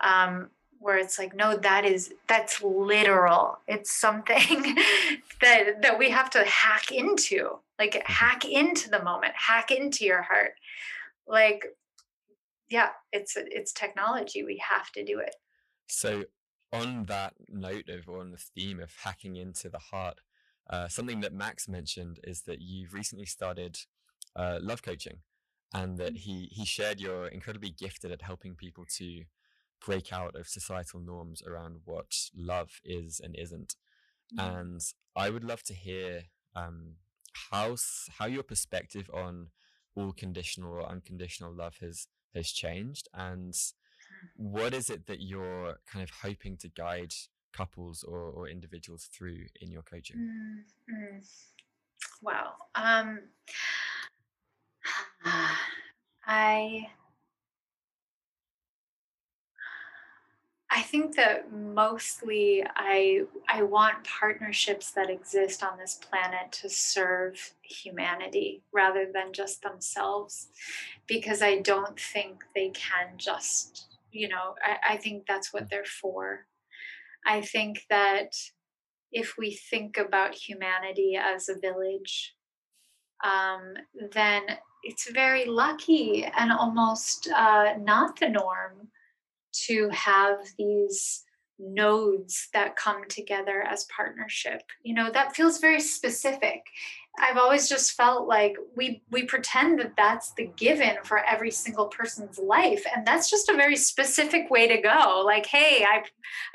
[0.01, 0.49] um
[0.79, 4.75] where it's like no that is that's literal it's something
[5.41, 8.13] that that we have to hack into like Mm-hmm.
[8.13, 10.53] hack into the moment hack into your heart
[11.27, 11.65] like
[12.69, 15.35] yeah it's it's technology we have to do it
[15.87, 16.25] So,
[16.73, 20.19] on that note of, or on the theme of hacking into the heart,
[20.69, 23.79] uh, something that Max mentioned is that you've recently started
[24.35, 25.19] uh, love coaching.
[25.73, 29.23] and that he he shared you're incredibly gifted at helping people to
[29.85, 33.75] break out of societal norms around what love is and isn't.
[34.37, 34.57] Mm.
[34.57, 34.81] And
[35.15, 36.23] I would love to hear
[36.55, 36.95] um,
[37.51, 37.75] how
[38.17, 39.47] how your perspective on
[39.95, 43.55] all conditional or unconditional love has has changed, and
[44.35, 47.13] what is it that you're kind of hoping to guide
[47.53, 50.17] couples or, or individuals through in your coaching?
[50.89, 51.17] Mm-hmm.
[52.21, 52.53] Wow.
[52.75, 53.21] Um,
[56.25, 56.87] I
[60.77, 67.55] I think that mostly I I want partnerships that exist on this planet to serve
[67.63, 70.49] humanity rather than just themselves
[71.07, 75.83] because I don't think they can just you know I, I think that's what they're
[75.83, 76.45] for.
[77.25, 78.35] I think that
[79.11, 82.35] if we think about humanity as a village,
[83.23, 83.73] um,
[84.11, 84.43] then
[84.83, 88.89] it's very lucky and almost uh, not the norm
[89.65, 91.23] to have these
[91.59, 94.61] nodes that come together as partnership.
[94.83, 96.63] You know that feels very specific.
[97.19, 101.87] I've always just felt like we we pretend that that's the given for every single
[101.87, 105.23] person's life and that's just a very specific way to go.
[105.25, 106.03] Like hey i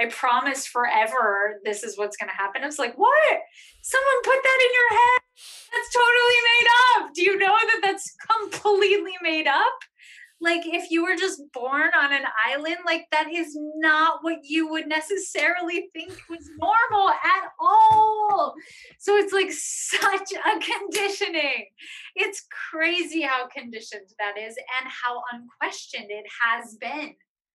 [0.01, 3.39] i promise forever this is what's going to happen it's like what?
[3.83, 5.23] Someone put that in your head?
[5.73, 7.15] That's totally made up.
[7.15, 9.73] Do you know that that's completely made up
[10.43, 14.69] like if you were just born on an island like that is not what you
[14.69, 18.55] would necessarily think was normal at all.
[18.99, 21.67] So it's like such a conditioning.
[22.17, 27.15] It's crazy how conditioned that is and how unquestioned it has been.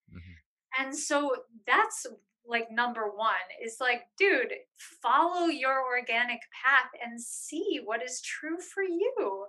[0.09, 0.85] Mm-hmm.
[0.85, 1.35] and so
[1.67, 2.07] that's
[2.47, 4.53] like number one is like dude
[5.01, 9.45] follow your organic path and see what is true for you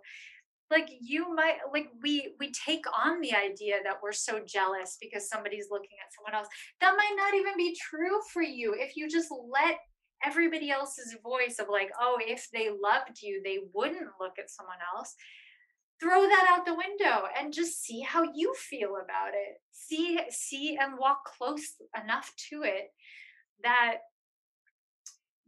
[0.70, 5.28] like you might like we we take on the idea that we're so jealous because
[5.28, 6.48] somebody's looking at someone else.
[6.80, 8.74] That might not even be true for you.
[8.76, 9.78] If you just let
[10.24, 14.78] everybody else's voice of like oh if they loved you they wouldn't look at someone
[14.92, 15.14] else
[16.00, 19.60] throw that out the window and just see how you feel about it.
[19.72, 22.92] See see and walk close enough to it
[23.62, 23.96] that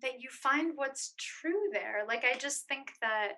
[0.02, 2.04] that you find what's true there.
[2.06, 3.32] Like i just think that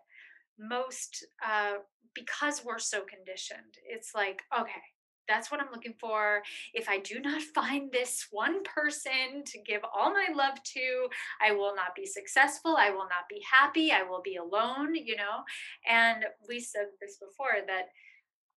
[0.59, 1.75] most uh,
[2.15, 4.83] because we're so conditioned it's like okay
[5.29, 6.43] that's what i'm looking for.
[6.75, 11.09] If i do not find this one person to give all my love to
[11.41, 15.17] i will not be successful i will not be happy i will be alone you
[15.17, 15.43] know?
[15.89, 17.89] And we said this before that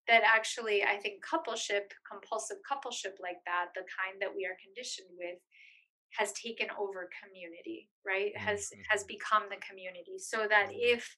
[0.08, 5.08] that actually i think coupleship compulsive coupleship like that the kind that we are conditioned
[5.18, 5.38] with
[6.18, 8.32] has taken over community right?
[8.36, 8.46] Mm-hmm.
[8.46, 11.16] has has become the community so that if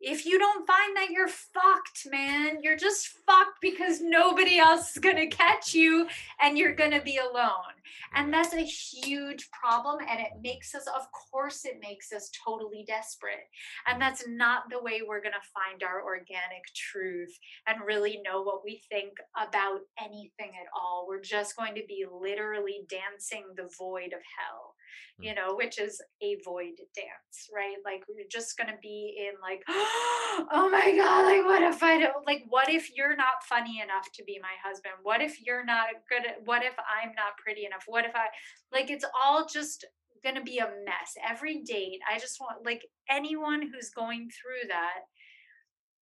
[0.00, 4.98] if you don't find that you're fucked, man, you're just fucked because nobody else is
[4.98, 6.06] going to catch you
[6.40, 7.74] and you're going to be alone.
[8.14, 9.98] And that's a huge problem.
[10.08, 13.48] And it makes us, of course, it makes us totally desperate.
[13.86, 17.36] And that's not the way we're going to find our organic truth
[17.66, 21.06] and really know what we think about anything at all.
[21.08, 24.74] We're just going to be literally dancing the void of hell
[25.18, 25.36] you mm.
[25.36, 27.76] know, which is a void dance, right?
[27.84, 32.26] Like we're just gonna be in like, oh my god, like what if I don't
[32.26, 34.94] like what if you're not funny enough to be my husband?
[35.02, 37.84] What if you're not good at what if I'm not pretty enough?
[37.86, 38.26] What if I
[38.72, 39.84] like it's all just
[40.24, 41.14] gonna be a mess.
[41.28, 45.00] Every date, I just want like anyone who's going through that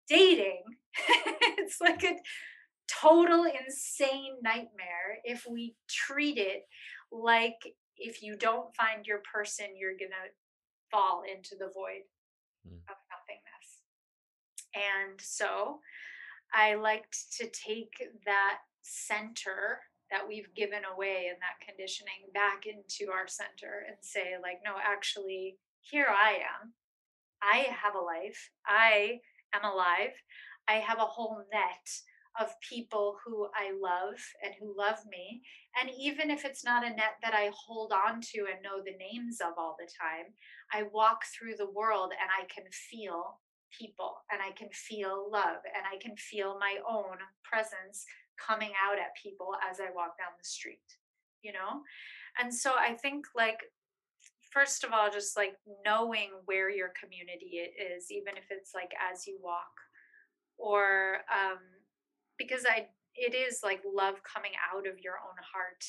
[0.08, 0.62] dating,
[1.58, 2.16] it's like a
[2.88, 6.62] total insane nightmare if we treat it
[7.10, 7.56] like
[7.98, 10.30] if you don't find your person, you're going to
[10.90, 12.04] fall into the void
[12.66, 12.78] mm.
[12.88, 13.82] of nothingness.
[14.74, 15.80] And so
[16.52, 17.94] I liked to take
[18.26, 19.80] that center
[20.10, 24.74] that we've given away in that conditioning back into our center and say, like, no,
[24.82, 26.72] actually, here I am.
[27.42, 28.50] I have a life.
[28.66, 29.20] I
[29.54, 30.12] am alive.
[30.68, 31.88] I have a whole net
[32.40, 35.42] of people who I love and who love me.
[35.80, 38.96] And even if it's not a net that I hold on to and know the
[38.98, 40.32] names of all the time,
[40.72, 43.40] I walk through the world and I can feel
[43.76, 48.04] people and I can feel love and I can feel my own presence
[48.38, 50.82] coming out at people as I walk down the street,
[51.42, 51.82] you know?
[52.38, 53.60] And so I think like
[54.50, 59.26] first of all just like knowing where your community is even if it's like as
[59.26, 59.74] you walk
[60.58, 61.58] or um
[62.38, 65.84] because I it is like love coming out of your own heart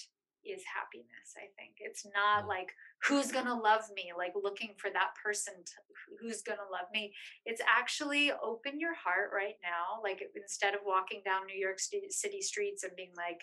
[0.46, 1.82] is happiness i think.
[1.82, 2.70] It's not like
[3.02, 4.14] who's going to love me?
[4.16, 5.74] Like looking for that person to,
[6.22, 7.14] who's going to love me.
[7.46, 12.42] It's actually open your heart right now like instead of walking down new york city
[12.42, 13.42] streets and being like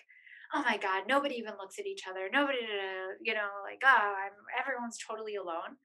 [0.53, 2.59] oh my god nobody even looks at each other nobody
[3.21, 5.75] you know like oh i'm everyone's totally alone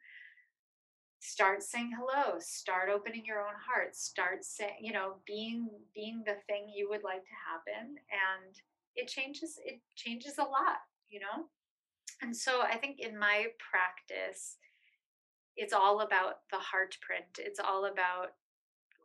[1.20, 6.36] start saying hello start opening your own heart start saying you know being being the
[6.46, 8.54] thing you would like to happen and
[8.94, 10.78] it changes it changes a lot
[11.10, 11.46] you know?
[12.20, 14.56] And so i think in my practice
[15.56, 18.32] it's all about the heart print it's all about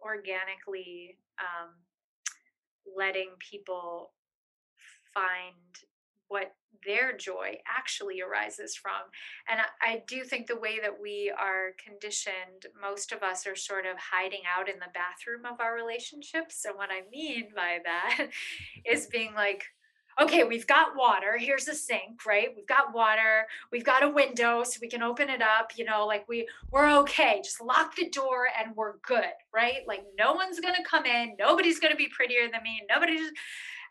[0.03, 1.72] organically um,
[2.98, 4.11] letting people
[5.14, 5.56] find
[6.34, 6.55] what
[6.85, 8.91] their joy actually arises from.
[9.47, 13.55] And I, I, do think the way that we are conditioned, most of us are
[13.55, 16.65] sort of hiding out in the bathroom of our relationships.
[16.65, 18.30] And what I mean by that
[18.85, 19.64] is being like,
[20.22, 21.38] okay, we've got water.
[21.38, 22.49] Here's a sink, right?
[22.55, 23.47] We've got water.
[23.72, 25.72] We've got a window so we can open it up.
[25.76, 27.41] You know, like we we're okay.
[27.43, 29.80] Just lock the door and we're good, right?
[29.88, 31.35] Like no one's gonna come in.
[31.39, 32.81] Nobody's gonna be prettier than me.
[32.89, 33.31] Nobody's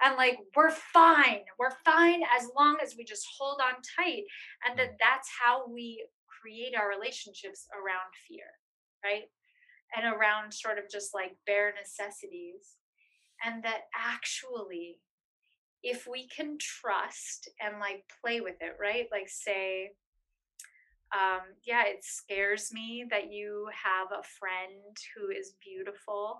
[0.03, 1.43] and like we're fine.
[1.59, 4.25] We're fine as long as we just hold on tight.
[4.69, 8.47] And that that's how we create our relationships around fear,
[9.05, 9.25] right?
[9.97, 12.77] And around sort of just like bare necessities.
[13.45, 14.99] And that actually
[15.83, 19.07] if we can trust and like play with it, right?
[19.11, 19.91] Like say,
[21.13, 26.39] um, yeah, it scares me that you have a friend who is beautiful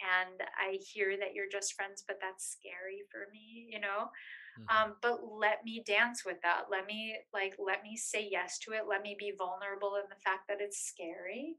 [0.00, 4.10] and I hear that you're just friends, but that's scary for me, you know?
[4.58, 4.90] Mm-hmm.
[4.90, 6.64] Um, but let me dance with that.
[6.70, 8.84] Let me like let me say yes to it.
[8.88, 11.56] Let me be vulnerable in the fact that it's scary,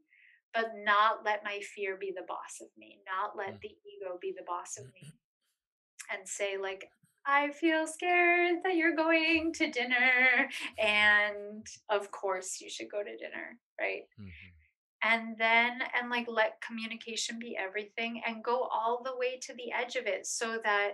[0.53, 3.63] but not let my fear be the boss of me, not let mm-hmm.
[3.63, 5.13] the ego be the boss of me.
[6.13, 6.87] And say, like,
[7.25, 10.47] I feel scared that you're going to dinner.
[10.77, 14.03] And of course, you should go to dinner, right?
[14.19, 14.54] Mm-hmm.
[15.07, 19.71] And then, and like let communication be everything and go all the way to the
[19.71, 20.93] edge of it so that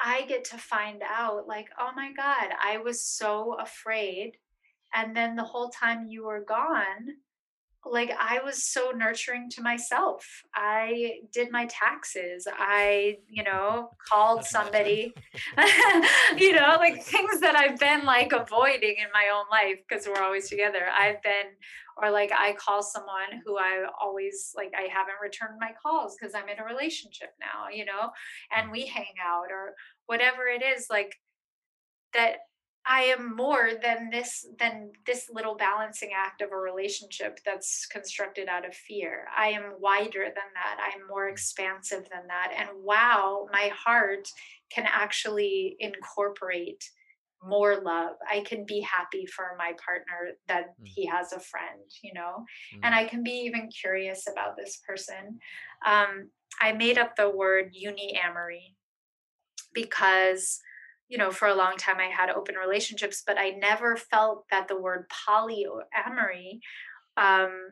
[0.00, 4.32] I get to find out, like, oh my God, I was so afraid.
[4.92, 7.18] And then the whole time you were gone,
[7.84, 10.26] like I was so nurturing to myself.
[10.54, 12.46] I did my taxes.
[12.50, 15.14] I, you know, called somebody,
[16.36, 20.22] you know, like things that I've been like avoiding in my own life because we're
[20.22, 20.86] always together.
[20.96, 21.56] I've been,
[21.96, 26.34] or like I call someone who I always like, I haven't returned my calls because
[26.34, 28.10] I'm in a relationship now, you know,
[28.54, 29.74] and we hang out or
[30.06, 31.16] whatever it is, like
[32.12, 32.38] that
[32.90, 38.48] I am more than this than this little balancing act of a relationship that's constructed
[38.48, 39.26] out of fear.
[39.36, 40.78] I am wider than that.
[40.80, 42.52] I am more expansive than that.
[42.58, 44.28] And wow, my heart
[44.70, 46.82] can actually incorporate
[47.46, 48.16] more love.
[48.28, 50.84] I can be happy for my partner that mm.
[50.84, 52.44] he has a friend, you know,
[52.74, 52.80] mm.
[52.82, 55.38] and I can be even curious about this person.
[55.86, 56.30] Um,
[56.60, 58.74] I made up the word uni uniamory
[59.72, 60.60] because
[61.10, 64.68] you know, for a long time I had open relationships, but I never felt that
[64.68, 66.60] the word polyamory
[67.16, 67.70] um,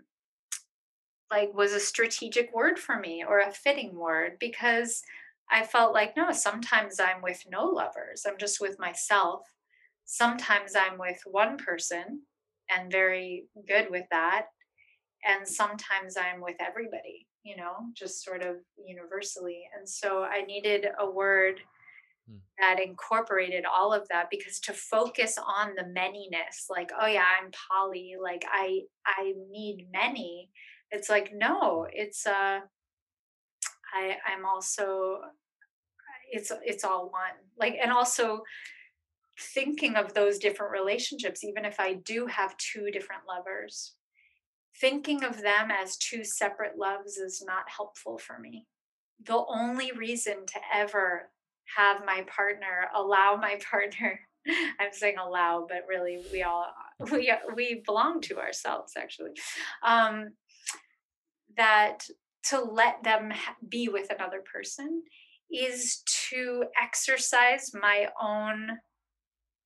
[1.30, 5.02] like was a strategic word for me or a fitting word because
[5.50, 8.26] I felt like no, sometimes I'm with no lovers.
[8.26, 9.42] I'm just with myself.
[10.04, 12.22] Sometimes I'm with one person
[12.74, 14.46] and very good with that.
[15.24, 19.62] And sometimes I'm with everybody, you know, just sort of universally.
[19.78, 21.60] And so I needed a word
[22.28, 22.36] Hmm.
[22.58, 27.50] that incorporated all of that because to focus on the manyness like oh yeah i'm
[27.70, 30.50] poly like i i need many
[30.90, 32.60] it's like no it's uh
[33.94, 35.20] i i'm also
[36.30, 37.32] it's it's all one.
[37.58, 38.42] Like and also
[39.40, 43.94] thinking of those different relationships even if i do have two different lovers
[44.80, 48.66] thinking of them as two separate loves is not helpful for me.
[49.24, 51.30] The only reason to ever
[51.76, 54.20] have my partner allow my partner.
[54.80, 56.66] I'm saying allow but really we all
[57.12, 59.32] we we belong to ourselves actually.
[59.82, 60.30] Um
[61.56, 62.04] that
[62.44, 63.32] to let them
[63.68, 65.02] be with another person
[65.50, 68.78] is to exercise my own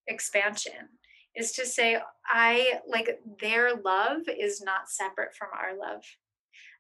[0.07, 0.89] expansion.
[1.35, 6.03] Is to say i like their love is not separate from our love.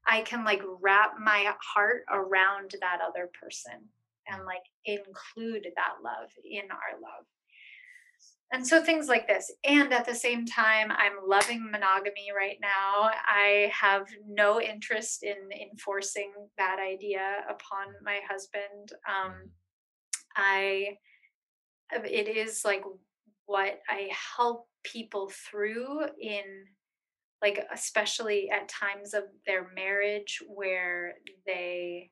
[0.07, 3.89] I can like wrap my heart around that other person
[4.28, 7.27] and like include that love in our love.
[8.53, 9.51] And so things like this.
[9.65, 13.11] And at the same time, I'm loving monogamy right now.
[13.27, 15.36] I have no interest in
[15.70, 18.93] enforcing that idea upon my husband.
[19.09, 19.51] Um,
[20.36, 20.99] I,
[22.05, 22.85] it is like
[23.47, 26.43] what I help people through in
[27.43, 32.11] like especially at times of their marriage where they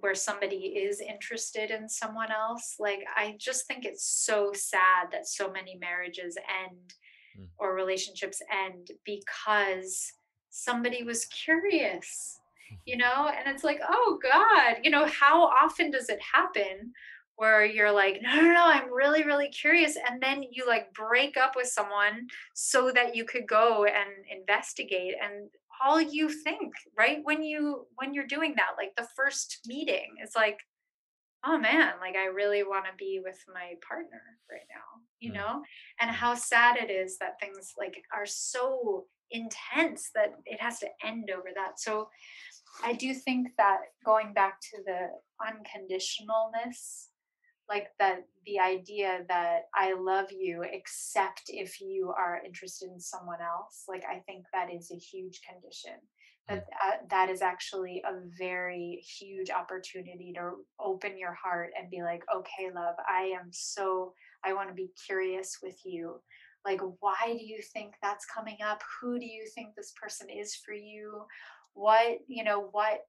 [0.00, 5.26] where somebody is interested in someone else like i just think it's so sad that
[5.26, 6.94] so many marriages end
[7.38, 7.46] mm.
[7.58, 10.12] or relationships end because
[10.50, 12.38] somebody was curious
[12.86, 16.92] you know and it's like oh god you know how often does it happen
[17.36, 21.38] where you're like no no no i'm really really curious and then you like break
[21.38, 25.48] up with someone so that you could go and investigate and
[25.82, 30.32] all you think right when you when you're doing that like the first meeting is
[30.34, 30.58] like
[31.44, 34.20] oh man like i really want to be with my partner
[34.50, 35.34] right now you mm.
[35.34, 35.62] know
[36.00, 40.88] and how sad it is that things like are so intense that it has to
[41.04, 42.08] end over that so
[42.84, 45.08] i do think that going back to the
[45.40, 47.09] unconditionalness
[47.70, 53.38] like that the idea that i love you except if you are interested in someone
[53.40, 55.98] else like i think that is a huge condition.
[56.48, 62.02] That uh, that is actually a very huge opportunity to open your heart and be
[62.02, 64.14] like okay love i am so
[64.44, 66.20] i want to be curious with you.
[66.64, 68.82] Like why do you think that's coming up?
[69.00, 71.22] Who do you think this person is for you?
[71.74, 73.00] What you know what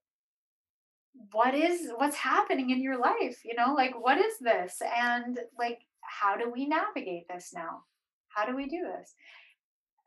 [1.31, 4.81] what is what's happening in your life you know like what is this?
[4.97, 7.83] And like how do we navigate this now?
[8.29, 9.13] How do we do this?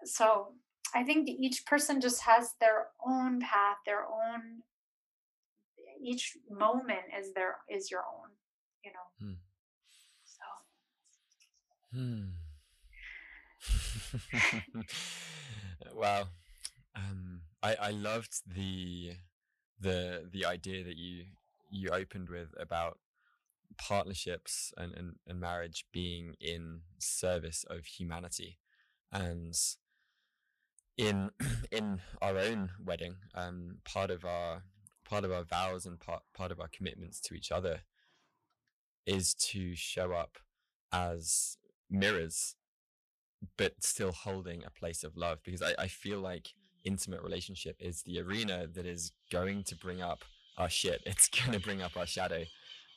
[0.04, 0.48] So
[0.94, 4.62] i think each person just has their own path their own
[6.02, 8.30] each moment is their is your own
[8.84, 9.06] you know?
[9.18, 9.34] Hmm.
[10.24, 10.44] so.
[11.94, 12.24] Hmm.
[15.94, 16.28] Wow.
[16.94, 19.12] Um i i loved the
[19.80, 21.24] the the idea that you
[21.70, 22.98] you opened with about
[23.76, 28.58] partnerships and, and, and marriage being in service of humanity
[29.10, 29.54] and
[30.96, 31.30] in
[31.72, 34.62] in our own wedding um part of our
[35.04, 37.80] part of our vows and part part of our commitments to each other
[39.06, 40.38] is to show up
[40.92, 41.58] as
[41.90, 42.54] mirrors
[43.56, 46.54] but still holding a place of love because I, I feel like
[46.84, 50.24] intimate relationship is the arena that is going to bring up
[50.58, 51.02] our shit.
[51.06, 52.44] It's going to bring up our shadow.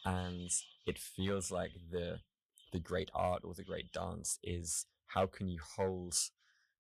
[0.06, 0.50] And
[0.86, 2.20] it feels like the,
[2.72, 6.16] the great art or the great dance is how can you hold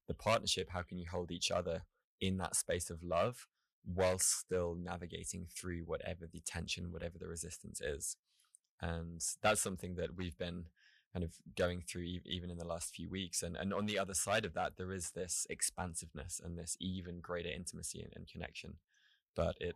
[0.07, 0.69] the partnership?
[0.69, 1.83] How can you hold each other
[2.21, 3.47] in that space of love
[3.83, 8.17] while still navigating through whatever the tension, whatever the resistance is?
[8.81, 10.65] And that's something that we've been
[11.17, 13.41] kind of going through even in the last few weeks.
[13.41, 17.21] And, and on the other side of that, there is this expansiveness and this even
[17.21, 18.75] greater intimacy and, and connection.
[19.35, 19.75] But it,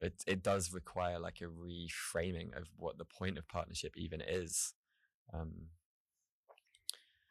[0.00, 4.74] it, it does require like a reframing of what the point of partnership even is.
[5.34, 5.50] Um,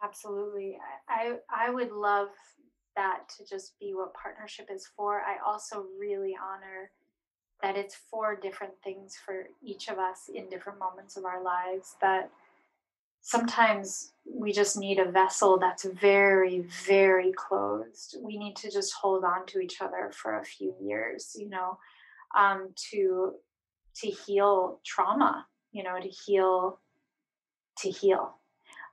[0.03, 0.77] Absolutely.
[1.07, 2.27] I, I would love
[2.97, 5.21] that to just be what partnership is for.
[5.21, 6.91] I also really honor
[7.63, 11.95] that it's for different things for each of us in different moments of our lives
[12.01, 12.29] that
[13.21, 18.17] sometimes we just need a vessel that's very very closed.
[18.21, 21.77] We need to just hold on to each other for a few years you know
[22.37, 23.33] um, to
[23.95, 26.79] to heal trauma you know to heal
[27.79, 28.35] to heal.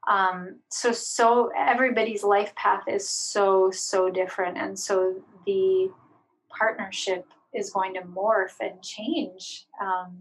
[0.07, 5.91] Um, so so everybody's life path is so so different and so the
[6.51, 10.21] partnership is going to morph and change um,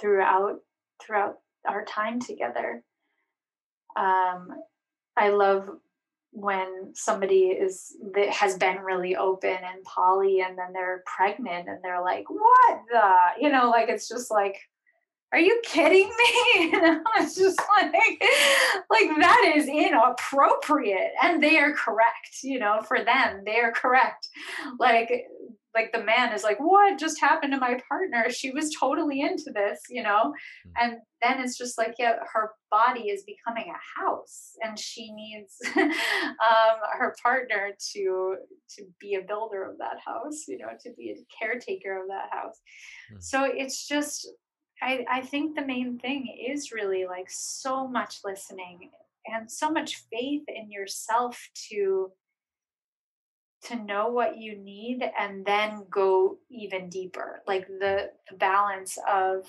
[0.00, 0.60] throughout
[1.00, 2.82] throughout our time together.
[3.96, 4.48] Um,
[5.16, 5.68] I love
[6.32, 11.78] when somebody is that has been really open and poly and then they're pregnant and
[11.82, 13.42] they're like what the?
[13.42, 14.58] You know like it's just like
[15.32, 16.70] are you kidding me?
[16.72, 17.94] You know it's just like
[18.90, 24.28] like that is inappropriate and they are correct you know for them they are correct.
[24.78, 25.26] Like
[25.76, 29.52] like the man is like what just happened to my partner she was totally into
[29.54, 30.70] this you know mm-hmm.
[30.82, 35.56] and then it's just like yeah her body is becoming a house and she needs
[35.76, 38.36] um, her partner to
[38.68, 42.28] to be a builder of that house you know to be a caretaker of that
[42.32, 42.60] house
[43.12, 43.20] mm-hmm.
[43.20, 44.28] so it's just
[44.82, 48.90] I, I think the main thing is really like so much listening
[49.26, 52.12] and so much faith in yourself to
[53.66, 57.42] to know what you need and then go even deeper.
[57.46, 59.44] Like the, the balance of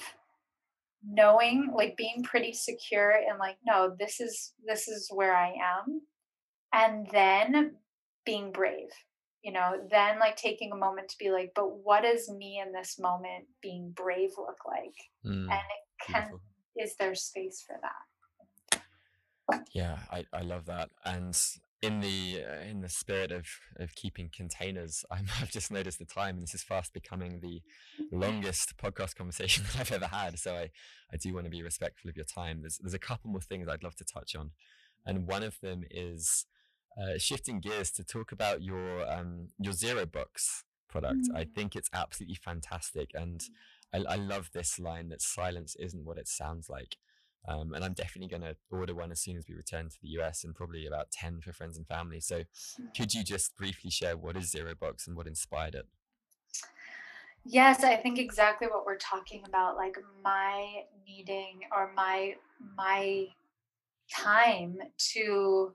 [1.08, 6.02] knowing like being pretty secure and like no this is this is where i am.
[6.74, 7.76] And then
[8.26, 8.90] being brave
[9.44, 12.74] you know then like taking a moment to be like but what does me in
[12.74, 14.96] this moment being brave look like?
[15.26, 15.62] Mm, and
[16.06, 16.42] can beautiful.
[16.76, 18.82] is there space for that?
[19.72, 20.90] Yeah I, I love that.
[21.06, 21.40] And
[21.82, 23.46] in the uh, in the spirit of
[23.78, 27.62] of keeping containers, i have just noticed the time, and this is fast becoming the
[28.12, 30.40] longest podcast conversation that I've ever had.
[30.40, 30.70] So I
[31.14, 32.62] I do want to be respectful of your time.
[32.62, 34.52] There's there's a couple more things I'd love to touch on,
[35.06, 36.46] and one of them is
[37.00, 41.28] uh, shifting gears to talk about your um your zero box product.
[41.36, 41.54] I mm.
[41.54, 43.42] think it's absolutely fantastic, and
[43.94, 46.98] I, I love this line that silence isn't what it sounds like.
[47.48, 50.10] Um, and I'm definitely going to order one as soon as we return to the
[50.20, 52.20] US and probably about 10 for friends and family.
[52.20, 52.44] So,
[52.96, 55.86] could you just briefly share what is Zero Box and what inspired it?
[57.46, 62.34] Yes, I think exactly what we're talking about like my needing or my
[62.78, 63.28] my
[64.14, 64.80] time
[65.14, 65.74] to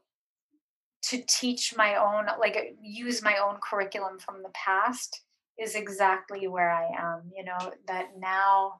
[1.02, 5.22] to teach my own like use my own curriculum from the past
[5.58, 8.74] is exactly where I am, you know, that now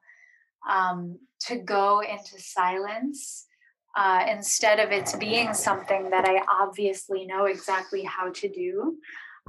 [0.69, 3.47] um, to go into silence
[3.95, 8.97] uh, instead of it being something that I obviously know exactly how to do.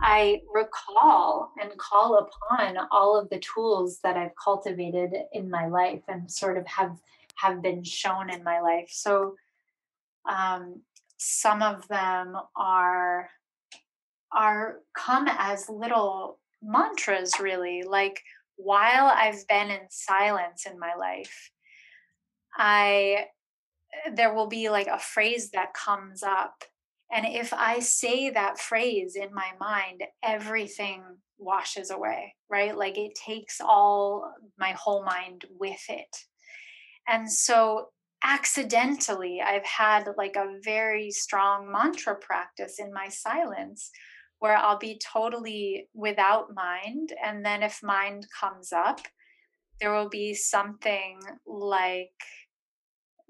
[0.00, 6.02] I recall and call upon all of the tools that I've cultivated in my life
[6.08, 6.98] and sort of have
[7.36, 8.88] have been shown in my life.
[8.90, 9.34] So
[10.28, 10.82] um,
[11.16, 13.28] some of them are
[14.32, 18.20] are come as little mantras really like
[18.56, 21.50] while I've been in silence in my life,
[22.56, 23.26] I
[24.12, 26.64] there will be like a phrase that comes up.
[27.12, 31.02] And if I say that phrase in my mind, everything
[31.38, 32.76] washes away, right?
[32.76, 36.16] Like it takes all my whole mind with it.
[37.06, 37.88] And so
[38.24, 43.90] accidentally, I've had like a very strong mantra practice in my silence
[44.44, 47.14] where I'll be totally without mind.
[47.24, 49.00] And then if mind comes up,
[49.80, 52.12] there will be something like,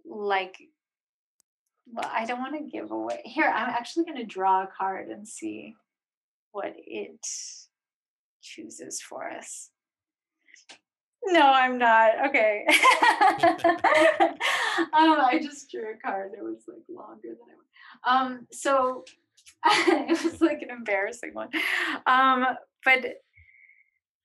[0.04, 0.56] like,
[1.86, 3.20] well, I don't want to give away.
[3.24, 5.76] Here, I'm actually going to draw a card and see
[6.50, 7.24] what it
[8.42, 9.70] chooses for us.
[11.26, 12.26] No, I'm not.
[12.26, 12.64] Okay.
[13.48, 16.32] um, I just drew a card.
[16.36, 17.54] It was like longer than
[18.04, 18.20] I.
[18.20, 19.04] Um, so
[19.88, 21.48] it was like an embarrassing one.
[22.06, 22.44] Um,
[22.84, 23.04] but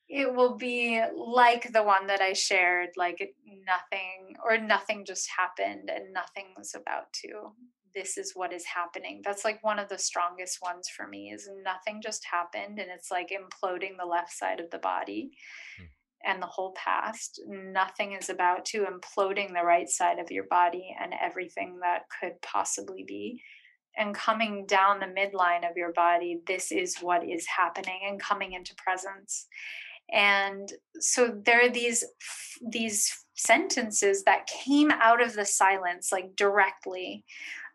[0.10, 3.36] it will be like the one that I shared, like
[3.66, 7.54] nothing or nothing just happened and nothing was about to.
[7.94, 9.22] This is what is happening.
[9.24, 13.12] That's like one of the strongest ones for me is nothing just happened and it's
[13.12, 15.32] like imploding the left side of the body.
[15.78, 15.86] Hmm
[16.26, 17.42] and the whole past.
[17.48, 22.42] Nothing is about to imploding the right side of your body and everything that could
[22.42, 23.42] possibly be
[24.00, 28.54] and coming down the midline of your body this is what is happening and coming
[28.54, 29.48] into presence.
[30.12, 32.04] And so there are these
[32.72, 37.24] these sentences that came out of the silence like directly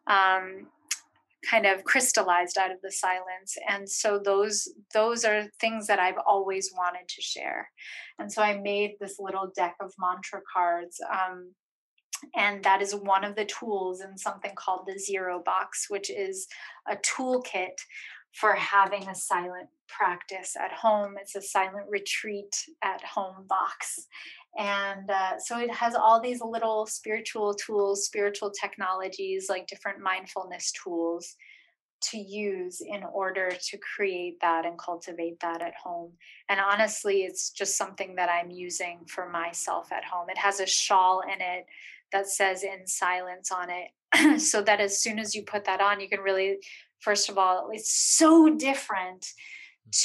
[0.07, 0.67] um,
[1.49, 3.57] kind of crystallized out of the silence.
[3.69, 7.71] And so those those are things that i've always wanted to share.
[8.19, 11.53] And so i made this little deck of mantra cards um,
[12.35, 16.47] and that is one of the tools in something called the Zero Box, which is
[16.89, 17.79] a toolkit
[18.33, 21.15] for having a silent practice at home.
[21.21, 24.07] It's a silent retreat at home box.
[24.59, 30.73] And uh, so it has all these little spiritual tools, spiritual technologies, like different mindfulness
[30.73, 31.37] tools
[32.11, 36.13] to use in order to create that and cultivate that at home.
[36.49, 40.29] And honestly, it's just something that I'm using for myself at home.
[40.29, 41.67] It has a shawl in it
[42.15, 43.89] that says in silence on it.
[44.41, 46.59] So that as soon as you put that on you can really
[47.01, 49.27] first of all it's so different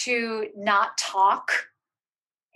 [0.03, 1.51] to not talk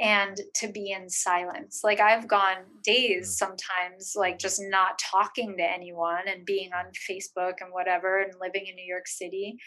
[0.02, 1.82] and to be in silence.
[1.84, 3.34] Like i've gone days mm.
[3.34, 8.66] sometimes like just not talking to anyone and being on facebook and whatever and living
[8.68, 9.58] in new york city.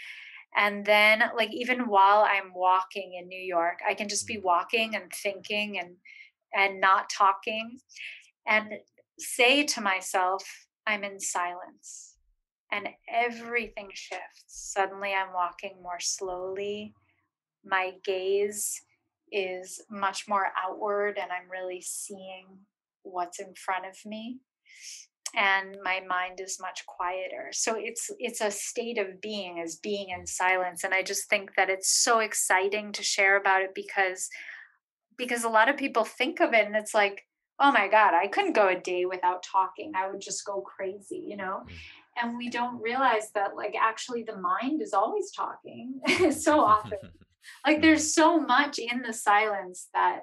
[0.57, 4.43] And then like even while i'm walking in new york i can just be mm.
[4.43, 5.97] walking and thinking and
[6.57, 7.79] and not talking.
[8.47, 8.73] And
[9.19, 10.45] say to myself,
[10.87, 12.17] I'm in silence.
[12.73, 14.45] And everything shifts.
[14.49, 16.95] Suddenly, I'm walking more slowly.
[17.65, 18.83] My gaze
[19.31, 22.47] is much more outward, and I'm really seeing
[23.03, 24.41] what's in front of me
[25.35, 30.09] and my mind is much quieter so it's it's a state of being as being
[30.11, 34.29] in silence and i just think that it's so exciting to share about it because
[35.17, 37.23] because a lot of people think of it and it's like
[37.61, 41.23] oh my god i couldn't go a day without talking i would just go crazy
[41.27, 41.73] you know mm.
[42.23, 46.01] and we don't realize that like actually the mind is always talking
[46.31, 46.99] so often
[47.67, 50.21] like there's so much in the silence that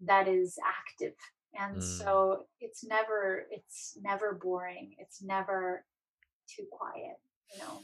[0.00, 1.14] that is active
[1.58, 1.82] and mm.
[1.82, 5.84] so it's never it's never boring it's never
[6.48, 7.16] too quiet
[7.52, 7.80] you know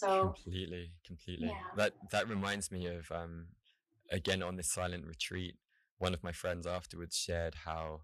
[0.00, 1.48] So completely, completely.
[1.48, 1.70] Yeah.
[1.76, 3.48] That that reminds me of um
[4.10, 5.56] again on this silent retreat,
[6.00, 8.02] one of my friends afterwards shared how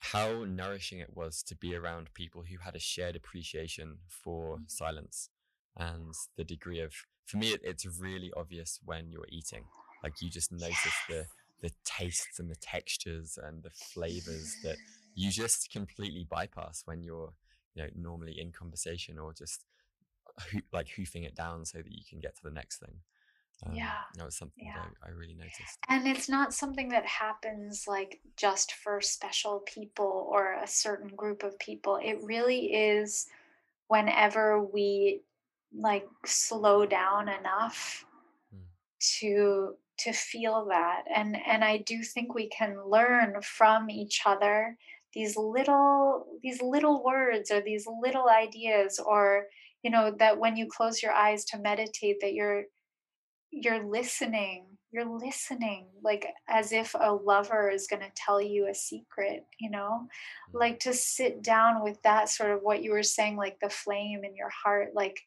[0.00, 4.70] how nourishing it was to be around people who had a shared appreciation for Mm.
[4.70, 5.30] silence
[5.76, 6.94] and the degree of
[7.26, 9.64] for me it, it's really obvious when you're eating.
[10.02, 11.26] Like you just notice the
[11.62, 14.78] the tastes and the textures and the flavors that
[15.14, 17.32] you just completely bypass when you're
[17.74, 19.64] you know normally in conversation or just
[20.52, 22.96] hoo- like hoofing it down so that you can get to the next thing
[23.64, 24.74] um, Yeah, that was something yeah.
[24.74, 29.60] that I, I really noticed and it's not something that happens like just for special
[29.60, 31.98] people or a certain group of people.
[32.02, 33.26] It really is
[33.88, 35.22] whenever we
[35.74, 38.04] like slow down enough
[38.54, 38.62] Mm.
[39.18, 44.76] to to feel that and and I do think we can learn from each other
[45.12, 49.46] these little these little words or these little ideas or
[49.82, 52.64] you know that when you close your eyes to meditate that you're
[53.56, 58.74] you're listening you're listening like as if a lover is going to tell you a
[58.74, 60.06] secret you know?
[60.54, 60.60] Mm.
[60.60, 64.24] like to sit down with that sort of what you were saying like the flame
[64.24, 65.20] in your heart like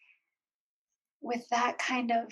[1.22, 2.31] with that kind of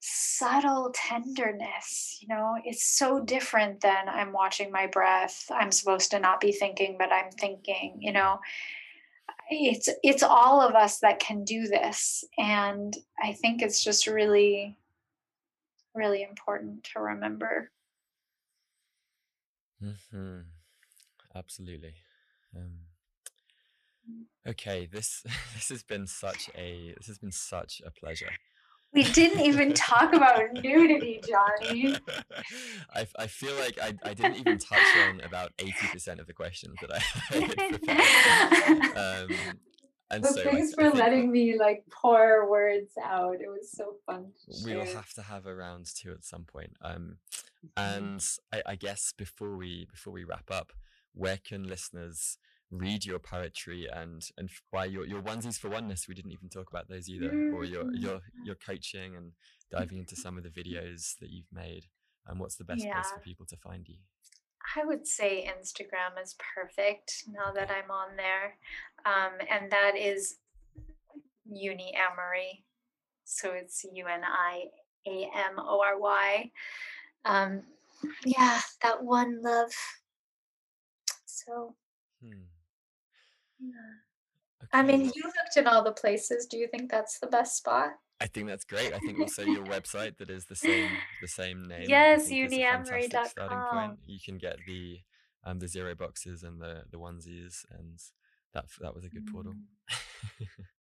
[0.00, 2.56] subtle tenderness you know?
[2.64, 7.12] It's so different than i'm watching my breath i'm supposed to not be thinking but
[7.12, 8.40] i'm thinking you know?
[9.50, 14.78] It's it's all of us that can do this and i think it's just really
[15.94, 17.70] really important to remember
[19.80, 20.40] hmm
[21.36, 21.94] Absolutely.
[22.56, 22.70] Um,
[24.46, 25.22] okay, this
[25.54, 28.30] this has been such a this has been such a pleasure.
[28.92, 31.96] we didn't even talk about nudity Jonny
[32.94, 36.32] I, I feel like I, I didn't even touch on about eighty percent of the
[36.32, 36.98] questions that I
[38.94, 39.24] had.
[39.24, 39.58] Um,
[40.14, 43.70] and but so thanks I for think letting me like pour words out it was
[43.70, 44.32] so fun
[44.64, 46.72] we will have to have a round two at some point.
[46.82, 47.18] Um,
[47.64, 48.04] Mm-hmm.
[48.04, 50.72] and I, I guess before we before we wrap up,
[51.14, 52.36] where can listeners
[52.70, 56.06] read your poetry and and why your your onesies for oneness?
[56.06, 59.32] We didn't even talk about those either, or your your your coaching and
[59.70, 61.86] diving into some of the videos that you've made.
[62.26, 63.96] And what's the best place for people to find you?
[64.76, 68.56] I would say Instagram is perfect now that I'm on there.
[69.04, 70.36] Um, and that is
[71.50, 72.62] Uniamory.
[73.24, 74.64] So it's U N I
[75.06, 76.50] A M O R Y.
[77.24, 77.62] Um,
[78.24, 79.72] yeah, that one love.
[81.24, 81.74] So,
[82.22, 82.44] Hmm.
[83.60, 83.72] yeah.
[84.72, 86.46] I mean, you looked in all the places.
[86.46, 87.98] Do you think that's the best spot?
[88.20, 88.94] I think that's great.
[88.94, 91.86] I think also your website that is the same the same name.
[91.88, 93.98] Yes, think is a fantastic starting uniamory.com.
[94.06, 95.00] You can get the
[95.44, 97.98] um the zero boxes and the the onesies, and
[98.52, 99.52] that that was a good portal.
[99.52, 100.46] Mm.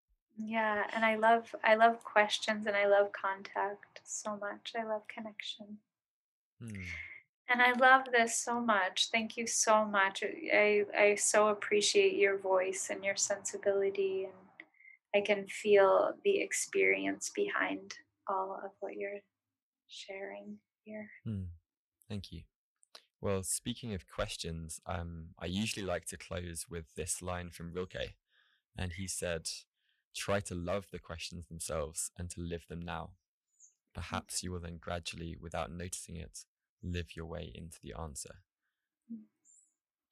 [0.43, 4.73] Yeah, and I love I love questions and I love contact so much.
[4.77, 5.77] I love connection.
[6.59, 6.81] Hmm.
[7.49, 9.09] And I love this so much.
[9.11, 10.23] Thank you so much.
[10.23, 14.33] I I so appreciate your voice and your sensibility and
[15.15, 17.95] I can feel the experience behind
[18.27, 19.19] all of what you're
[19.87, 21.09] sharing here.
[21.25, 21.43] Hmm.
[22.07, 22.43] Thank you.
[23.19, 28.15] Well, speaking of questions, um, I usually like to close with this line from Rilke,
[28.75, 29.49] and he said,
[30.15, 33.11] "Try to love the questions themselves and to live them now.
[33.93, 36.45] Perhaps you will then gradually, without noticing it,
[36.81, 38.43] live your way into the answer."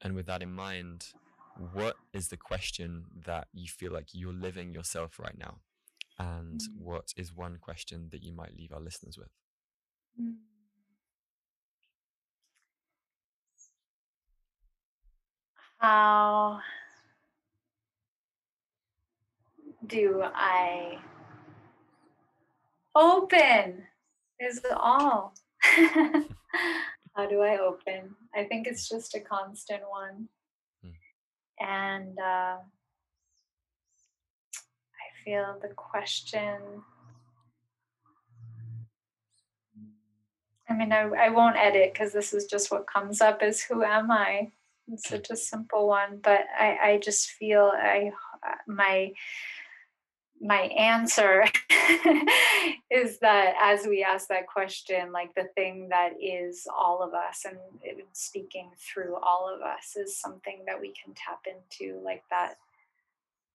[0.01, 1.13] And with that in mind,
[1.55, 5.59] what is the question that you feel like you're living yourself right now?
[6.17, 6.76] And Mm.
[6.77, 9.30] what is one question that you might leave our listeners with?
[10.19, 10.38] Mm.
[15.80, 16.61] How
[19.85, 20.99] do I
[22.95, 23.84] open?
[24.39, 25.34] Is it all?
[27.15, 28.15] How do I open?
[28.35, 30.30] I think it's just a constant one.
[31.60, 32.57] And uh,
[34.95, 36.84] I feel the question.
[40.69, 43.84] I mean, I, I won't edit because this is just what comes up is who
[43.84, 44.52] am I?
[44.88, 48.11] It's such a simple one, but I, I just feel I
[48.68, 49.11] my
[50.41, 51.45] my answer
[52.91, 57.45] is that as we ask that question, like the thing that is all of us
[57.45, 57.57] and
[58.14, 62.56] speaking through all of us is something that we can tap into, like that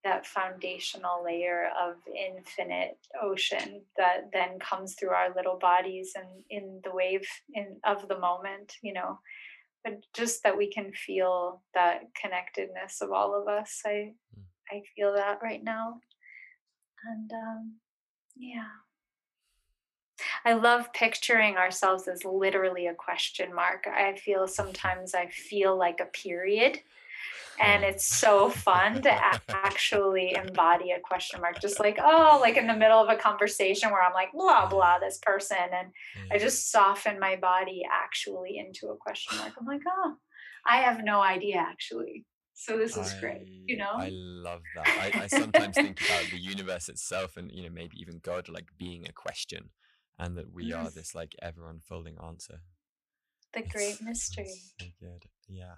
[0.04, 6.78] that foundational layer of infinite ocean that then comes through our little bodies and in
[6.84, 9.18] the wave in of the moment, you know.
[9.82, 13.80] But just that we can feel that connectedness of all of us.
[13.86, 14.42] I Mm.
[14.70, 16.00] I feel that right now
[17.06, 17.74] and um,
[18.36, 18.68] Yeah.
[20.44, 23.86] I love picturing ourselves as literally a question mark.
[23.86, 26.80] I feel sometimes I feel like a period.
[27.60, 32.66] And it's so fun to actually embody a question mark, just like, oh, like in
[32.66, 35.56] the middle of a conversation where I'm like, blah, blah, this person.
[35.72, 35.88] And
[36.30, 39.52] I just soften my body actually into a question mark.
[39.58, 40.16] I'm like, oh,
[40.66, 42.24] I have no idea actually.
[42.56, 43.90] So this is I, great, you know?
[43.96, 44.86] I love that.
[44.86, 48.68] I, I sometimes think about the universe itself and, you know, maybe even God like
[48.78, 49.70] being a question
[50.18, 52.60] and that we are this like ever unfolding answer.
[53.52, 54.46] The It's- great mystery.
[54.80, 55.24] so good.
[55.48, 55.74] Yeah.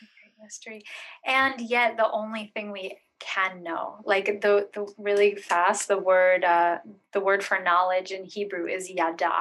[0.00, 0.82] the great mystery.
[1.26, 6.44] And yet the only thing we can know, like the, the really fast, the word
[6.44, 6.78] uh,
[7.12, 9.32] the word for knowledge in Hebrew is yada.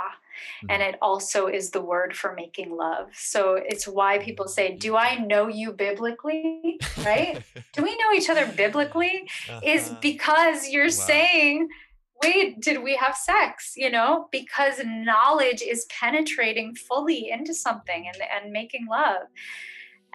[0.70, 3.08] And it also is the word for making love.
[3.14, 6.80] So it's why people say, Do I know you biblically?
[7.06, 7.44] Right?
[7.74, 9.28] Do we know each other biblically?
[9.64, 9.98] Is Uh-huh.
[10.02, 10.90] because you're Wow.
[10.90, 11.68] saying,
[12.24, 13.74] wait, did we have sex?
[13.76, 19.24] You know, because knowledge is penetrating fully into something and, and making love.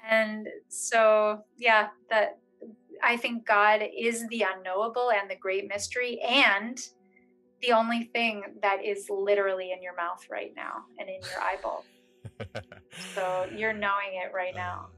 [0.08, 2.38] And so, yeah, that
[3.02, 6.78] I think God is the unknowable and the great mystery and
[7.62, 11.84] the only thing that is literally in your mouth right now and in your eyeball.
[13.14, 14.88] So you're knowing it right now.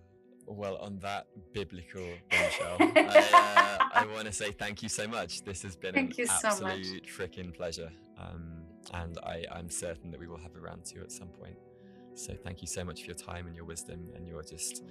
[0.48, 5.06] Uh, well, on that biblical bombshell, I, uh, I want to say thank you so
[5.06, 5.42] much.
[5.44, 7.90] This has been Thank an you so absolute freaking pleasure.
[8.18, 11.56] Um, and I, I'm certain that we will have a round two at some point.
[12.14, 14.82] So thank you so much for your time and your wisdom and your just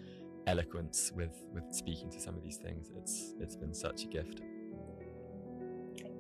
[0.48, 2.92] eloquence with, with speaking to some of these things.
[2.98, 4.42] It's it's been such a gift.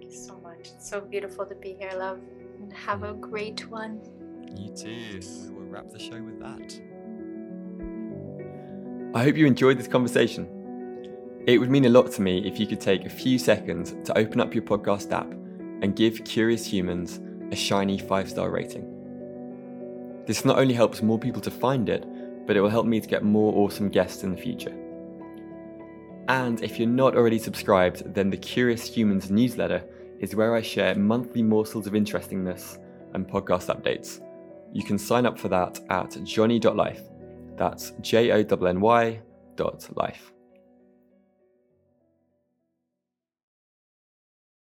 [0.10, 0.60] Thank you so much.
[0.61, 2.19] It's so beautiful to be here, love.
[2.60, 4.02] And have a great one.
[4.56, 5.22] You too.
[5.45, 6.81] We will wrap the show with that.
[9.15, 11.44] I hope you enjoyed this conversation.
[11.45, 14.18] It would mean a lot to me if you could take a few seconds to
[14.18, 15.31] open up your podcast app
[15.84, 17.19] and give Curious Humans
[17.52, 20.23] a shiny five star rating.
[20.26, 22.03] This not only helps more people to find it,
[22.48, 24.76] but it will help me to get more awesome guests in the future.
[26.27, 29.84] And if you're not already subscribed, then the Curious Humans newsletter
[30.20, 32.78] is where I share monthly morsels of interestingness
[33.14, 34.22] and podcast updates.
[34.74, 37.02] You can sign up for that at jonny.life.
[37.56, 39.22] That's J O N N Y
[39.56, 40.32] dot life.